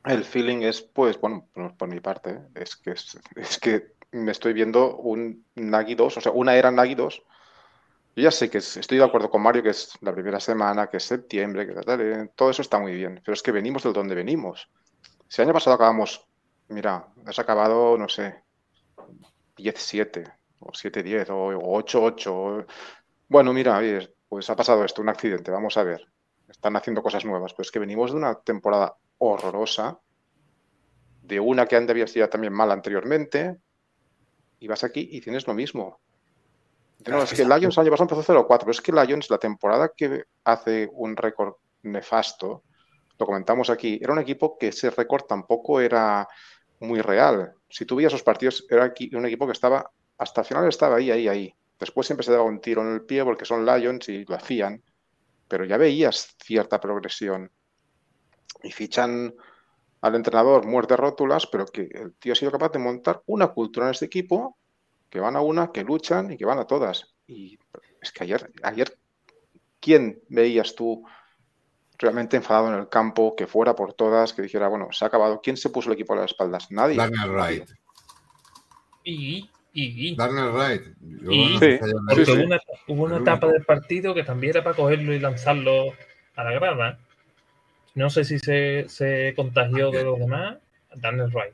El 0.06 0.24
feeling 0.24 0.62
es, 0.62 0.82
pues, 0.82 1.20
bueno, 1.20 1.50
por, 1.78 1.88
mi 1.90 2.00
parte, 2.00 2.40
es 2.56 2.76
que, 2.76 2.92
es, 2.92 3.60
que 3.60 3.94
me 4.12 4.32
estoy 4.32 4.54
viendo 4.54 4.98
un 4.98 5.44
Nagi 5.56 5.96
2, 5.96 6.18
o 6.18 6.22
sea, 6.22 6.32
una 6.32 6.56
era 6.56 6.72
Nagi 6.72 6.96
2. 6.96 7.24
Yo 8.16 8.24
ya 8.24 8.32
sé 8.32 8.50
que 8.50 8.60
estoy 8.60 8.98
de 9.00 9.04
acuerdo 9.04 9.30
con 9.30 9.42
Mario 9.42 9.64
que 9.64 9.70
es 9.70 9.98
la 10.02 10.14
primera 10.14 10.40
semana, 10.40 10.88
que 10.88 10.98
es 10.98 11.04
septiembre, 11.04 11.66
que 11.66 11.74
tal, 11.74 12.32
todo 12.36 12.52
eso 12.52 12.62
está 12.62 12.80
muy 12.80 12.94
bien, 12.94 13.22
pero 13.26 13.34
es 13.34 13.42
que 13.42 13.52
venimos 13.52 13.84
del 13.84 13.94
donde 13.94 14.14
venimos. 14.14 14.70
Si 15.28 15.42
el 15.42 15.48
año 15.48 15.54
pasado 15.54 15.76
acabamos 15.76 16.28
mira, 16.74 17.08
has 17.26 17.40
acabado, 17.40 17.98
no 17.98 18.10
sé, 18.10 18.44
10-7 19.58 20.34
o 20.60 20.72
7-10 20.72 21.30
o 21.30 21.82
8-8. 21.82 22.66
Bueno, 23.30 23.54
mira, 23.54 23.82
pues 24.28 24.50
ha 24.50 24.56
pasado 24.56 24.84
esto, 24.84 25.02
un 25.02 25.10
accidente, 25.10 25.52
vamos 25.52 25.78
a 25.78 25.84
ver. 25.84 26.08
Están 26.48 26.76
haciendo 26.76 27.02
cosas 27.02 27.26
nuevas, 27.26 27.54
pero 27.54 27.64
es 27.64 27.72
que 27.72 27.80
venimos 27.80 28.12
de 28.12 28.18
una 28.18 28.36
temporada 28.36 28.96
horrorosa, 29.18 30.00
de 31.22 31.40
una 31.40 31.66
que 31.66 31.76
había 31.76 32.08
sido 32.08 32.28
también 32.30 32.54
mal 32.54 32.72
anteriormente, 32.72 33.58
y 34.60 34.68
vas 34.68 34.84
aquí 34.84 35.08
y 35.12 35.22
tienes 35.22 35.48
lo 35.48 35.54
mismo. 35.54 36.00
No, 37.08 37.24
es 37.24 37.34
que 37.34 37.44
Lions 37.44 37.78
año 37.78 37.92
pasado 37.92 38.10
empezó 38.10 38.34
0-4, 38.34 38.60
pero 38.60 38.72
es 38.72 38.82
que 38.82 38.92
Lions, 38.92 39.30
la 39.30 39.38
temporada 39.38 39.92
que 39.96 40.26
hace 40.44 40.90
un 40.94 41.16
récord 41.16 41.56
nefasto, 41.84 42.64
lo 43.20 43.26
comentamos 43.26 43.70
aquí, 43.70 44.00
era 44.02 44.14
un 44.14 44.20
equipo 44.20 44.58
que 44.58 44.70
ese 44.70 44.90
récord 44.90 45.24
tampoco 45.24 45.80
era 45.80 46.28
muy 46.80 47.02
real. 47.02 47.54
Si 47.70 47.86
tú 47.86 47.96
veías 47.96 48.12
esos 48.12 48.24
partidos, 48.24 48.66
era 48.70 48.94
un 49.14 49.26
equipo 49.26 49.46
que 49.46 49.54
estaba, 49.54 49.90
hasta 50.18 50.42
el 50.42 50.48
final 50.48 50.68
estaba 50.68 50.98
ahí, 50.98 51.12
ahí, 51.12 51.28
ahí. 51.28 51.56
Después 51.80 52.08
siempre 52.08 52.26
se 52.26 52.32
daba 52.32 52.44
un 52.44 52.62
tiro 52.62 52.82
en 52.82 52.94
el 52.94 53.02
pie 53.02 53.24
porque 53.24 53.46
son 53.46 53.66
Lions 53.66 54.08
y 54.10 54.26
lo 54.26 54.36
hacían, 54.36 54.82
pero 55.48 55.66
ya 55.66 55.78
veías 55.78 56.36
cierta 56.42 56.80
progresión. 56.80 57.52
Y 58.62 58.72
fichan 58.72 59.34
al 60.02 60.16
entrenador 60.16 60.66
muerte 60.66 60.96
rótulas, 60.96 61.48
pero 61.48 61.66
que 61.66 61.90
el 61.92 62.14
tío 62.16 62.34
ha 62.34 62.36
sido 62.36 62.52
capaz 62.52 62.72
de 62.72 62.80
montar 62.80 63.22
una 63.26 63.48
cultura 63.48 63.88
en 63.88 63.92
este 63.92 64.06
equipo 64.06 64.58
que 65.14 65.20
van 65.20 65.36
a 65.36 65.42
una, 65.42 65.72
que 65.72 65.84
luchan 65.84 66.32
y 66.32 66.38
que 66.38 66.46
van 66.46 66.58
a 66.58 66.66
todas. 66.66 67.14
Y 67.28 67.60
es 68.02 68.12
que 68.12 68.24
ayer, 68.24 68.52
ayer 68.64 68.98
¿quién 69.80 70.20
veías 70.28 70.74
tú 70.74 71.06
realmente 72.00 72.36
enfadado 72.36 72.70
en 72.74 72.80
el 72.80 72.90
campo, 72.90 73.36
que 73.36 73.46
fuera 73.46 73.76
por 73.76 73.94
todas, 73.94 74.34
que 74.34 74.42
dijera, 74.42 74.70
bueno, 74.70 74.88
se 74.92 75.06
ha 75.06 75.10
acabado? 75.10 75.40
¿Quién 75.40 75.56
se 75.56 75.70
puso 75.70 75.90
el 75.90 75.94
equipo 75.94 76.14
a 76.14 76.16
las 76.16 76.32
espaldas? 76.32 76.72
Nadie. 76.72 76.98
Daniel 76.98 77.30
Wright. 77.30 77.70
Y, 79.04 79.52
y, 79.72 80.16
Daniel 80.16 80.50
Wright. 80.50 80.82
Y, 81.30 81.58
hubo 81.58 82.44
una, 82.46 82.60
hubo 82.88 83.04
una 83.04 83.18
etapa 83.18 83.46
del 83.50 83.64
partido 83.66 84.16
que 84.16 84.24
también 84.24 84.56
era 84.56 84.64
para 84.64 84.76
cogerlo 84.76 85.14
y 85.14 85.20
lanzarlo 85.20 85.94
a 86.36 86.44
la 86.44 86.54
grada. 86.54 86.98
No 87.94 88.10
sé 88.10 88.24
si 88.24 88.40
se, 88.40 88.90
se 88.90 89.36
contagió 89.36 89.92
de 89.92 90.06
los 90.06 90.18
demás. 90.18 90.58
Daniel 90.96 91.30
Wright. 91.32 91.54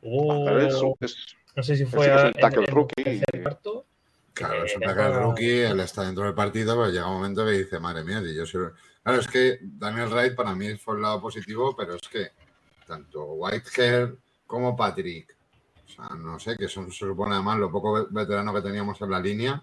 Hubo, 0.00 0.96
no 1.56 1.62
sé 1.62 1.76
si 1.76 1.84
fue 1.84 2.06
el 2.06 2.32
tackle 2.34 2.66
rookie. 2.66 3.22
Claro, 4.32 4.64
es 4.64 4.74
un 4.74 4.82
tackle 4.82 5.12
rookie, 5.12 5.60
él 5.60 5.80
está 5.80 6.02
dentro 6.02 6.24
del 6.24 6.34
partido, 6.34 6.76
pero 6.76 6.90
llega 6.90 7.06
un 7.06 7.14
momento 7.14 7.44
que 7.44 7.52
dice, 7.52 7.78
madre 7.78 8.04
mía, 8.04 8.22
yo 8.34 8.46
soy... 8.46 8.68
Claro, 9.02 9.20
es 9.20 9.28
que 9.28 9.58
Daniel 9.62 10.08
Wright 10.08 10.34
para 10.34 10.54
mí 10.54 10.76
fue 10.76 10.96
el 10.96 11.02
lado 11.02 11.20
positivo, 11.20 11.74
pero 11.76 11.94
es 11.94 12.08
que 12.08 12.28
tanto 12.86 13.24
Whitehair 13.34 14.16
como 14.46 14.76
Patrick, 14.76 15.34
o 15.86 15.88
sea, 15.88 16.16
no 16.16 16.38
sé, 16.38 16.56
que 16.56 16.68
son, 16.68 16.90
se 16.90 17.06
supone 17.06 17.34
además 17.34 17.58
lo 17.58 17.70
poco 17.70 18.06
veterano 18.10 18.52
que 18.52 18.62
teníamos 18.62 19.00
en 19.00 19.10
la 19.10 19.20
línea, 19.20 19.62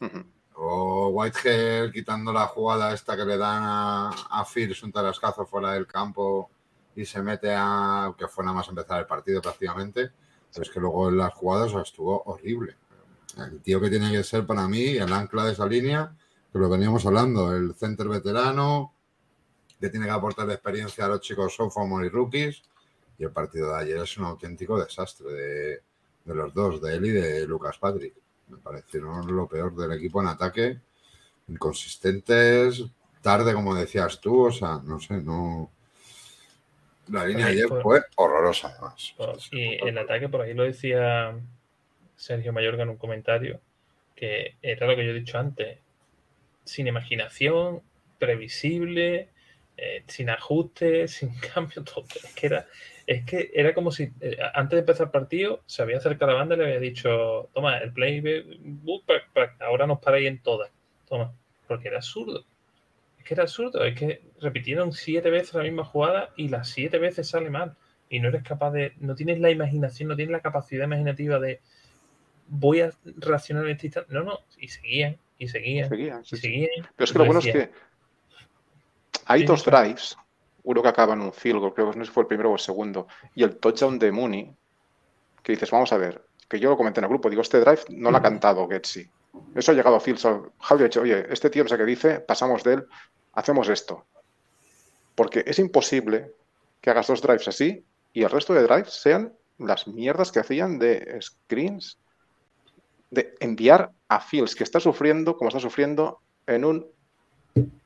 o 0.54 1.08
Whitehair 1.08 1.92
quitando 1.92 2.32
la 2.32 2.46
jugada 2.46 2.94
esta 2.94 3.16
que 3.16 3.24
le 3.24 3.36
dan 3.36 3.62
a, 3.62 4.10
a 4.30 4.44
Fierce 4.44 4.84
un 4.84 4.92
tarascazo 4.92 5.46
fuera 5.46 5.72
del 5.72 5.86
campo 5.86 6.50
y 6.94 7.04
se 7.04 7.22
mete 7.22 7.52
a, 7.54 8.14
que 8.16 8.28
fue 8.28 8.44
nada 8.44 8.56
más 8.56 8.68
empezar 8.68 9.00
el 9.00 9.06
partido 9.06 9.42
prácticamente, 9.42 10.12
es 10.62 10.70
que 10.70 10.80
luego 10.80 11.08
en 11.08 11.18
las 11.18 11.34
jugadas 11.34 11.72
estuvo 11.74 12.22
horrible. 12.24 12.76
El 13.36 13.60
tío 13.60 13.80
que 13.80 13.90
tiene 13.90 14.10
que 14.10 14.24
ser 14.24 14.46
para 14.46 14.66
mí 14.66 14.96
el 14.96 15.12
ancla 15.12 15.44
de 15.44 15.52
esa 15.52 15.66
línea, 15.66 16.16
que 16.52 16.58
lo 16.58 16.68
veníamos 16.68 17.04
hablando, 17.04 17.54
el 17.54 17.74
center 17.74 18.08
veterano, 18.08 18.94
que 19.78 19.90
tiene 19.90 20.06
que 20.06 20.12
aportar 20.12 20.50
experiencia 20.50 21.04
a 21.04 21.08
los 21.08 21.20
chicos 21.20 21.54
sophomore 21.54 22.06
y 22.06 22.10
rookies. 22.10 22.62
Y 23.18 23.24
el 23.24 23.30
partido 23.30 23.72
de 23.72 23.80
ayer 23.80 23.98
es 23.98 24.16
un 24.18 24.24
auténtico 24.24 24.78
desastre 24.78 25.30
de, 26.24 26.34
los 26.34 26.52
dos, 26.52 26.80
de 26.80 26.94
él 26.94 27.06
y 27.06 27.10
de 27.10 27.46
Lucas 27.46 27.78
Patrick. 27.78 28.14
Me 28.48 28.58
parecieron 28.58 29.34
lo 29.34 29.46
peor 29.46 29.74
del 29.74 29.92
equipo 29.92 30.20
en 30.20 30.28
ataque, 30.28 30.80
inconsistentes, 31.48 32.84
tarde, 33.20 33.54
como 33.54 33.74
decías 33.74 34.20
tú, 34.20 34.46
o 34.46 34.52
sea, 34.52 34.80
no 34.84 35.00
sé, 35.00 35.20
no. 35.20 35.70
La 37.08 37.24
línea 37.24 37.46
ayer 37.46 37.68
fue 37.82 38.02
horrorosa, 38.16 38.68
además. 38.68 39.14
Y 39.52 39.74
el 39.86 39.98
ataque, 39.98 40.28
por 40.28 40.40
ahí 40.40 40.54
lo 40.54 40.64
decía 40.64 41.34
Sergio 42.16 42.52
Mayorga 42.52 42.82
en 42.82 42.90
un 42.90 42.96
comentario, 42.96 43.60
que 44.14 44.56
era 44.62 44.86
lo 44.86 44.96
que 44.96 45.04
yo 45.04 45.10
he 45.12 45.14
dicho 45.14 45.38
antes, 45.38 45.78
sin 46.64 46.86
imaginación, 46.86 47.82
previsible, 48.18 49.28
eh, 49.76 50.02
sin 50.06 50.30
ajustes, 50.30 51.10
sin 51.12 51.34
cambio, 51.38 51.84
todo. 51.84 52.06
Es 52.24 52.34
que 52.34 52.46
era, 52.46 52.66
es 53.06 53.24
que 53.24 53.50
era 53.54 53.74
como 53.74 53.92
si 53.92 54.10
eh, 54.20 54.38
antes 54.54 54.76
de 54.76 54.80
empezar 54.80 55.06
el 55.06 55.12
partido 55.12 55.62
se 55.66 55.82
había 55.82 55.98
acercado 55.98 56.30
a 56.30 56.34
la 56.34 56.40
banda 56.40 56.54
y 56.54 56.58
le 56.58 56.64
había 56.64 56.80
dicho, 56.80 57.50
toma, 57.54 57.78
el 57.78 57.92
playbook, 57.92 59.04
ahora 59.60 59.86
nos 59.86 60.00
paráis 60.00 60.26
en 60.26 60.42
todas. 60.42 60.70
Toma, 61.08 61.32
porque 61.68 61.88
era 61.88 61.98
absurdo. 61.98 62.44
Que 63.26 63.34
era 63.34 63.42
absurdo, 63.42 63.84
es 63.84 63.98
que 63.98 64.22
repitieron 64.40 64.92
siete 64.92 65.30
veces 65.30 65.54
la 65.54 65.64
misma 65.64 65.84
jugada 65.84 66.30
y 66.36 66.48
las 66.48 66.68
siete 66.68 66.98
veces 66.98 67.28
sale 67.28 67.50
mal. 67.50 67.76
Y 68.08 68.20
no 68.20 68.28
eres 68.28 68.44
capaz 68.44 68.70
de, 68.70 68.92
no 69.00 69.16
tienes 69.16 69.40
la 69.40 69.50
imaginación, 69.50 70.08
no 70.08 70.16
tienes 70.16 70.32
la 70.32 70.40
capacidad 70.40 70.84
imaginativa 70.84 71.40
de, 71.40 71.60
voy 72.46 72.82
a 72.82 72.92
reaccionar 73.16 73.64
en 73.64 73.72
este 73.72 73.88
instante. 73.88 74.14
No, 74.14 74.22
no, 74.22 74.38
y 74.58 74.68
seguían, 74.68 75.18
y 75.38 75.48
seguían, 75.48 75.88
seguían, 75.88 76.22
y 76.22 76.36
seguían. 76.36 76.68
Pero 76.94 77.04
es 77.04 77.12
que 77.12 77.18
lo 77.18 77.24
bueno 77.24 77.40
es 77.40 77.46
que 77.46 77.70
hay 79.26 79.44
dos 79.44 79.64
drives, 79.64 80.16
uno 80.62 80.82
que 80.82 80.88
acaba 80.88 81.14
en 81.14 81.20
un 81.20 81.32
field 81.32 81.58
goal, 81.58 81.74
creo 81.74 81.90
que 81.90 81.98
no 81.98 82.04
sé 82.04 82.10
si 82.10 82.14
fue 82.14 82.22
el 82.22 82.28
primero 82.28 82.50
o 82.50 82.54
el 82.54 82.60
segundo, 82.60 83.08
y 83.34 83.42
el 83.42 83.56
touchdown 83.56 83.98
de 83.98 84.12
Mooney, 84.12 84.54
que 85.42 85.52
dices, 85.52 85.70
vamos 85.70 85.92
a 85.92 85.96
ver, 85.96 86.24
que 86.48 86.60
yo 86.60 86.70
lo 86.70 86.76
comenté 86.76 87.00
en 87.00 87.04
el 87.04 87.10
grupo, 87.10 87.28
digo, 87.28 87.42
este 87.42 87.60
drive 87.60 87.82
no 87.88 88.10
lo 88.10 88.18
ha 88.18 88.22
cantado 88.22 88.68
Getsy. 88.68 89.08
Eso 89.54 89.72
ha 89.72 89.74
llegado 89.74 89.96
a 89.96 90.00
Fields. 90.00 90.26
Javi 90.60 90.82
ha 90.82 90.84
dicho, 90.84 91.02
oye, 91.02 91.26
este 91.30 91.50
tío 91.50 91.62
no 91.62 91.68
sé 91.68 91.76
qué 91.76 91.84
dice, 91.84 92.20
pasamos 92.20 92.62
de 92.62 92.74
él, 92.74 92.86
hacemos 93.36 93.68
esto. 93.68 94.04
Porque 95.14 95.44
es 95.46 95.58
imposible 95.60 96.32
que 96.80 96.90
hagas 96.90 97.06
dos 97.06 97.22
drives 97.22 97.46
así 97.46 97.84
y 98.12 98.22
el 98.22 98.30
resto 98.30 98.52
de 98.52 98.62
drives 98.62 98.92
sean 98.92 99.32
las 99.58 99.86
mierdas 99.86 100.32
que 100.32 100.40
hacían 100.40 100.78
de 100.78 101.18
screens 101.22 101.98
de 103.10 103.34
enviar 103.40 103.92
a 104.08 104.20
Fields, 104.20 104.54
que 104.54 104.64
está 104.64 104.80
sufriendo 104.80 105.36
como 105.36 105.48
está 105.48 105.60
sufriendo 105.60 106.20
en 106.46 106.64
un 106.64 106.86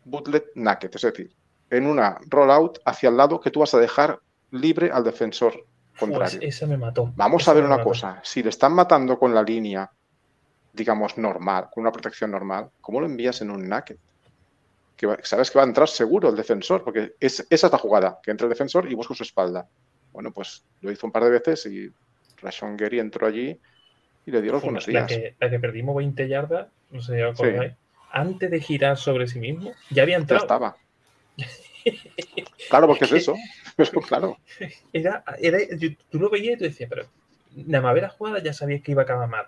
bootlet 0.04 0.46
naked, 0.54 0.90
es 0.94 1.02
decir, 1.02 1.32
en 1.68 1.86
una 1.86 2.18
rollout 2.28 2.78
hacia 2.84 3.10
el 3.10 3.16
lado 3.16 3.40
que 3.40 3.50
tú 3.50 3.60
vas 3.60 3.74
a 3.74 3.78
dejar 3.78 4.18
libre 4.50 4.90
al 4.90 5.04
defensor 5.04 5.66
contrario. 5.98 6.40
esa 6.42 6.66
me 6.66 6.76
mató. 6.76 7.12
Vamos 7.14 7.46
a 7.46 7.52
ver 7.52 7.64
una 7.64 7.82
cosa, 7.82 8.20
si 8.24 8.42
le 8.42 8.48
están 8.48 8.72
matando 8.72 9.18
con 9.18 9.34
la 9.34 9.42
línea, 9.42 9.90
digamos, 10.72 11.16
normal, 11.18 11.68
con 11.72 11.82
una 11.82 11.92
protección 11.92 12.30
normal, 12.30 12.70
¿cómo 12.80 13.00
lo 13.00 13.06
envías 13.06 13.40
en 13.42 13.50
un 13.50 13.68
naked? 13.68 13.96
Que 15.00 15.06
sabes 15.22 15.50
que 15.50 15.58
va 15.58 15.64
a 15.64 15.66
entrar 15.66 15.88
seguro 15.88 16.28
el 16.28 16.36
defensor, 16.36 16.84
porque 16.84 17.14
es, 17.18 17.46
esa 17.48 17.66
es 17.68 17.72
la 17.72 17.78
jugada, 17.78 18.18
que 18.22 18.30
entra 18.30 18.44
el 18.44 18.50
defensor 18.50 18.86
y 18.90 18.94
busca 18.94 19.14
su 19.14 19.22
espalda. 19.22 19.66
Bueno, 20.12 20.30
pues 20.30 20.62
lo 20.82 20.92
hizo 20.92 21.06
un 21.06 21.12
par 21.12 21.24
de 21.24 21.30
veces 21.30 21.64
y 21.64 21.90
Rashon 22.42 22.76
Gary 22.76 22.98
entró 22.98 23.26
allí 23.26 23.58
y 24.26 24.30
le 24.30 24.42
dio 24.42 24.52
los 24.52 24.62
buenos 24.62 24.84
días. 24.84 25.10
La 25.38 25.48
que, 25.48 25.58
perdimos 25.58 25.96
20 25.96 26.28
yardas, 26.28 26.68
no 26.90 27.00
sé 27.00 27.16
si 27.16 27.22
acordáis, 27.22 27.72
antes 28.10 28.50
de 28.50 28.60
girar 28.60 28.98
sobre 28.98 29.26
sí 29.26 29.38
mismo, 29.38 29.72
ya 29.88 30.02
había 30.02 30.18
entrado. 30.18 30.42
Ya 30.42 30.44
estaba. 30.44 30.76
claro, 32.68 32.86
porque 32.88 33.06
es 33.06 33.12
eso. 33.12 33.34
claro. 34.06 34.36
Era, 34.92 35.24
era, 35.38 35.58
tú 36.10 36.18
lo 36.18 36.28
veías 36.28 36.56
y 36.56 36.58
tú 36.58 36.64
decías, 36.64 36.90
pero 36.90 37.06
nada 37.54 37.84
más 37.84 37.94
ver 37.94 38.02
la 38.02 38.10
jugada 38.10 38.42
ya 38.42 38.52
sabías 38.52 38.82
que 38.82 38.92
iba 38.92 39.00
a 39.00 39.04
acabar 39.04 39.30
mal. 39.30 39.46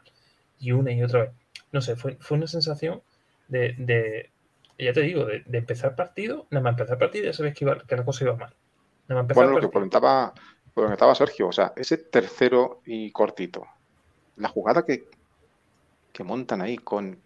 Y 0.58 0.72
una 0.72 0.92
y 0.92 1.02
otra 1.02 1.24
vez. 1.24 1.30
No 1.72 1.82
sé, 1.82 1.94
fue, 1.94 2.16
fue 2.20 2.38
una 2.38 2.46
sensación 2.46 3.02
de, 3.48 3.74
de 3.76 4.31
ya 4.78 4.92
te 4.92 5.02
digo, 5.02 5.24
de, 5.24 5.42
de, 5.46 5.58
empezar 5.58 5.94
partido, 5.94 6.46
nada 6.50 6.62
más 6.62 6.72
empezar 6.72 6.98
partido 6.98 7.24
ya 7.26 7.32
sabías 7.32 7.56
que, 7.56 7.64
iba, 7.64 7.78
que 7.78 7.96
la 7.96 8.04
cosa 8.04 8.24
iba 8.24 8.36
mal. 8.36 8.54
Nada 9.08 9.22
más 9.22 9.34
bueno, 9.34 9.52
lo 9.52 9.60
que 9.60 9.70
comentaba, 9.70 10.32
lo 10.74 10.82
comentaba 10.82 11.14
Sergio, 11.14 11.48
o 11.48 11.52
sea, 11.52 11.72
ese 11.76 11.98
tercero 11.98 12.80
y 12.86 13.10
cortito, 13.10 13.66
la 14.36 14.48
jugada 14.48 14.84
que, 14.84 15.04
que 16.12 16.24
montan 16.24 16.60
ahí 16.60 16.78
con 16.78 17.18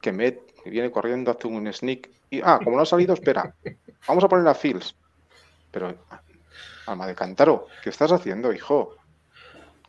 que 0.00 0.12
Met 0.12 0.40
viene 0.64 0.90
corriendo, 0.90 1.30
hace 1.30 1.48
un 1.48 1.72
sneak 1.72 2.10
y, 2.30 2.40
ah, 2.42 2.58
como 2.62 2.76
no 2.76 2.82
ha 2.82 2.86
salido, 2.86 3.14
espera, 3.14 3.54
vamos 4.06 4.24
a 4.24 4.28
poner 4.28 4.46
a 4.48 4.54
Fields. 4.54 4.94
Pero, 5.70 5.94
alma 6.86 7.06
de 7.06 7.14
cántaro, 7.14 7.66
¿qué 7.82 7.90
estás 7.90 8.10
haciendo, 8.12 8.52
hijo? 8.52 8.96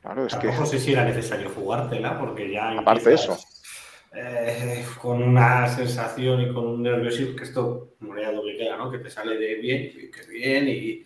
Claro, 0.01 0.25
es 0.25 0.35
que... 0.35 0.47
No 0.47 0.65
sé 0.65 0.79
si 0.79 0.93
era 0.93 1.03
necesario 1.03 1.49
jugártela, 1.49 2.19
porque 2.19 2.51
ya... 2.51 2.77
Aparte 2.77 3.09
de 3.09 3.15
eso. 3.15 3.37
Eh, 4.13 4.85
con 5.01 5.21
una 5.21 5.67
sensación 5.67 6.41
y 6.41 6.53
con 6.53 6.65
un 6.65 6.83
nerviosismo, 6.83 7.35
que 7.35 7.43
esto 7.43 7.89
moneda 7.99 8.31
doble 8.31 8.57
queda, 8.57 8.77
¿no? 8.77 8.89
Que 8.89 8.99
te 8.99 9.09
sale 9.09 9.37
de 9.37 9.55
bien, 9.55 9.91
que 9.91 10.31
bien, 10.31 10.67
y, 10.67 11.05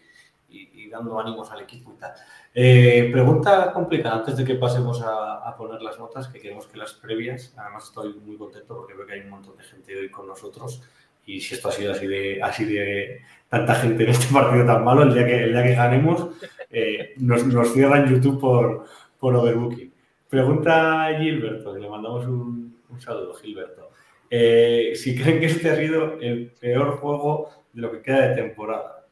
y, 0.50 0.90
dando 0.90 1.20
ánimos 1.20 1.50
al 1.52 1.62
equipo 1.62 1.94
y 1.94 2.00
tal. 2.00 2.12
Eh, 2.54 3.10
pregunta 3.12 3.72
complicada 3.72 4.18
antes 4.18 4.38
de 4.38 4.44
que 4.44 4.56
pasemos 4.56 5.02
a, 5.04 5.56
poner 5.58 5.82
las 5.82 5.98
notas, 5.98 6.28
que 6.28 6.40
queremos 6.40 6.68
que 6.68 6.78
las 6.78 6.94
previas, 6.94 7.54
además 7.58 7.86
estoy 7.86 8.14
muy 8.14 8.36
contento 8.36 8.76
porque 8.76 8.94
veo 8.94 9.06
que 9.06 9.14
hay 9.14 9.22
un 9.22 9.30
montón 9.30 9.58
de 9.58 9.64
gente 9.64 9.98
hoy 9.98 10.10
con 10.10 10.28
nosotros, 10.28 10.82
y 11.26 11.40
si 11.40 11.56
esto 11.56 11.70
ha 11.70 11.72
sido 11.72 11.94
así 11.94 12.08
de, 12.08 12.42
así 12.42 12.66
de 12.66 13.22
tanta 13.48 13.76
gente 13.76 14.04
en 14.04 14.10
este 14.10 14.34
partido 14.34 14.66
tan 14.66 14.84
malo, 14.84 15.04
el 15.04 15.14
día 15.14 15.26
que, 15.26 15.44
el 15.44 15.54
día 15.54 15.64
que 15.64 15.76
ganemos, 15.76 16.30
eh, 16.70 17.14
nos, 17.18 17.46
nos, 17.46 17.74
cierran 17.74 18.10
YouTube 18.10 18.40
por, 18.40 18.86
por 19.20 19.36
overbooking. 19.36 19.94
Pregunta 20.30 21.06
a 21.06 21.20
Gilberto, 21.20 21.78
le 21.78 21.90
mandamos 21.90 22.26
un, 22.26 22.71
un 22.92 23.02
saludo, 23.02 23.34
Gilberto. 23.34 23.92
Eh, 24.30 24.94
si 24.96 25.20
creen 25.20 25.40
que 25.40 25.48
este 25.48 25.70
ha 25.70 25.76
sido 25.76 26.20
el 26.20 26.52
peor 26.52 26.98
juego 26.98 27.50
de 27.74 27.82
lo 27.82 27.92
que 27.92 28.02
queda 28.02 28.30
de 28.30 28.36
temporada, 28.36 29.06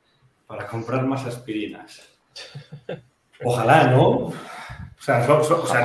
para 0.47 0.67
comprar 0.67 1.05
más 1.05 1.25
aspirinas. 1.25 2.01
Ojalá, 3.43 3.91
¿no? 3.91 4.09
O 4.09 4.33
sea, 4.99 5.25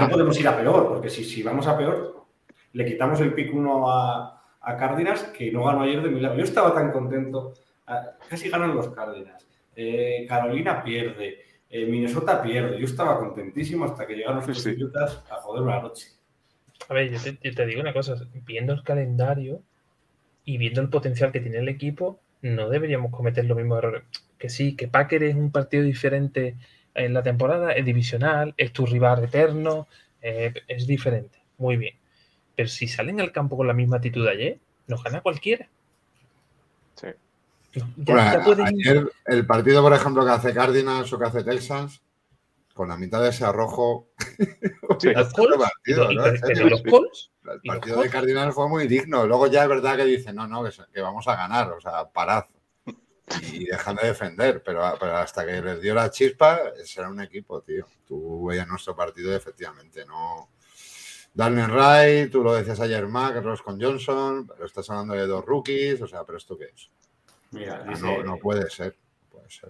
no 0.01 0.09
podemos 0.09 0.39
ir 0.39 0.49
a 0.49 0.57
peor, 0.57 0.89
porque 0.89 1.11
si, 1.11 1.25
si 1.25 1.43
vamos 1.43 1.67
a 1.67 1.77
peor, 1.77 2.25
le 2.73 2.85
quitamos 2.85 3.21
el 3.21 3.33
pick 3.33 3.55
1 3.55 3.91
a, 3.91 4.43
a 4.61 4.77
Cárdenas, 4.77 5.25
que 5.25 5.53
no 5.53 5.65
ganó 5.65 5.83
ayer 5.83 6.03
de 6.03 6.11
milagro. 6.11 6.39
Yo 6.39 6.45
estaba 6.45 6.75
tan 6.75 6.91
contento. 6.91 7.55
Ah, 7.87 8.13
casi 8.29 8.49
ganan 8.49 8.75
los 8.75 8.89
Cárdenas. 8.89 9.47
Eh, 9.77 10.27
Carolina 10.29 10.83
pierde. 10.83 11.39
Eh, 11.69 11.87
Minnesota 11.87 12.43
pierde. 12.43 12.79
Yo 12.79 12.87
estaba 12.87 13.19
contentísimo 13.19 13.85
hasta 13.85 14.07
que 14.07 14.15
llegaron 14.15 14.45
los 14.47 14.63
sí, 14.63 14.77
a 15.31 15.37
joderme 15.37 15.71
la 15.73 15.83
noche. 15.83 16.09
A 16.89 16.95
ver, 16.95 17.11
yo 17.11 17.55
te, 17.55 17.67
digo 17.67 17.81
una 17.81 17.93
cosa. 17.93 18.17
Viendo 18.45 18.73
el 18.73 18.83
calendario 18.83 19.63
y 20.45 20.59
viendo 20.59 20.81
el 20.81 20.89
potencial 20.89 21.33
que 21.33 21.41
tiene 21.41 21.59
el 21.59 21.69
equipo, 21.69 22.21
no 22.43 22.69
deberíamos 22.69 23.11
cometer 23.11 23.45
los 23.45 23.57
mismos 23.57 23.79
errores. 23.79 24.05
Que 24.39 24.49
sí, 24.49 24.77
que 24.77 24.89
Packer 24.89 25.23
es 25.23 25.35
un 25.35 25.51
partido 25.51 25.83
diferente 25.83 26.57
en 26.95 27.15
la 27.15 27.23
temporada, 27.23 27.73
es 27.73 27.85
divisional, 27.85 28.55
es 28.57 28.73
tu 28.73 28.87
rival 28.87 29.25
eterno, 29.25 29.89
eh, 30.21 30.53
es 30.69 30.87
diferente. 30.87 31.39
Muy 31.59 31.77
bien. 31.77 31.97
Pero 32.55 32.69
si 32.69 32.87
salen 32.87 33.21
al 33.21 33.33
campo 33.33 33.57
con 33.57 33.67
la 33.67 33.73
misma 33.73 33.97
actitud 33.97 34.25
de 34.25 34.31
ayer, 34.31 34.59
nos 34.87 35.03
gana 35.03 35.23
cualquiera. 35.23 35.69
Sí. 36.95 37.09
ayer, 38.65 39.11
el 39.27 39.47
partido, 39.47 39.83
por 39.83 39.93
ejemplo, 39.93 40.25
que 40.25 40.31
hace 40.31 40.55
Cardinals 40.55 41.13
o 41.13 41.19
que 41.19 41.25
hace 41.25 41.43
Texas, 41.43 42.04
con 42.75 42.89
la 42.89 42.99
mitad 42.99 43.23
de 43.23 43.31
ese 43.31 43.45
arrojo. 43.45 44.11
Sí. 45.01 45.13
¿Los 45.13 45.33
Partido, 45.33 46.13
¿no? 46.13 46.27
los 46.27 46.85
El 46.85 47.61
partido 47.67 48.03
de 48.03 48.11
Cardinals 48.11 48.55
fue 48.55 48.69
muy 48.69 48.87
digno. 48.87 49.27
Luego 49.27 49.49
ya 49.49 49.63
es 49.63 49.69
verdad 49.69 49.97
que 49.97 50.05
dicen, 50.05 50.37
no, 50.37 50.47
no, 50.47 50.63
que, 50.63 51.01
vamos 51.01 51.27
a 51.27 51.37
ganar, 51.37 51.73
o 51.73 51.81
sea, 51.81 52.09
parad. 52.11 52.45
Y 53.53 53.65
dejan 53.65 53.97
de 53.97 54.09
defender, 54.09 54.63
pero, 54.63 54.85
hasta 54.85 55.45
que 55.45 55.61
les 55.63 55.81
dio 55.81 55.95
la 55.95 56.11
chispa, 56.11 56.61
será 56.85 57.09
un 57.09 57.21
equipo, 57.23 57.63
tío. 57.63 57.87
Tú 58.07 58.47
veías 58.47 58.69
nuestro 58.69 58.95
partido 58.95 59.33
y 59.33 59.37
efectivamente 59.37 60.05
no, 60.05 60.51
Darnell 61.35 61.73
Wright, 61.73 62.31
tú 62.31 62.45
lo 62.45 62.55
decías 62.55 62.79
ayer, 62.79 63.09
Mac, 63.09 63.35
Ross 63.43 63.61
con 63.61 63.81
Johnson, 63.81 64.47
pero 64.47 64.65
estás 64.65 64.89
hablando 64.89 65.15
de 65.15 65.27
dos 65.27 65.45
rookies, 65.45 66.01
o 66.01 66.07
sea, 66.07 66.23
¿pero 66.25 66.39
esto 66.39 66.57
qué 66.57 66.67
es? 66.67 66.91
Mira, 67.51 67.85
no, 67.85 68.37
puede 68.39 68.71
ser, 68.71 68.97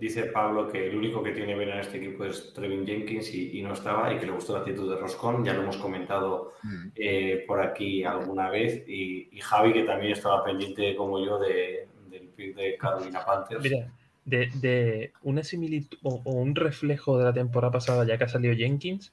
Dice 0.01 0.25
Pablo 0.25 0.69
que 0.69 0.89
el 0.89 0.97
único 0.97 1.23
que 1.23 1.33
tiene 1.33 1.55
vena 1.55 1.75
en 1.75 1.81
este 1.81 1.99
equipo 1.99 2.25
es 2.25 2.53
Trevin 2.53 2.87
Jenkins 2.87 3.33
y, 3.35 3.63
no 3.63 3.73
estaba 3.73 4.13
y 4.13 4.19
que 4.19 4.27
le 4.27 4.33
gustó 4.33 4.55
la 4.55 4.61
actitud 4.61 4.89
de 4.93 5.01
Roscon, 5.01 5.45
ya 5.45 5.55
lo 5.55 5.63
hemos 5.63 5.77
comentado 5.77 6.53
mm. 6.63 6.89
eh, 6.95 7.45
por 7.47 7.61
aquí 7.61 8.05
alguna 8.05 8.51
vez 8.51 8.89
y, 8.89 9.29
Javi 9.41 9.73
que 9.73 9.83
también 9.83 10.13
estaba 10.13 10.45
pendiente 10.45 10.95
como 10.97 11.25
yo 11.25 11.39
de, 11.39 11.89
del 12.09 12.29
pick 12.29 12.57
de 12.57 12.77
Carolina 12.77 13.25
Panthers. 13.25 13.63
Mira, 13.63 13.93
de, 14.25 14.51
de 14.55 15.13
una 15.23 15.43
similitud 15.43 15.99
o, 16.03 16.23
un 16.25 16.55
reflejo 16.55 17.19
de 17.19 17.25
la 17.25 17.33
temporada 17.33 17.73
pasada 17.73 18.07
ya 18.07 18.17
que 18.17 18.25
ha 18.25 18.29
salido 18.29 18.55
Jenkins, 18.55 19.13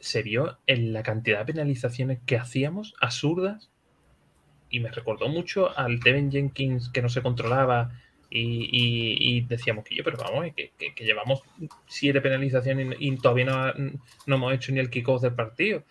se 0.00 0.22
vio 0.22 0.58
en 0.66 0.92
la 0.92 1.02
cantidad 1.02 1.40
de 1.40 1.52
penalizaciones 1.52 2.18
que 2.26 2.36
hacíamos 2.36 2.94
absurdas 3.00 3.70
y 4.68 4.80
me 4.80 4.90
recordó 4.90 5.28
mucho 5.28 5.76
al 5.78 6.00
Devin 6.00 6.30
Jenkins 6.30 6.88
que 6.88 7.02
no 7.02 7.08
se 7.08 7.22
controlaba 7.22 7.92
y, 8.30 9.40
decíamos 9.42 9.84
que 9.84 9.94
yo, 9.94 10.04
pero 10.04 10.16
vamos, 10.18 10.46
que, 10.54 10.72
llevamos 11.04 11.42
siete 11.86 12.20
penalizaciones 12.20 12.96
y, 12.98 13.16
todavía 13.16 13.74
no, 14.26 14.34
hemos 14.34 14.54
hecho 14.54 14.72
ni 14.72 14.80
el 14.80 14.90
kickoff 14.90 15.22
del 15.22 15.34
partido. 15.34 15.82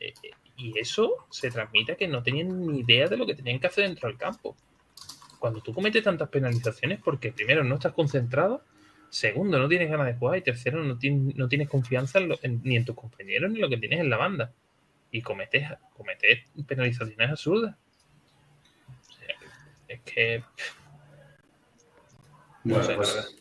Eh, 0.00 0.14
eh, 0.22 0.30
y 0.56 0.78
eso 0.78 1.26
se 1.30 1.50
transmite 1.50 1.92
a 1.92 1.96
que 1.96 2.08
no 2.08 2.22
tenían 2.22 2.66
ni 2.66 2.80
idea 2.80 3.06
de 3.06 3.16
lo 3.16 3.26
que 3.26 3.34
tenían 3.34 3.60
que 3.60 3.68
hacer 3.68 3.86
dentro 3.86 4.08
del 4.08 4.18
campo. 4.18 4.56
Cuando 5.38 5.60
tú 5.60 5.72
cometes 5.72 6.02
tantas 6.02 6.28
penalizaciones, 6.28 7.00
porque 7.02 7.30
primero 7.32 7.62
no 7.62 7.76
estás 7.76 7.92
concentrado 7.92 8.62
Segundo, 9.10 9.58
no 9.58 9.68
tienes 9.68 9.90
ganas 9.90 10.06
de 10.06 10.14
jugar. 10.14 10.38
Y 10.38 10.42
tercero, 10.42 10.82
no, 10.84 10.98
tienes, 10.98 11.34
no 11.36 11.48
tienes 11.48 11.68
confianza 11.68 12.20
ni 12.62 12.76
en 12.76 12.84
tus 12.84 12.94
compañeros 12.94 13.50
ni 13.50 13.56
en 13.56 13.62
lo 13.62 13.68
que 13.68 13.78
tienes 13.78 14.00
en 14.00 14.10
la 14.10 14.16
banda. 14.16 14.52
Y 15.10 15.22
cometes, 15.22 15.68
cometes 15.96 16.44
penalizaciones 16.66 17.30
absurdas. 17.30 17.76
es 19.88 20.00
que. 20.02 20.42
Bueno, 22.68 22.88
pues, 22.96 23.36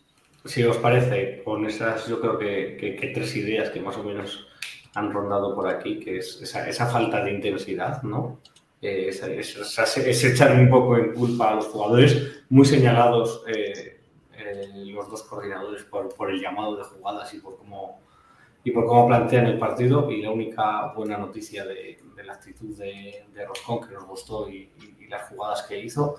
si 0.45 0.63
os 0.63 0.77
parece, 0.77 1.43
con 1.43 1.65
esas, 1.65 2.07
yo 2.07 2.19
creo 2.21 2.37
que, 2.37 3.11
tres 3.13 3.35
ideas 3.35 3.69
que 3.69 3.81
más 3.81 3.97
o 3.97 4.03
menos 4.03 4.47
han 4.93 5.11
rondado 5.11 5.53
por 5.53 5.67
aquí, 5.67 5.99
que 5.99 6.17
es 6.17 6.41
esa, 6.41 6.85
falta 6.87 7.23
de 7.23 7.31
intensidad, 7.31 8.01
¿no? 8.03 8.39
Eh, 8.81 9.09
es, 9.09 10.23
echar 10.23 10.53
un 10.53 10.69
poco 10.69 10.97
en 10.97 11.13
culpa 11.13 11.51
a 11.51 11.55
los 11.55 11.65
jugadores 11.65 12.43
muy 12.49 12.65
señalados. 12.65 13.43
Eh, 13.47 13.97
los 14.75 15.09
dos 15.09 15.23
coordinadores 15.23 15.83
por, 15.83 16.31
el 16.31 16.39
llamado 16.39 16.77
de 16.77 16.83
jugadas 16.83 17.33
y 17.33 17.39
por 17.39 17.57
cómo 17.57 17.99
y 18.63 18.71
por 18.71 18.85
cómo 18.85 19.07
plantean 19.07 19.45
el 19.45 19.57
partido 19.57 20.11
y 20.11 20.21
la 20.21 20.31
única 20.31 20.91
buena 20.93 21.17
noticia 21.17 21.65
de, 21.65 21.99
la 22.25 22.33
actitud 22.33 22.75
de, 22.75 23.25
de, 23.33 23.45
Roscón 23.45 23.87
que 23.87 23.93
nos 23.93 24.05
gustó 24.05 24.49
y, 24.49 24.69
las 25.07 25.29
jugadas 25.29 25.63
que 25.63 25.79
hizo. 25.79 26.17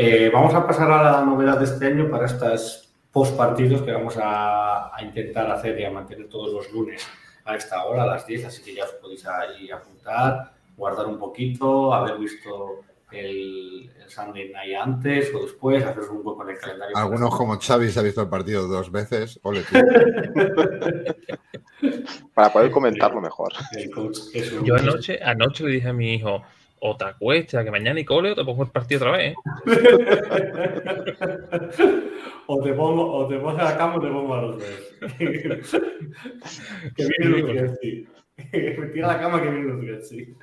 Eh, 0.00 0.30
vamos 0.32 0.54
a 0.54 0.64
pasar 0.64 0.88
a 0.92 1.02
la 1.02 1.24
novedad 1.24 1.58
de 1.58 1.64
este 1.64 1.86
año 1.86 2.08
para 2.08 2.26
estos 2.26 2.88
post 3.10 3.36
partidos 3.36 3.82
que 3.82 3.90
vamos 3.90 4.16
a, 4.22 4.92
intentar 5.02 5.50
hacer 5.50 5.76
y 5.80 5.84
a 5.84 5.90
mantener 5.90 6.28
todos 6.28 6.52
los 6.52 6.72
lunes 6.72 7.04
a 7.44 7.56
esta 7.56 7.84
hora, 7.84 8.04
a 8.04 8.06
las 8.06 8.24
10, 8.24 8.44
así 8.44 8.62
que 8.62 8.76
ya 8.76 8.84
os 8.84 8.92
podéis 8.92 9.26
ahí 9.26 9.68
apuntar, 9.72 10.52
guardar 10.76 11.06
un 11.06 11.18
poquito, 11.18 11.92
haber 11.92 12.16
visto 12.16 12.82
el, 13.10 13.90
Sunday 14.06 14.52
Night 14.52 14.76
antes 14.80 15.34
o 15.34 15.42
después, 15.42 15.84
hacer 15.84 16.04
un 16.04 16.24
hueco 16.24 16.44
en 16.44 16.50
el 16.50 16.58
calendario. 16.58 16.96
Algunos 16.96 17.34
como 17.34 17.58
Xavi 17.58 17.90
se 17.90 17.98
ha 17.98 18.04
visto 18.04 18.22
el 18.22 18.28
partido 18.28 18.68
dos 18.68 18.92
veces. 18.92 19.40
Para 22.34 22.52
poder 22.52 22.70
comentarlo 22.70 23.20
mejor. 23.20 23.52
Yo 24.62 24.76
anoche, 24.76 25.18
anoche 25.24 25.64
le 25.64 25.72
dije 25.72 25.88
a 25.88 25.92
mi 25.92 26.14
hijo, 26.14 26.44
o 26.80 26.96
te 26.96 27.04
acuestas, 27.04 27.64
que 27.64 27.70
mañana 27.70 28.00
y 28.00 28.04
cole 28.04 28.32
o 28.32 28.34
te 28.34 28.44
pongo 28.44 28.64
el 28.64 28.70
partido 28.70 29.00
otra 29.00 29.12
vez. 29.16 29.32
¿eh? 29.32 29.36
o, 32.46 32.62
te 32.62 32.72
pongo, 32.72 33.12
o 33.12 33.28
te 33.28 33.38
pongo 33.38 33.58
a 33.58 33.64
la 33.64 33.76
cama 33.76 33.96
o 33.96 34.00
te 34.00 34.08
pongo 34.08 34.34
a 34.34 34.42
los 34.42 34.58
dos. 34.58 34.68
que 36.96 37.08
viene 37.18 37.38
lo 37.38 37.46
que 37.46 37.62
decir. 37.62 38.08
Tira 38.92 39.08
la 39.08 39.20
cama 39.20 39.42
que 39.42 39.50
viene 39.50 39.72
lo 39.72 39.80
que 39.80 39.86
decir. 39.86 40.36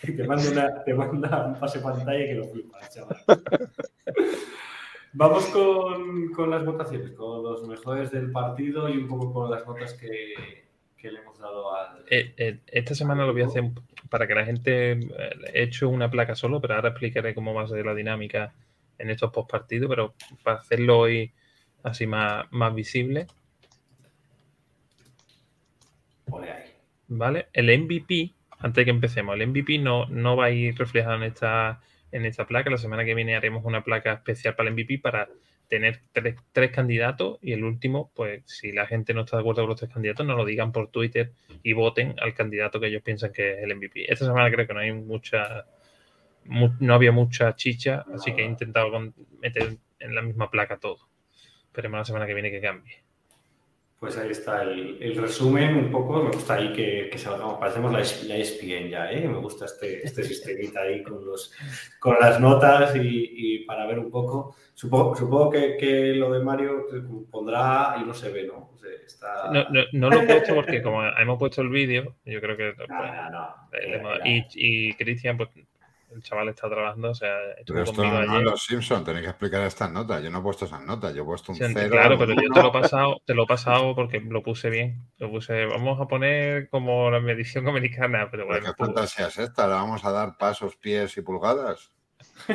te 0.00 0.24
manda, 0.24 0.84
te 0.84 0.94
manda 0.94 1.46
un 1.46 1.58
pase 1.58 1.80
pantalla 1.80 2.26
que 2.26 2.34
lo 2.34 2.46
flipas, 2.48 2.94
chaval. 2.94 3.16
Vamos 5.14 5.44
con, 5.46 6.50
las 6.50 6.64
votaciones, 6.64 7.12
con 7.12 7.42
los 7.42 7.68
mejores 7.68 8.10
del 8.10 8.32
partido 8.32 8.88
y 8.88 8.96
un 8.96 9.08
poco 9.08 9.32
con 9.32 9.50
las 9.50 9.66
notas 9.66 9.92
que, 9.94 10.34
le 11.02 11.18
hemos 11.18 11.38
dado 11.38 11.74
al. 11.74 12.04
Eh, 12.08 12.32
eh, 12.38 12.60
esta 12.66 12.94
semana 12.94 13.26
lo 13.26 13.32
voy 13.32 13.42
a 13.42 13.46
hacer 13.46 13.64
para 14.12 14.26
que 14.26 14.34
la 14.34 14.44
gente. 14.44 14.92
Eh, 14.92 15.00
he 15.54 15.62
hecho 15.62 15.88
una 15.88 16.10
placa 16.10 16.34
solo, 16.34 16.60
pero 16.60 16.74
ahora 16.74 16.90
explicaré 16.90 17.34
cómo 17.34 17.54
va 17.54 17.62
a 17.62 17.66
ser 17.66 17.86
la 17.86 17.94
dinámica 17.94 18.52
en 18.98 19.08
estos 19.08 19.32
post 19.32 19.50
partidos, 19.50 19.88
pero 19.88 20.14
para 20.42 20.58
hacerlo 20.58 20.98
hoy 20.98 21.32
así 21.82 22.06
más, 22.06 22.44
más 22.50 22.74
visible. 22.74 23.26
¿Vale? 27.08 27.48
El 27.54 27.66
MVP 27.80 28.32
antes 28.58 28.82
de 28.82 28.84
que 28.84 28.90
empecemos, 28.90 29.34
el 29.34 29.46
MVP 29.48 29.78
no, 29.78 30.06
no 30.06 30.36
va 30.36 30.46
a 30.46 30.50
ir 30.50 30.76
reflejado 30.76 31.16
en 31.16 31.22
esta, 31.22 31.80
en 32.12 32.26
esta 32.26 32.46
placa. 32.46 32.68
La 32.70 32.76
semana 32.78 33.04
que 33.04 33.14
viene 33.14 33.34
haremos 33.34 33.64
una 33.64 33.82
placa 33.82 34.12
especial 34.12 34.54
para 34.54 34.68
el 34.68 34.74
MVP 34.74 34.98
para 34.98 35.28
tener 35.68 36.00
tres, 36.12 36.70
candidatos 36.70 37.38
y 37.40 37.52
el 37.52 37.64
último, 37.64 38.10
pues 38.14 38.42
si 38.46 38.72
la 38.72 38.86
gente 38.86 39.14
no 39.14 39.22
está 39.22 39.36
de 39.36 39.40
acuerdo 39.40 39.62
con 39.62 39.70
los 39.70 39.78
tres 39.78 39.92
candidatos, 39.92 40.26
nos 40.26 40.36
lo 40.36 40.44
digan 40.44 40.72
por 40.72 40.90
Twitter 40.90 41.32
y 41.62 41.72
voten 41.72 42.14
al 42.20 42.34
candidato 42.34 42.78
que 42.78 42.88
ellos 42.88 43.02
piensan 43.02 43.32
que 43.32 43.54
es 43.54 43.64
el 43.64 43.74
MVP. 43.74 44.12
Esta 44.12 44.26
semana 44.26 44.50
creo 44.50 44.66
que 44.66 44.74
no 44.74 44.80
hay 44.80 44.92
mucha, 44.92 45.66
no 46.44 46.94
había 46.94 47.12
mucha 47.12 47.54
chicha, 47.56 48.04
así 48.14 48.34
que 48.34 48.42
he 48.42 48.46
intentado 48.46 48.90
meter 49.40 49.76
en 49.98 50.14
la 50.14 50.22
misma 50.22 50.50
placa 50.50 50.78
todo. 50.78 51.08
Esperemos 51.66 51.98
la 51.98 52.04
semana 52.04 52.26
que 52.26 52.34
viene 52.34 52.50
que 52.50 52.60
cambie. 52.60 53.02
Pues 54.02 54.18
ahí 54.18 54.32
está 54.32 54.62
el, 54.62 55.16
resumen 55.16 55.76
un 55.76 55.92
poco. 55.92 56.24
Me 56.24 56.32
gusta 56.32 56.54
ahí 56.54 56.72
que, 56.72 57.08
que 57.08 57.18
salgamos, 57.18 57.60
parecemos 57.60 57.92
la, 57.92 58.00
la 58.26 58.36
ESPN 58.36 58.88
ya, 58.88 59.12
¿eh? 59.12 59.28
Me 59.28 59.38
gusta 59.38 59.66
este, 59.66 60.04
este 60.04 60.24
sistemita 60.30 60.80
ahí 60.80 61.04
con, 61.04 61.24
los, 61.24 61.52
con 62.00 62.16
las 62.20 62.40
notas 62.40 62.96
y, 62.96 63.60
para 63.60 63.86
ver 63.86 64.00
un 64.00 64.10
poco. 64.10 64.56
Supongo, 64.74 65.14
supongo 65.14 65.50
que, 65.50 65.76
que, 65.76 66.14
lo 66.14 66.32
de 66.32 66.42
Mario 66.42 66.88
pondrá 67.30 67.94
y 68.02 68.04
no 68.04 68.12
se 68.12 68.32
ve, 68.32 68.44
¿no? 68.44 68.72
no, 69.52 69.84
no, 69.92 70.10
lo 70.10 70.22
he 70.22 70.26
puesto 70.26 70.56
porque 70.56 70.82
como 70.82 71.04
hemos 71.04 71.38
puesto 71.38 71.62
el 71.62 71.68
vídeo, 71.68 72.16
yo 72.24 72.40
creo 72.40 72.56
que... 72.56 72.74
Pues, 73.70 74.20
y, 74.24 74.88
y 74.88 74.94
Cristian, 74.94 75.36
pues 75.36 75.48
el 76.14 76.22
chaval 76.22 76.48
está 76.48 76.68
trabajando, 76.68 77.10
o 77.10 77.14
sea, 77.14 77.34
pero 77.66 77.82
esto 77.82 78.04
no, 78.04 78.38
es 78.38 78.42
los 78.42 78.64
Simpsons, 78.64 79.04
tenéis 79.04 79.24
que 79.24 79.30
explicar 79.30 79.62
estas 79.62 79.90
notas. 79.90 80.22
Yo 80.22 80.30
no 80.30 80.38
he 80.38 80.42
puesto 80.42 80.64
esas 80.64 80.82
notas, 80.84 81.14
yo 81.14 81.22
he 81.22 81.24
puesto 81.24 81.52
un 81.52 81.58
cero. 81.58 81.90
Claro, 81.90 82.18
pero 82.18 82.34
yo 82.34 82.48
te 82.52 82.62
lo 82.62 82.68
he 82.68 82.72
pasado, 82.72 83.22
te 83.24 83.34
lo 83.34 83.44
he 83.44 83.46
pasado 83.46 83.94
porque 83.94 84.20
lo 84.20 84.42
puse 84.42 84.70
bien. 84.70 85.06
Lo 85.18 85.30
puse, 85.30 85.66
vamos 85.66 86.00
a 86.00 86.06
poner 86.06 86.68
como 86.68 87.10
la 87.10 87.20
medición 87.20 87.68
americana, 87.68 88.28
pero 88.30 88.46
bueno. 88.46 88.66
¿Qué 88.66 88.72
fantasía 88.84 89.28
es 89.28 89.38
esta? 89.38 89.66
¿Le 89.66 89.74
vamos 89.74 90.04
a 90.04 90.12
dar 90.12 90.36
pasos, 90.36 90.76
pies 90.76 91.16
y 91.16 91.22
pulgadas? 91.22 91.90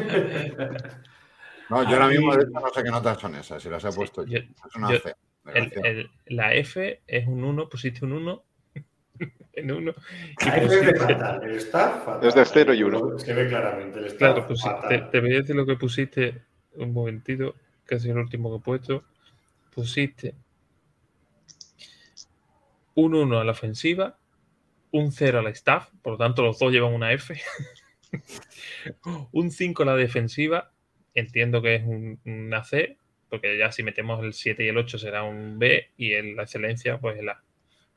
no, 1.69 1.83
yo 1.83 1.89
ahora 1.89 2.07
mismo 2.07 2.33
no 2.33 2.69
sé 2.73 2.83
qué 2.83 2.89
notas 2.89 3.19
son 3.19 3.35
esas, 3.35 3.61
si 3.61 3.69
las 3.69 3.83
he 3.83 3.91
puesto 3.91 4.25
yo. 4.25 4.39
Es 4.39 4.75
una 4.75 4.93
F. 4.93 5.15
la 6.27 6.53
F 6.53 7.01
es 7.05 7.27
un 7.27 7.43
1, 7.43 7.69
pusiste 7.69 8.05
un 8.05 8.13
1 8.13 8.43
en 9.53 9.71
uno. 9.71 9.93
es 10.39 10.69
de 10.69 10.95
fatal, 10.95 11.51
está 11.51 12.19
Es 12.21 12.35
de 12.35 12.45
0 12.45 12.73
y 12.73 12.83
1. 12.83 13.19
Se 13.19 13.33
ve 13.33 13.47
claramente. 13.47 13.99
El 13.99 14.15
claro, 14.15 14.45
pues 14.47 14.61
te, 14.87 14.99
te, 14.99 15.19
voy 15.19 15.33
a 15.33 15.37
decir 15.37 15.55
lo 15.55 15.65
que 15.65 15.75
pusiste 15.75 16.41
un 16.75 16.93
momentito, 16.93 17.55
que 17.85 17.95
es 17.95 18.05
el 18.05 18.17
último 18.17 18.49
que 18.51 18.57
he 18.57 18.63
puesto. 18.63 19.03
Pusiste 19.73 20.35
un 22.95 23.15
1 23.15 23.39
a 23.39 23.43
la 23.43 23.51
ofensiva, 23.51 24.17
un 24.91 25.11
0 25.11 25.39
a 25.39 25.41
la 25.41 25.49
staff, 25.51 25.89
por 26.01 26.13
lo 26.13 26.17
tanto 26.17 26.43
los 26.43 26.57
dos 26.59 26.71
llevan 26.71 26.93
una 26.93 27.11
F. 27.13 27.39
un 29.31 29.51
5 29.51 29.83
a 29.83 29.85
la 29.85 29.95
defensiva, 29.95 30.71
entiendo 31.13 31.61
que 31.61 31.75
es 31.75 31.83
un, 31.83 32.19
una 32.25 32.63
C, 32.63 32.97
porque 33.29 33.57
ya 33.57 33.71
si 33.71 33.83
metemos 33.83 34.23
el 34.23 34.33
7 34.33 34.63
y 34.63 34.67
el 34.69 34.77
8 34.77 34.97
será 34.97 35.23
un 35.23 35.59
B 35.59 35.91
y 35.97 36.13
en 36.13 36.35
la 36.35 36.43
excelencia 36.43 36.99
pues 36.99 37.19
el 37.19 37.29
A 37.29 37.43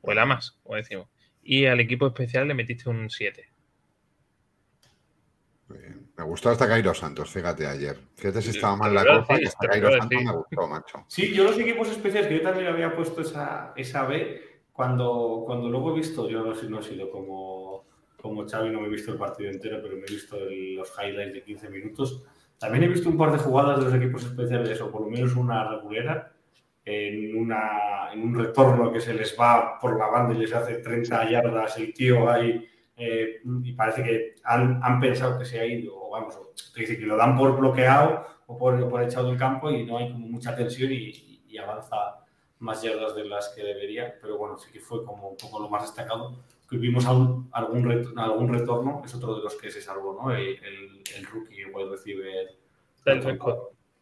o 0.01 0.11
el 0.11 0.19
A 0.19 0.25
más, 0.25 0.59
como 0.63 0.75
decimos. 0.75 1.07
Y 1.43 1.65
al 1.65 1.79
equipo 1.79 2.07
especial 2.07 2.47
le 2.47 2.53
metiste 2.53 2.89
un 2.89 3.09
7. 3.09 3.51
Me 6.17 6.23
gustó 6.23 6.49
hasta 6.49 6.67
Cairo 6.67 6.93
Santos, 6.93 7.29
fíjate 7.31 7.65
ayer. 7.65 7.97
Fíjate 8.15 8.41
si 8.41 8.51
estaba 8.51 8.75
mal 8.75 8.93
la 8.93 9.05
cosa 9.05 9.41
y 9.41 9.45
hasta 9.45 9.67
Cairo 9.67 9.91
Santos 9.91 10.23
me 10.23 10.31
gustó, 10.31 10.67
macho. 10.67 11.05
Sí, 11.07 11.33
yo 11.33 11.45
los 11.45 11.57
equipos 11.57 11.89
especiales, 11.89 12.27
que 12.27 12.37
yo 12.37 12.41
también 12.43 12.67
había 12.67 12.95
puesto 12.95 13.21
esa, 13.21 13.73
esa 13.75 14.05
B, 14.05 14.41
cuando, 14.71 15.43
cuando 15.45 15.69
luego 15.69 15.91
he 15.91 15.95
visto, 15.95 16.29
yo 16.29 16.43
no, 16.43 16.53
no 16.53 16.79
he 16.79 16.83
sido 16.83 17.09
como, 17.09 17.85
como 18.21 18.47
Xavi, 18.47 18.69
no 18.69 18.81
me 18.81 18.87
he 18.87 18.91
visto 18.91 19.11
el 19.11 19.17
partido 19.17 19.49
entero, 19.49 19.79
pero 19.81 19.95
me 19.95 20.03
he 20.03 20.11
visto 20.11 20.37
los 20.39 20.91
highlights 20.99 21.33
de 21.33 21.43
15 21.43 21.69
minutos. 21.69 22.23
También 22.59 22.83
he 22.83 22.87
visto 22.87 23.09
un 23.09 23.17
par 23.17 23.31
de 23.31 23.39
jugadas 23.39 23.79
de 23.79 23.85
los 23.85 23.93
equipos 23.93 24.23
especiales, 24.23 24.79
o 24.81 24.91
por 24.91 25.01
lo 25.01 25.07
menos 25.09 25.35
una 25.35 25.67
regulera, 25.69 26.31
en, 26.83 27.37
una, 27.37 28.11
en 28.11 28.23
un 28.23 28.35
retorno 28.35 28.91
que 28.91 29.01
se 29.01 29.13
les 29.13 29.37
va 29.39 29.79
por 29.79 29.97
la 29.97 30.07
banda 30.07 30.33
y 30.33 30.39
les 30.39 30.53
hace 30.53 30.75
30 30.77 31.29
yardas 31.29 31.77
el 31.77 31.93
tío 31.93 32.29
ahí 32.29 32.67
eh, 32.97 33.41
y 33.63 33.73
parece 33.73 34.03
que 34.03 34.35
han, 34.43 34.79
han, 34.83 34.99
pensado 34.99 35.37
que 35.39 35.45
se 35.45 35.59
ha 35.59 35.65
ido, 35.65 35.95
o 35.95 36.09
vamos, 36.11 36.39
que, 36.75 36.85
que 36.85 36.97
lo 36.99 37.17
dan 37.17 37.37
por 37.37 37.57
bloqueado 37.57 38.25
o 38.47 38.57
por, 38.57 38.89
por, 38.89 39.01
echado 39.01 39.29
del 39.29 39.37
campo 39.37 39.71
y 39.71 39.85
no 39.85 39.97
hay 39.97 40.11
como 40.11 40.27
mucha 40.27 40.55
tensión 40.55 40.91
y, 40.91 41.45
y, 41.47 41.57
avanza 41.57 42.25
más 42.59 42.81
yardas 42.81 43.15
de 43.15 43.25
las 43.25 43.49
que 43.49 43.63
debería, 43.63 44.15
pero 44.21 44.37
bueno, 44.37 44.57
sí 44.57 44.71
que 44.71 44.79
fue 44.79 45.03
como 45.03 45.29
un 45.29 45.37
poco 45.37 45.59
lo 45.59 45.69
más 45.69 45.83
destacado. 45.83 46.43
Que 46.69 46.77
vimos 46.77 47.05
algún, 47.05 47.49
algún, 47.51 47.83
retorno, 47.83 48.23
algún 48.23 48.53
retorno, 48.53 49.01
es 49.03 49.13
otro 49.15 49.35
de 49.35 49.43
los 49.43 49.55
que 49.55 49.71
se 49.71 49.81
salvó, 49.81 50.17
¿no? 50.21 50.31
El, 50.31 50.57
el, 50.63 51.01
el 51.17 51.25
rookie 51.25 51.61
igual 51.61 51.89
recibe 51.89 52.39
el, 52.39 52.49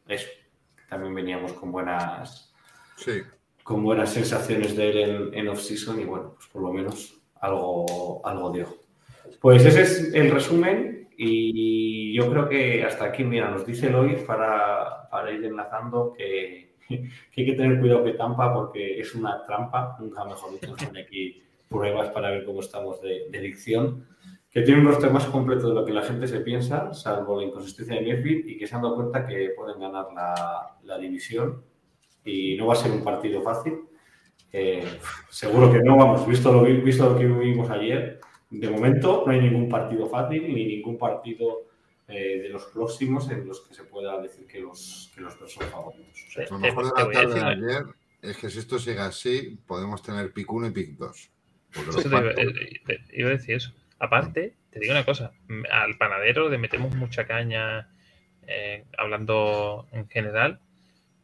Eso, 0.08 0.28
también 0.90 1.16
veníamos 1.16 1.54
con 1.54 1.72
buenas 1.72 2.49
Sí. 3.00 3.22
Con 3.64 3.84
buenas 3.84 4.12
sensaciones 4.12 4.76
de 4.76 4.90
él 4.90 5.32
en, 5.34 5.48
off-season 5.48 6.02
y 6.02 6.06
bueno, 6.06 6.34
pues 6.36 6.48
por 6.48 6.62
lo 6.62 6.74
menos 6.74 7.22
algo, 7.40 8.22
algo 8.26 8.52
dio. 8.52 8.68
Pues 9.40 9.66
ese 9.66 9.84
es 9.84 10.14
el 10.14 10.32
resumen 10.32 11.08
y 11.18 12.14
yo 12.14 12.30
creo 12.30 12.50
que 12.50 12.84
hasta 12.84 13.06
aquí, 13.06 13.24
mira, 13.24 13.50
nos 13.50 13.66
dice 13.66 13.88
Eloy 13.88 14.16
para, 14.28 15.08
para 15.10 15.32
ir 15.32 15.46
enlazando 15.46 16.14
que, 16.18 16.76
que, 16.88 17.10
hay 17.38 17.46
que 17.46 17.54
tener 17.54 17.80
cuidado 17.80 18.04
que 18.04 18.14
Tampa 18.14 18.54
porque 18.54 19.00
es 19.00 19.16
una 19.16 19.46
trampa, 19.46 19.96
nunca 20.00 20.26
mejor 20.26 20.60
dicho, 20.60 20.76
pone 20.76 21.02
aquí 21.02 21.44
pruebas 21.70 22.10
para 22.10 22.32
ver 22.32 22.44
cómo 22.44 22.62
estamos 22.62 23.00
de, 23.02 23.30
dicción, 23.40 24.08
que 24.50 24.64
tiene 24.64 24.82
un 24.82 24.88
rostro 24.88 25.12
más 25.12 25.26
completo 25.26 25.70
de 25.70 25.76
lo 25.76 25.86
que 25.86 25.94
la 25.94 26.02
gente 26.02 26.28
se 26.28 26.40
piensa, 26.40 26.92
salvo 26.94 27.40
la 27.40 27.46
inconsistencia 27.46 27.96
de 27.96 28.02
Mayfield 28.02 28.50
y 28.50 28.58
que 28.58 28.66
se 28.66 28.76
han 28.76 28.82
dado 28.82 28.96
cuenta 28.96 29.26
que 29.26 29.52
pueden 29.56 29.80
ganar 29.80 30.08
la, 30.14 30.76
la 30.84 30.98
división 30.98 31.64
y 32.26 32.56
no 32.58 32.68
va 32.68 32.74
a 32.74 32.78
ser 32.78 32.92
un 32.92 33.04
partido 33.04 33.42
fácil. 33.42 33.80
Eh, 34.52 34.84
seguro 35.30 35.72
que 35.72 35.80
no, 35.80 35.98
vamos, 35.98 36.28
visto 36.28 36.52
lo, 36.52 36.64
visto 36.64 37.10
lo 37.10 37.18
que 37.18 37.26
vimos 37.26 37.70
ayer, 37.70 38.20
de 38.50 38.70
momento 38.70 39.24
no 39.26 39.32
hay 39.32 39.42
ningún 39.42 39.70
partido 39.70 40.08
fácil 40.08 40.54
ni 40.54 40.66
ningún 40.66 40.98
partido 40.98 41.68
eh, 42.08 42.40
de 42.42 42.50
los 42.50 42.66
próximos 42.66 43.30
en 43.30 43.48
los 43.48 43.62
que 43.62 43.76
se 43.76 43.84
pueda 43.84 44.20
decir 44.20 44.48
que 44.48 44.60
los, 44.60 45.12
que 45.14 45.22
los 45.22 45.40
dos 45.40 45.54
son 45.54 45.68
favoritos. 45.68 46.50
lo 46.50 46.58
mejor 46.58 46.86
de 46.86 47.04
la 47.04 47.12
tarde 47.12 47.34
de 47.36 47.46
ayer 47.46 47.86
es 48.22 48.38
que 48.38 48.50
si 48.50 48.60
esto 48.60 48.80
sigue 48.80 49.00
así, 49.00 49.60
podemos 49.68 50.02
tener 50.02 50.34
pick 50.34 50.52
1 50.52 50.68
y 50.68 50.72
pick 50.72 50.98
2. 50.98 51.32
iba 53.14 53.30
a 53.30 53.32
decir 53.32 53.56
eso. 53.56 53.72
Aparte, 54.00 54.56
te 54.72 54.80
digo 54.80 54.94
una 54.94 55.06
cosa, 55.06 55.32
al 55.72 55.98
panadero 55.98 56.50
le 56.50 56.58
metemos 56.58 56.96
mucha 56.96 57.28
caña 57.28 57.90
eh, 58.48 58.86
hablando 58.98 59.88
en 59.92 60.08
general 60.08 60.60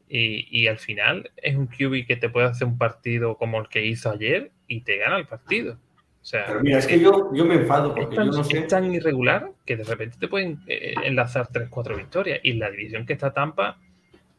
y, 0.07 0.67
al 0.67 0.77
final 0.77 1.31
es 1.37 1.55
un 1.55 1.67
QB 1.67 2.05
que 2.05 2.15
te 2.15 2.29
puede 2.29 2.47
hacer 2.47 2.67
un 2.67 2.77
partido 2.77 3.37
como 3.37 3.59
el 3.59 3.67
que 3.67 3.85
hizo 3.85 4.11
ayer 4.11 4.51
y 4.67 4.81
te 4.81 4.97
gana 4.97 5.17
el 5.17 5.25
partido. 5.25 5.73
O 6.21 6.27
sea, 6.27 6.45
Pero 6.47 6.61
mira, 6.61 6.79
es 6.79 6.87
que 6.87 6.99
yo, 6.99 7.31
yo 7.33 7.45
me 7.45 7.55
enfado 7.55 7.93
porque 7.93 8.15
es 8.15 8.17
yo 8.17 8.25
no 8.25 8.43
sé. 8.43 8.59
Es 8.59 8.67
tan 8.67 8.91
irregular 8.93 9.51
que 9.65 9.77
de 9.77 9.83
repente 9.83 10.17
te 10.19 10.27
pueden 10.27 10.59
eh, 10.67 10.93
enlazar 11.03 11.49
3-4 11.49 11.97
victorias. 11.97 12.39
Y 12.43 12.53
la 12.53 12.71
división 12.71 13.05
que 13.05 13.13
está 13.13 13.31
Tampa, 13.31 13.77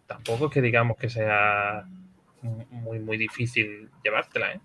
tampoco 0.06 0.46
es 0.46 0.52
que 0.52 0.62
digamos 0.62 0.96
que 0.96 1.08
sea 1.08 1.86
muy, 2.70 2.98
muy 2.98 3.16
difícil 3.16 3.88
llevártela. 4.02 4.54
¿eh? 4.54 4.60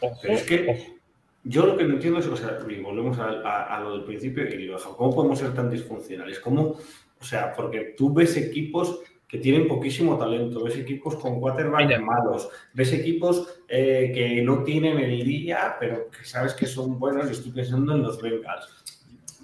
Ojo, 0.00 0.26
es 0.28 0.42
que 0.44 0.94
yo 1.42 1.66
lo 1.66 1.76
que 1.76 1.84
no 1.84 1.94
entiendo 1.94 2.20
es, 2.20 2.26
o 2.26 2.36
sea, 2.36 2.58
volvemos 2.82 3.18
a, 3.18 3.76
a, 3.76 3.80
lo 3.80 3.92
del 3.92 4.04
principio 4.04 4.46
y 4.46 4.66
lo. 4.66 4.78
¿Cómo 4.78 5.14
podemos 5.14 5.38
ser 5.38 5.54
tan 5.54 5.70
disfuncionales? 5.70 6.40
¿Cómo? 6.40 6.76
O 7.20 7.24
sea, 7.24 7.52
porque 7.54 7.94
tú 7.96 8.12
ves 8.12 8.36
equipos 8.36 9.00
que 9.34 9.40
tienen 9.40 9.66
poquísimo 9.66 10.16
talento, 10.16 10.62
ves 10.62 10.76
equipos 10.76 11.16
con 11.16 11.40
quarterbacks 11.40 12.00
malos, 12.00 12.48
ves 12.72 12.92
equipos 12.92 13.62
eh, 13.66 14.12
que 14.14 14.42
no 14.42 14.62
tienen 14.62 14.96
el 14.98 15.24
día, 15.24 15.74
pero 15.80 16.08
que 16.08 16.24
sabes 16.24 16.54
que 16.54 16.66
son 16.66 17.00
buenos 17.00 17.26
y 17.28 17.32
estoy 17.32 17.50
pensando 17.50 17.96
en 17.96 18.02
los 18.04 18.22
Bengals. 18.22 18.68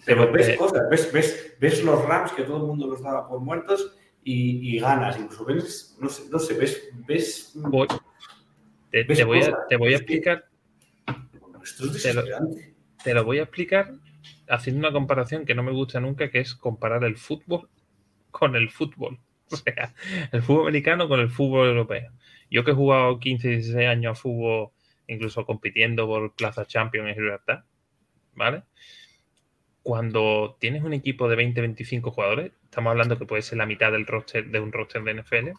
Pero 0.06 0.30
ves 0.30 0.56
cosas, 0.56 0.88
ves, 0.88 1.12
ves, 1.12 1.56
ves 1.58 1.82
los 1.82 2.04
Rams 2.04 2.30
que 2.30 2.44
todo 2.44 2.58
el 2.58 2.62
mundo 2.68 2.86
los 2.86 3.02
daba 3.02 3.28
por 3.28 3.40
muertos 3.40 3.96
y, 4.22 4.76
y 4.76 4.78
ganas, 4.78 5.18
incluso 5.18 5.44
ves, 5.44 5.96
no 5.98 6.08
sé, 6.08 6.30
no 6.30 6.38
sé 6.38 6.54
ves... 6.54 6.88
ves 7.08 7.52
te, 8.92 9.02
ves 9.02 9.18
te, 9.18 9.24
voy 9.24 9.42
a, 9.42 9.58
te, 9.68 9.76
voy 9.76 9.92
a, 9.92 9.96
explicar... 9.96 10.44
Esto 11.64 11.86
es 11.86 12.00
te, 12.00 12.14
lo, 12.14 12.22
te 13.02 13.12
lo 13.12 13.24
voy 13.24 13.40
a 13.40 13.42
explicar 13.42 13.92
haciendo 14.48 14.86
una 14.86 14.92
comparación 14.92 15.44
que 15.44 15.56
no 15.56 15.64
me 15.64 15.72
gusta 15.72 15.98
nunca, 15.98 16.30
que 16.30 16.38
es 16.38 16.54
comparar 16.54 17.02
el 17.02 17.16
fútbol 17.16 17.68
con 18.30 18.54
el 18.54 18.70
fútbol. 18.70 19.18
O 19.52 19.56
sea, 19.56 19.94
el 20.32 20.42
fútbol 20.42 20.68
americano 20.68 21.08
con 21.08 21.20
el 21.20 21.28
fútbol 21.28 21.68
europeo. 21.68 22.12
Yo 22.50 22.64
que 22.64 22.70
he 22.70 22.74
jugado 22.74 23.18
15, 23.18 23.48
16 23.48 23.88
años 23.88 24.12
a 24.12 24.14
fútbol, 24.20 24.70
incluso 25.06 25.44
compitiendo 25.44 26.06
por 26.06 26.34
Plaza 26.34 26.66
Champions 26.66 27.08
en 27.08 27.14
Gibraltar, 27.14 27.64
¿vale? 28.34 28.62
Cuando 29.82 30.56
tienes 30.60 30.82
un 30.82 30.92
equipo 30.92 31.28
de 31.28 31.36
20, 31.36 31.60
25 31.60 32.10
jugadores, 32.10 32.52
estamos 32.64 32.90
hablando 32.90 33.18
que 33.18 33.26
puede 33.26 33.42
ser 33.42 33.58
la 33.58 33.66
mitad 33.66 33.90
del 33.92 34.06
roster 34.06 34.46
de 34.46 34.60
un 34.60 34.72
roster 34.72 35.02
de 35.02 35.14
NFL. 35.14 35.50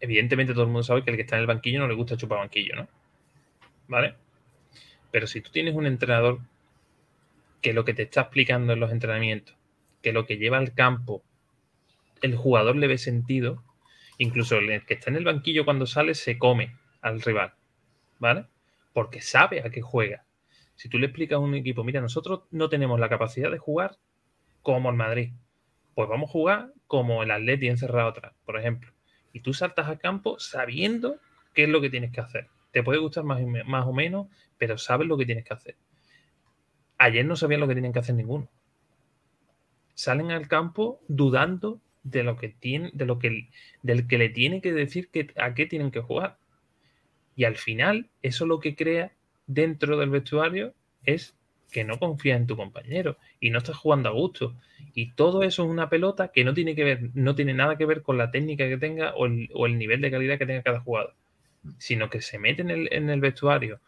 Evidentemente 0.00 0.52
todo 0.52 0.64
el 0.64 0.68
mundo 0.68 0.82
sabe 0.82 1.02
que 1.02 1.10
el 1.10 1.16
que 1.16 1.22
está 1.22 1.36
en 1.36 1.42
el 1.42 1.46
banquillo 1.46 1.80
no 1.80 1.88
le 1.88 1.94
gusta 1.94 2.16
chupar 2.16 2.38
banquillo, 2.38 2.76
¿no? 2.76 2.88
¿Vale? 3.88 4.14
Pero 5.10 5.26
si 5.26 5.40
tú 5.40 5.50
tienes 5.50 5.74
un 5.74 5.86
entrenador 5.86 6.40
que 7.60 7.72
lo 7.72 7.84
que 7.84 7.94
te 7.94 8.02
está 8.02 8.22
explicando 8.22 8.72
en 8.72 8.80
los 8.80 8.92
entrenamientos, 8.92 9.56
que 10.02 10.12
lo 10.12 10.26
que 10.26 10.36
lleva 10.36 10.58
al 10.58 10.72
campo 10.72 11.22
el 12.22 12.36
jugador 12.36 12.76
le 12.76 12.86
ve 12.86 12.98
sentido, 12.98 13.64
incluso 14.18 14.58
el 14.58 14.84
que 14.86 14.94
está 14.94 15.10
en 15.10 15.16
el 15.16 15.24
banquillo 15.24 15.64
cuando 15.64 15.86
sale 15.86 16.14
se 16.14 16.38
come 16.38 16.76
al 17.00 17.20
rival, 17.20 17.54
¿vale? 18.18 18.46
Porque 18.92 19.20
sabe 19.20 19.60
a 19.60 19.70
qué 19.70 19.80
juega. 19.80 20.26
Si 20.74 20.88
tú 20.88 20.98
le 20.98 21.06
explicas 21.06 21.36
a 21.36 21.40
un 21.40 21.54
equipo, 21.54 21.84
mira, 21.84 22.00
nosotros 22.00 22.44
no 22.50 22.68
tenemos 22.68 22.98
la 22.98 23.08
capacidad 23.08 23.50
de 23.50 23.58
jugar 23.58 23.98
como 24.62 24.90
el 24.90 24.96
Madrid, 24.96 25.32
pues 25.94 26.08
vamos 26.08 26.30
a 26.30 26.32
jugar 26.32 26.72
como 26.86 27.22
el 27.22 27.30
Atleti 27.30 27.68
encerrado 27.68 28.08
atrás, 28.08 28.34
por 28.44 28.58
ejemplo. 28.58 28.92
Y 29.32 29.40
tú 29.40 29.52
saltas 29.52 29.88
al 29.88 29.98
campo 29.98 30.38
sabiendo 30.38 31.20
qué 31.54 31.64
es 31.64 31.68
lo 31.68 31.80
que 31.80 31.90
tienes 31.90 32.12
que 32.12 32.20
hacer. 32.20 32.48
Te 32.72 32.82
puede 32.82 32.98
gustar 32.98 33.24
más, 33.24 33.40
o 33.86 33.92
menos, 33.92 34.28
pero 34.58 34.78
sabes 34.78 35.06
lo 35.06 35.18
que 35.18 35.26
tienes 35.26 35.44
que 35.44 35.54
hacer. 35.54 35.76
Ayer 36.98 37.24
no 37.24 37.36
sabían 37.36 37.60
lo 37.60 37.68
que 37.68 37.74
tienen 37.74 37.92
que 37.92 37.98
hacer 37.98 38.14
ninguno. 38.14 38.48
Salen 39.94 40.30
al 40.30 40.48
campo 40.48 41.00
dudando 41.08 41.80
de 42.02 42.22
lo 42.22 42.36
que 42.36 42.48
tiene, 42.48 42.90
de 42.92 43.06
lo 43.06 43.18
que 43.18 43.48
del 43.82 44.06
que 44.06 44.18
le 44.18 44.28
tiene 44.28 44.60
que 44.60 44.72
decir 44.72 45.08
que, 45.08 45.32
a 45.36 45.54
qué 45.54 45.66
tienen 45.66 45.90
que 45.90 46.00
jugar. 46.00 46.38
Y 47.36 47.44
al 47.44 47.56
final, 47.56 48.10
eso 48.22 48.46
lo 48.46 48.60
que 48.60 48.74
crea 48.74 49.12
dentro 49.46 49.96
del 49.96 50.10
vestuario 50.10 50.74
es 51.04 51.36
que 51.70 51.84
no 51.84 51.98
confías 51.98 52.38
en 52.38 52.46
tu 52.46 52.56
compañero 52.56 53.16
y 53.38 53.50
no 53.50 53.58
estás 53.58 53.76
jugando 53.76 54.08
a 54.08 54.12
gusto. 54.12 54.56
Y 54.94 55.12
todo 55.12 55.42
eso 55.42 55.64
es 55.64 55.68
una 55.68 55.88
pelota 55.88 56.32
que 56.32 56.44
no 56.44 56.54
tiene 56.54 56.74
que 56.74 56.84
ver, 56.84 57.10
no 57.14 57.34
tiene 57.34 57.54
nada 57.54 57.76
que 57.76 57.86
ver 57.86 58.02
con 58.02 58.18
la 58.18 58.30
técnica 58.30 58.68
que 58.68 58.78
tenga 58.78 59.14
o 59.14 59.26
el, 59.26 59.78
nivel 59.78 60.00
de 60.00 60.10
calidad 60.10 60.38
que 60.38 60.46
tenga 60.46 60.62
cada 60.62 60.80
jugador, 60.80 61.14
sino 61.78 62.10
que 62.10 62.20
se 62.20 62.38
mete 62.38 62.62
en 62.62 62.70
el, 62.70 62.88
en 62.92 63.10
el 63.10 63.20
vestuario 63.20 63.80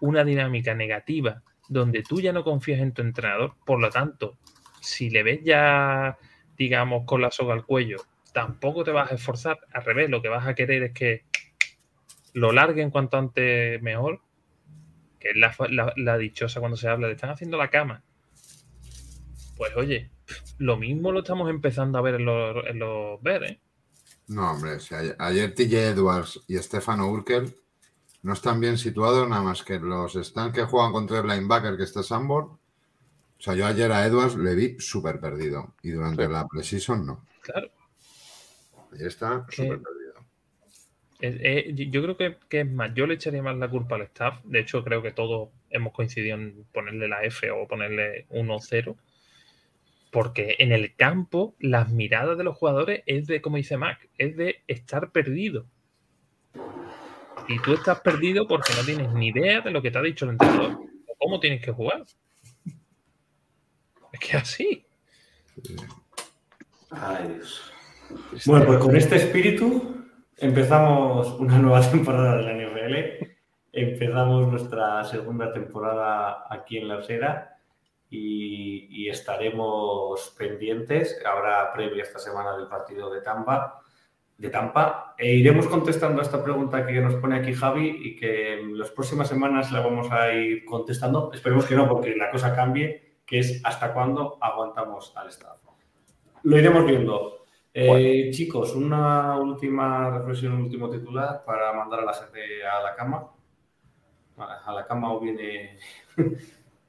una 0.00 0.24
dinámica 0.24 0.74
negativa 0.74 1.42
donde 1.68 2.02
tú 2.02 2.20
ya 2.20 2.32
no 2.32 2.44
confías 2.44 2.80
en 2.80 2.92
tu 2.92 3.02
entrenador, 3.02 3.54
por 3.66 3.78
lo 3.80 3.90
tanto, 3.90 4.38
si 4.80 5.10
le 5.10 5.22
ves 5.22 5.40
ya, 5.44 6.16
digamos, 6.58 7.04
con 7.06 7.22
la 7.22 7.30
soga 7.30 7.54
al 7.54 7.64
cuello, 7.64 7.98
tampoco 8.32 8.84
te 8.84 8.90
vas 8.90 9.10
a 9.10 9.14
esforzar, 9.14 9.58
al 9.72 9.84
revés, 9.84 10.10
lo 10.10 10.20
que 10.20 10.28
vas 10.28 10.46
a 10.46 10.54
querer 10.54 10.82
es 10.82 10.92
que 10.92 11.24
lo 12.34 12.52
larguen 12.52 12.90
cuanto 12.90 13.16
antes 13.16 13.80
mejor, 13.82 14.20
que 15.18 15.30
es 15.30 15.36
la, 15.36 16.18
dichosa 16.18 16.60
cuando 16.60 16.76
se 16.76 16.88
habla 16.88 17.06
de 17.06 17.14
están 17.14 17.30
haciendo 17.30 17.56
la 17.56 17.70
cama. 17.70 18.04
Pues 19.56 19.74
oye, 19.76 20.10
lo 20.58 20.76
mismo 20.76 21.10
lo 21.10 21.20
estamos 21.20 21.50
empezando 21.50 21.98
a 21.98 22.02
ver 22.02 22.16
en 22.16 22.24
los, 22.24 22.66
en 22.66 22.78
los 22.78 23.18
¿eh? 23.24 23.60
No, 24.28 24.52
hombre, 24.52 24.76
ayer, 25.18 25.54
TJ 25.54 25.88
Edwards 25.88 26.44
y 26.46 26.58
Stefano 26.58 27.08
Urkel 27.08 27.54
no 28.22 28.34
están 28.34 28.60
bien 28.60 28.76
situados, 28.76 29.28
nada 29.28 29.42
más 29.42 29.62
que 29.62 29.78
los 29.78 30.16
están 30.16 30.52
que 30.52 30.64
juegan 30.64 30.92
contra 30.92 31.20
el 31.20 31.26
linebacker 31.26 31.76
que 31.76 31.84
está 31.84 32.02
Sambor. 32.02 32.58
O 33.38 33.42
sea, 33.42 33.54
yo 33.54 33.66
ayer 33.66 33.90
a 33.92 34.04
Edwards 34.04 34.36
le 34.36 34.54
vi 34.56 34.80
súper 34.80 35.20
perdido 35.20 35.74
y 35.82 35.90
durante 35.90 36.28
la 36.28 36.48
precision 36.48 37.06
no. 37.06 37.24
Claro. 37.42 37.70
Ahí 38.92 39.06
está 39.06 39.46
súper 39.48 39.80
perdido. 39.80 40.14
yo 41.72 42.02
creo 42.02 42.16
que, 42.16 42.36
que, 42.48 42.60
es 42.60 42.70
más, 42.70 42.92
yo 42.94 43.06
le 43.06 43.14
echaría 43.14 43.42
más 43.42 43.56
la 43.56 43.70
culpa 43.70 43.94
al 43.94 44.02
staff. 44.02 44.42
De 44.44 44.58
hecho, 44.58 44.82
creo 44.82 45.02
que 45.02 45.12
todos 45.12 45.50
hemos 45.70 45.92
coincidido 45.92 46.36
en 46.36 46.64
ponerle 46.72 47.06
la 47.06 47.22
F 47.22 47.48
o 47.50 47.68
ponerle 47.68 48.26
1-0. 48.30 48.96
Porque 50.10 50.56
en 50.58 50.72
el 50.72 50.96
campo, 50.96 51.54
las 51.60 51.90
miradas 51.90 52.38
de 52.38 52.44
los 52.44 52.56
jugadores 52.56 53.02
es 53.06 53.26
de, 53.26 53.40
como 53.40 53.56
dice 53.56 53.76
Mac, 53.76 54.08
es 54.16 54.36
de 54.36 54.62
estar 54.66 55.12
perdido. 55.12 55.66
Y 57.46 57.60
tú 57.60 57.74
estás 57.74 58.00
perdido 58.00 58.48
porque 58.48 58.72
no 58.76 58.84
tienes 58.84 59.12
ni 59.12 59.28
idea 59.28 59.60
de 59.60 59.70
lo 59.70 59.80
que 59.80 59.90
te 59.92 59.98
ha 59.98 60.02
dicho 60.02 60.24
el 60.24 60.32
entrenador. 60.32 60.78
cómo 61.18 61.38
tienes 61.38 61.62
que 61.62 61.72
jugar. 61.72 62.04
Es 64.12 64.20
que 64.20 64.36
así. 64.36 64.86
Ay, 66.90 67.28
Dios. 67.34 67.72
Bueno, 68.46 68.66
pues 68.66 68.78
con 68.78 68.96
este 68.96 69.16
espíritu 69.16 70.04
empezamos 70.36 71.38
una 71.38 71.58
nueva 71.58 71.80
temporada 71.90 72.36
de 72.36 72.42
la 72.42 72.52
NFL. 72.52 73.26
Empezamos 73.72 74.48
nuestra 74.48 75.04
segunda 75.04 75.52
temporada 75.52 76.44
aquí 76.48 76.78
en 76.78 76.88
la 76.88 76.96
Osera 76.96 77.58
y, 78.08 78.88
y, 78.90 79.08
estaremos 79.08 80.34
pendientes. 80.38 81.20
Ahora, 81.24 81.70
previa 81.74 82.02
esta 82.02 82.18
semana 82.18 82.56
del 82.56 82.66
partido 82.66 83.12
de 83.12 83.20
Tampa, 83.20 83.82
de 84.38 84.48
Tampa. 84.48 85.14
E 85.18 85.34
iremos 85.34 85.68
contestando 85.68 86.20
a 86.20 86.24
esta 86.24 86.42
pregunta 86.42 86.86
que 86.86 87.00
nos 87.00 87.16
pone 87.16 87.36
aquí 87.36 87.52
Javi 87.52 88.00
y 88.02 88.16
que 88.16 88.54
en 88.54 88.78
las 88.78 88.90
próximas 88.90 89.28
semanas 89.28 89.70
la 89.70 89.80
vamos 89.80 90.10
a 90.10 90.32
ir 90.32 90.64
contestando. 90.64 91.30
Esperemos 91.34 91.66
que 91.66 91.76
no, 91.76 91.86
porque 91.86 92.16
la 92.16 92.30
cosa 92.30 92.56
cambie, 92.56 93.07
que 93.28 93.40
es 93.40 93.60
hasta 93.62 93.92
cuándo 93.92 94.38
aguantamos 94.40 95.12
al 95.14 95.28
Estado. 95.28 95.60
Lo 96.44 96.58
iremos 96.58 96.86
viendo. 96.86 97.44
Eh, 97.74 98.30
chicos, 98.32 98.74
una 98.74 99.36
última 99.36 100.10
reflexión, 100.10 100.54
un 100.54 100.62
último 100.62 100.88
titular 100.88 101.44
para 101.44 101.72
mandar 101.74 102.00
a 102.00 102.04
la 102.06 102.14
gente 102.14 102.66
a 102.66 102.82
la 102.82 102.94
cama. 102.96 103.28
A 104.38 104.72
la 104.72 104.86
cama 104.86 105.12
o 105.12 105.20
viene. 105.20 105.78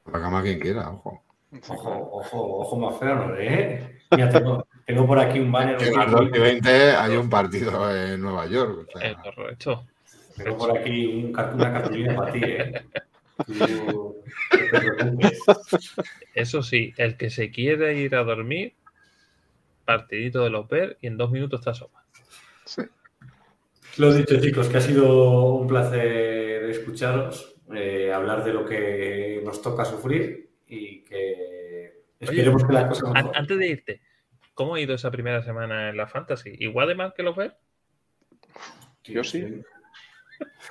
A 0.06 0.12
la 0.12 0.22
cama 0.22 0.42
quien 0.42 0.60
quiera, 0.60 0.90
ojo. 0.90 1.22
Ojo, 1.68 2.10
ojo, 2.12 2.60
ojo 2.60 2.78
más 2.78 3.00
feo, 3.00 3.36
¿eh? 3.36 4.00
Ya 4.16 4.30
tengo, 4.30 4.66
tengo 4.86 5.06
por 5.06 5.20
aquí 5.20 5.40
un 5.40 5.52
banner. 5.52 5.82
En 5.82 6.00
el 6.00 6.12
2020 6.12 6.70
hay 6.92 7.18
un 7.18 7.30
partido 7.30 7.96
en 7.96 8.22
Nueva 8.22 8.46
York. 8.46 8.88
O 8.96 9.00
sea. 9.00 9.16
correcto. 9.22 9.86
Tengo 10.38 10.58
por 10.58 10.78
aquí 10.78 11.06
un, 11.06 11.26
una 11.36 11.74
cartulina 11.74 12.16
para 12.16 12.32
ti, 12.32 12.42
¿eh? 12.44 12.86
Eso 16.34 16.62
sí, 16.64 16.94
el 16.98 17.18
que 17.18 17.30
se 17.30 17.52
quiere 17.52 17.96
ir 17.96 18.16
a 18.16 18.24
dormir, 18.24 18.74
partidito 19.86 20.44
de 20.44 20.50
los 20.50 20.68
PER 20.68 20.98
y 21.02 21.08
en 21.08 21.18
dos 21.18 21.32
minutos 21.32 21.60
está 21.60 21.74
sopa. 21.74 22.04
Sí. 22.66 22.84
Lo 23.98 24.14
dicho, 24.14 24.40
chicos, 24.40 24.70
que 24.70 24.78
ha 24.78 24.82
sido 24.82 25.54
un 25.54 25.68
placer 25.68 26.64
escucharos, 26.70 27.56
eh, 27.74 28.12
hablar 28.14 28.44
de 28.44 28.54
lo 28.54 28.66
que 28.66 29.42
nos 29.44 29.62
toca 29.62 29.86
sufrir 29.86 30.50
y 30.68 31.04
que 31.04 32.04
esperemos 32.20 32.64
que 32.64 32.74
la 32.74 32.88
cosa 32.88 33.12
Antes 33.14 33.58
de 33.58 33.68
irte, 33.68 34.02
¿Cómo 34.60 34.76
ha 34.76 34.82
ido 34.82 34.94
esa 34.94 35.10
primera 35.10 35.42
semana 35.42 35.88
en 35.88 35.96
la 35.96 36.06
Fantasy? 36.06 36.52
¿Igual 36.60 36.90
de 36.90 36.96
mal 36.96 37.14
que 37.16 37.24
lo 37.24 37.34
ves? 37.34 37.54
Yo 39.06 39.24
sí. 39.24 39.64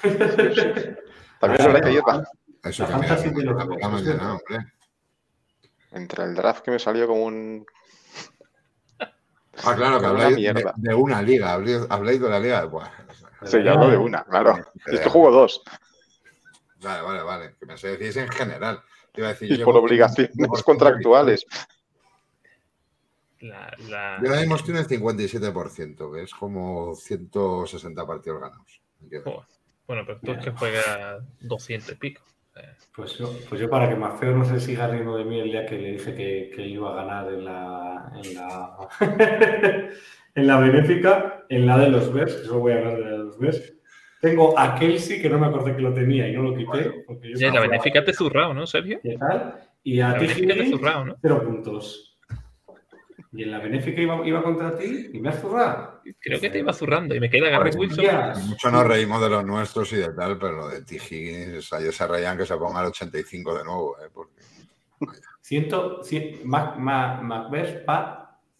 También 0.02 1.60
es 1.60 1.66
verdad 1.66 1.80
que 1.80 1.94
Eso 2.68 2.86
que 2.86 2.92
la 2.92 3.88
mañana, 3.88 4.34
hombre. 4.34 4.72
Entre 5.92 6.24
el 6.24 6.34
draft 6.34 6.64
que 6.64 6.70
me 6.72 6.78
salió 6.78 7.06
como 7.06 7.24
un. 7.24 7.66
Ah, 9.64 9.74
claro, 9.74 10.00
que 10.00 10.06
habláis 10.06 10.36
de, 10.36 10.94
una 10.94 11.22
liga. 11.22 11.54
Habláis 11.54 12.20
de 12.20 12.28
la 12.28 12.38
liga. 12.38 12.64
Buah. 12.66 12.90
Sí, 13.44 13.62
ya 13.62 13.72
hablo 13.72 13.88
de 13.90 13.96
una, 13.96 14.24
claro. 14.24 14.58
Esto 14.86 15.10
juego 15.10 15.30
dos. 15.30 15.62
Vale, 16.80 17.02
vale, 17.02 17.22
vale. 17.22 17.54
Que 17.58 17.66
me 17.66 17.74
decís 17.74 18.16
en 18.16 18.28
general. 18.28 18.82
iba 19.14 19.28
a 19.28 19.30
decir, 19.30 19.50
y 19.52 19.64
por 19.64 19.76
obligaciones 19.76 20.62
contractuales. 20.62 21.46
La, 23.40 23.72
la... 23.88 24.18
Yo 24.20 24.28
ahora 24.28 24.40
mismo 24.40 24.56
estoy 24.56 24.74
en 24.74 24.80
el 24.80 24.88
57%, 24.88 26.12
que 26.12 26.22
es 26.22 26.34
como 26.34 26.94
160 26.94 28.06
partidos 28.06 28.40
ganados. 28.40 28.82
Bueno, 29.86 30.02
pero 30.06 30.20
tú 30.20 30.32
es 30.32 30.44
que 30.44 30.50
juegas 30.50 31.22
200 31.40 31.92
y 31.92 31.94
pico. 31.94 32.22
Pues 32.94 33.16
yo, 33.16 33.32
pues 33.48 33.60
yo 33.60 33.70
para 33.70 33.88
que 33.88 33.94
más 33.94 34.18
feo 34.18 34.36
no 34.36 34.44
se 34.44 34.58
siga 34.58 34.88
riendo 34.88 35.16
de 35.16 35.24
mí 35.24 35.38
el 35.38 35.50
día 35.50 35.66
que 35.66 35.78
le 35.78 35.92
dije 35.92 36.14
que, 36.14 36.50
que 36.54 36.66
iba 36.66 36.90
a 36.90 37.04
ganar 37.04 37.32
en 37.32 37.44
la, 37.44 38.12
en 38.24 38.34
la, 38.34 38.88
en 40.34 40.46
la 40.46 40.58
benéfica, 40.58 41.44
en 41.48 41.66
la 41.66 41.78
de 41.78 41.90
los 41.90 42.12
Bears, 42.12 42.34
eso 42.34 42.58
voy 42.58 42.72
a 42.72 42.78
hablar 42.78 42.98
de 42.98 43.18
los 43.18 43.38
Bears. 43.38 43.74
Tengo 44.20 44.58
a 44.58 44.74
Kelsey, 44.74 45.22
que 45.22 45.30
no 45.30 45.38
me 45.38 45.46
acordé 45.46 45.76
que 45.76 45.82
lo 45.82 45.94
tenía 45.94 46.28
y 46.28 46.32
no 46.32 46.42
lo 46.42 46.56
quité. 46.56 47.04
Porque 47.06 47.32
yo 47.34 47.50
la 47.52 47.60
benéfica 47.60 48.04
te 48.04 48.12
zurrado, 48.12 48.52
¿no, 48.52 48.66
Sergio? 48.66 48.98
¿Qué 49.00 49.16
tal? 49.16 49.60
Y 49.84 50.00
a 50.00 50.18
ti, 50.18 50.44
¿no? 50.44 51.16
cero 51.22 51.42
puntos. 51.44 52.07
Y 53.32 53.42
en 53.42 53.50
la 53.50 53.58
benéfica 53.58 54.00
iba, 54.00 54.26
iba 54.26 54.42
contra 54.42 54.76
ti 54.76 55.10
y 55.12 55.20
me 55.20 55.28
has 55.28 55.40
zurrado. 55.40 56.00
Creo 56.18 56.40
que 56.40 56.48
te 56.48 56.60
iba 56.60 56.72
zurrando 56.72 57.14
y 57.14 57.20
me 57.20 57.28
queda 57.28 57.50
Garrett 57.50 57.76
Wilson. 57.76 58.06
Mucho 58.48 58.70
nos 58.70 58.86
reímos 58.86 59.20
de 59.20 59.28
los 59.28 59.44
nuestros 59.44 59.92
y 59.92 59.96
de 59.96 60.12
tal, 60.14 60.38
pero 60.38 60.56
lo 60.56 60.68
de 60.68 60.82
T. 60.82 60.96
Higgins, 60.96 61.70
ellos 61.74 61.94
se 61.94 62.06
reían 62.06 62.38
que 62.38 62.46
se 62.46 62.56
ponga 62.56 62.80
al 62.80 62.86
85 62.86 63.58
de 63.58 63.64
nuevo. 63.64 63.98
¿eh? 63.98 64.08
Porque, 64.12 64.40
Ciento, 65.48 66.02
cien, 66.02 66.40
Mac, 66.44 66.76
Mac, 66.78 67.22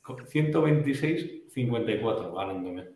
126-54 0.04 2.34
ganándome. 2.34 2.88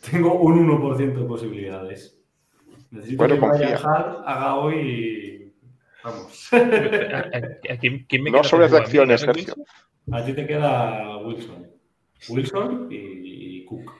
Tengo 0.10 0.40
un 0.40 0.68
1% 0.68 1.14
de 1.14 1.24
posibilidades. 1.24 2.20
Necesito 2.90 3.28
que 3.28 3.34
Brian 3.34 3.78
Hall 3.78 4.24
haga 4.26 4.56
hoy. 4.56 5.39
Vamos. 6.02 6.48
quién, 7.80 8.22
me 8.22 8.30
no 8.30 8.44
sobre 8.44 8.66
acciones, 8.66 9.20
Sergio. 9.20 9.54
A 10.12 10.24
ti 10.24 10.32
te 10.32 10.46
queda 10.46 11.18
Wilson. 11.18 11.70
Wilson 12.28 12.88
y, 12.90 13.64
Cook. 13.64 13.92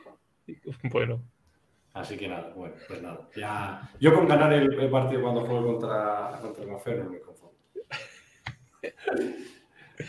Bueno. 0.90 1.22
Así 1.92 2.16
que 2.16 2.28
nada, 2.28 2.52
bueno, 2.54 2.74
pues 2.86 3.02
nada. 3.02 3.28
Ya, 3.36 3.90
yo 3.98 4.14
con 4.14 4.28
ganar 4.28 4.52
el, 4.52 4.90
partido 4.90 5.22
cuando 5.22 5.40
juego 5.42 5.72
contra, 5.72 6.38
contra 6.40 6.62
el 6.64 6.70
Mafé 6.70 6.96
no 6.96 7.10
me 7.10 7.20
conformo. 7.20 7.56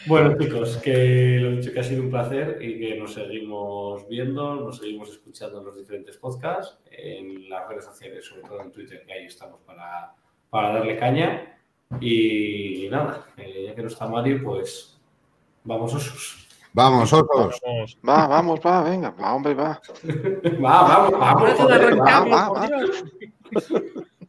Bueno, 0.07 0.37
chicos, 0.37 0.77
que 0.77 1.37
lo 1.41 1.51
dicho 1.51 1.73
que 1.73 1.79
ha 1.81 1.83
sido 1.83 2.03
un 2.03 2.09
placer 2.09 2.57
y 2.61 2.79
que 2.79 2.95
nos 2.95 3.13
seguimos 3.13 4.07
viendo, 4.07 4.55
nos 4.55 4.77
seguimos 4.77 5.09
escuchando 5.09 5.59
en 5.59 5.65
los 5.65 5.77
diferentes 5.77 6.17
podcasts, 6.17 6.79
en 6.89 7.49
las 7.49 7.67
redes 7.67 7.85
sociales, 7.85 8.25
sobre 8.25 8.43
todo 8.43 8.61
en 8.61 8.71
Twitter, 8.71 9.03
que 9.05 9.13
ahí 9.13 9.25
estamos 9.25 9.59
para, 9.61 10.13
para 10.49 10.73
darle 10.75 10.97
caña. 10.97 11.61
Y, 11.99 12.87
nada, 12.89 13.25
eh, 13.37 13.65
ya 13.67 13.75
que 13.75 13.81
no 13.81 13.87
está 13.87 14.07
Mario, 14.07 14.41
pues 14.43 14.91
Vamos, 15.63 15.93
osos. 15.93 16.47
Vamos, 16.73 17.13
osos. 17.13 17.61
Va, 18.07 18.27
vamos, 18.27 18.59
va, 18.65 18.81
venga, 18.81 19.11
va, 19.11 19.35
hombre, 19.35 19.53
va. 19.53 19.79
va, 20.63 20.81
vamos, 20.83 21.19
vamos. 21.19 21.57
vamos, 21.57 21.99
vamos, 21.99 22.69
vamos. 23.51 24.07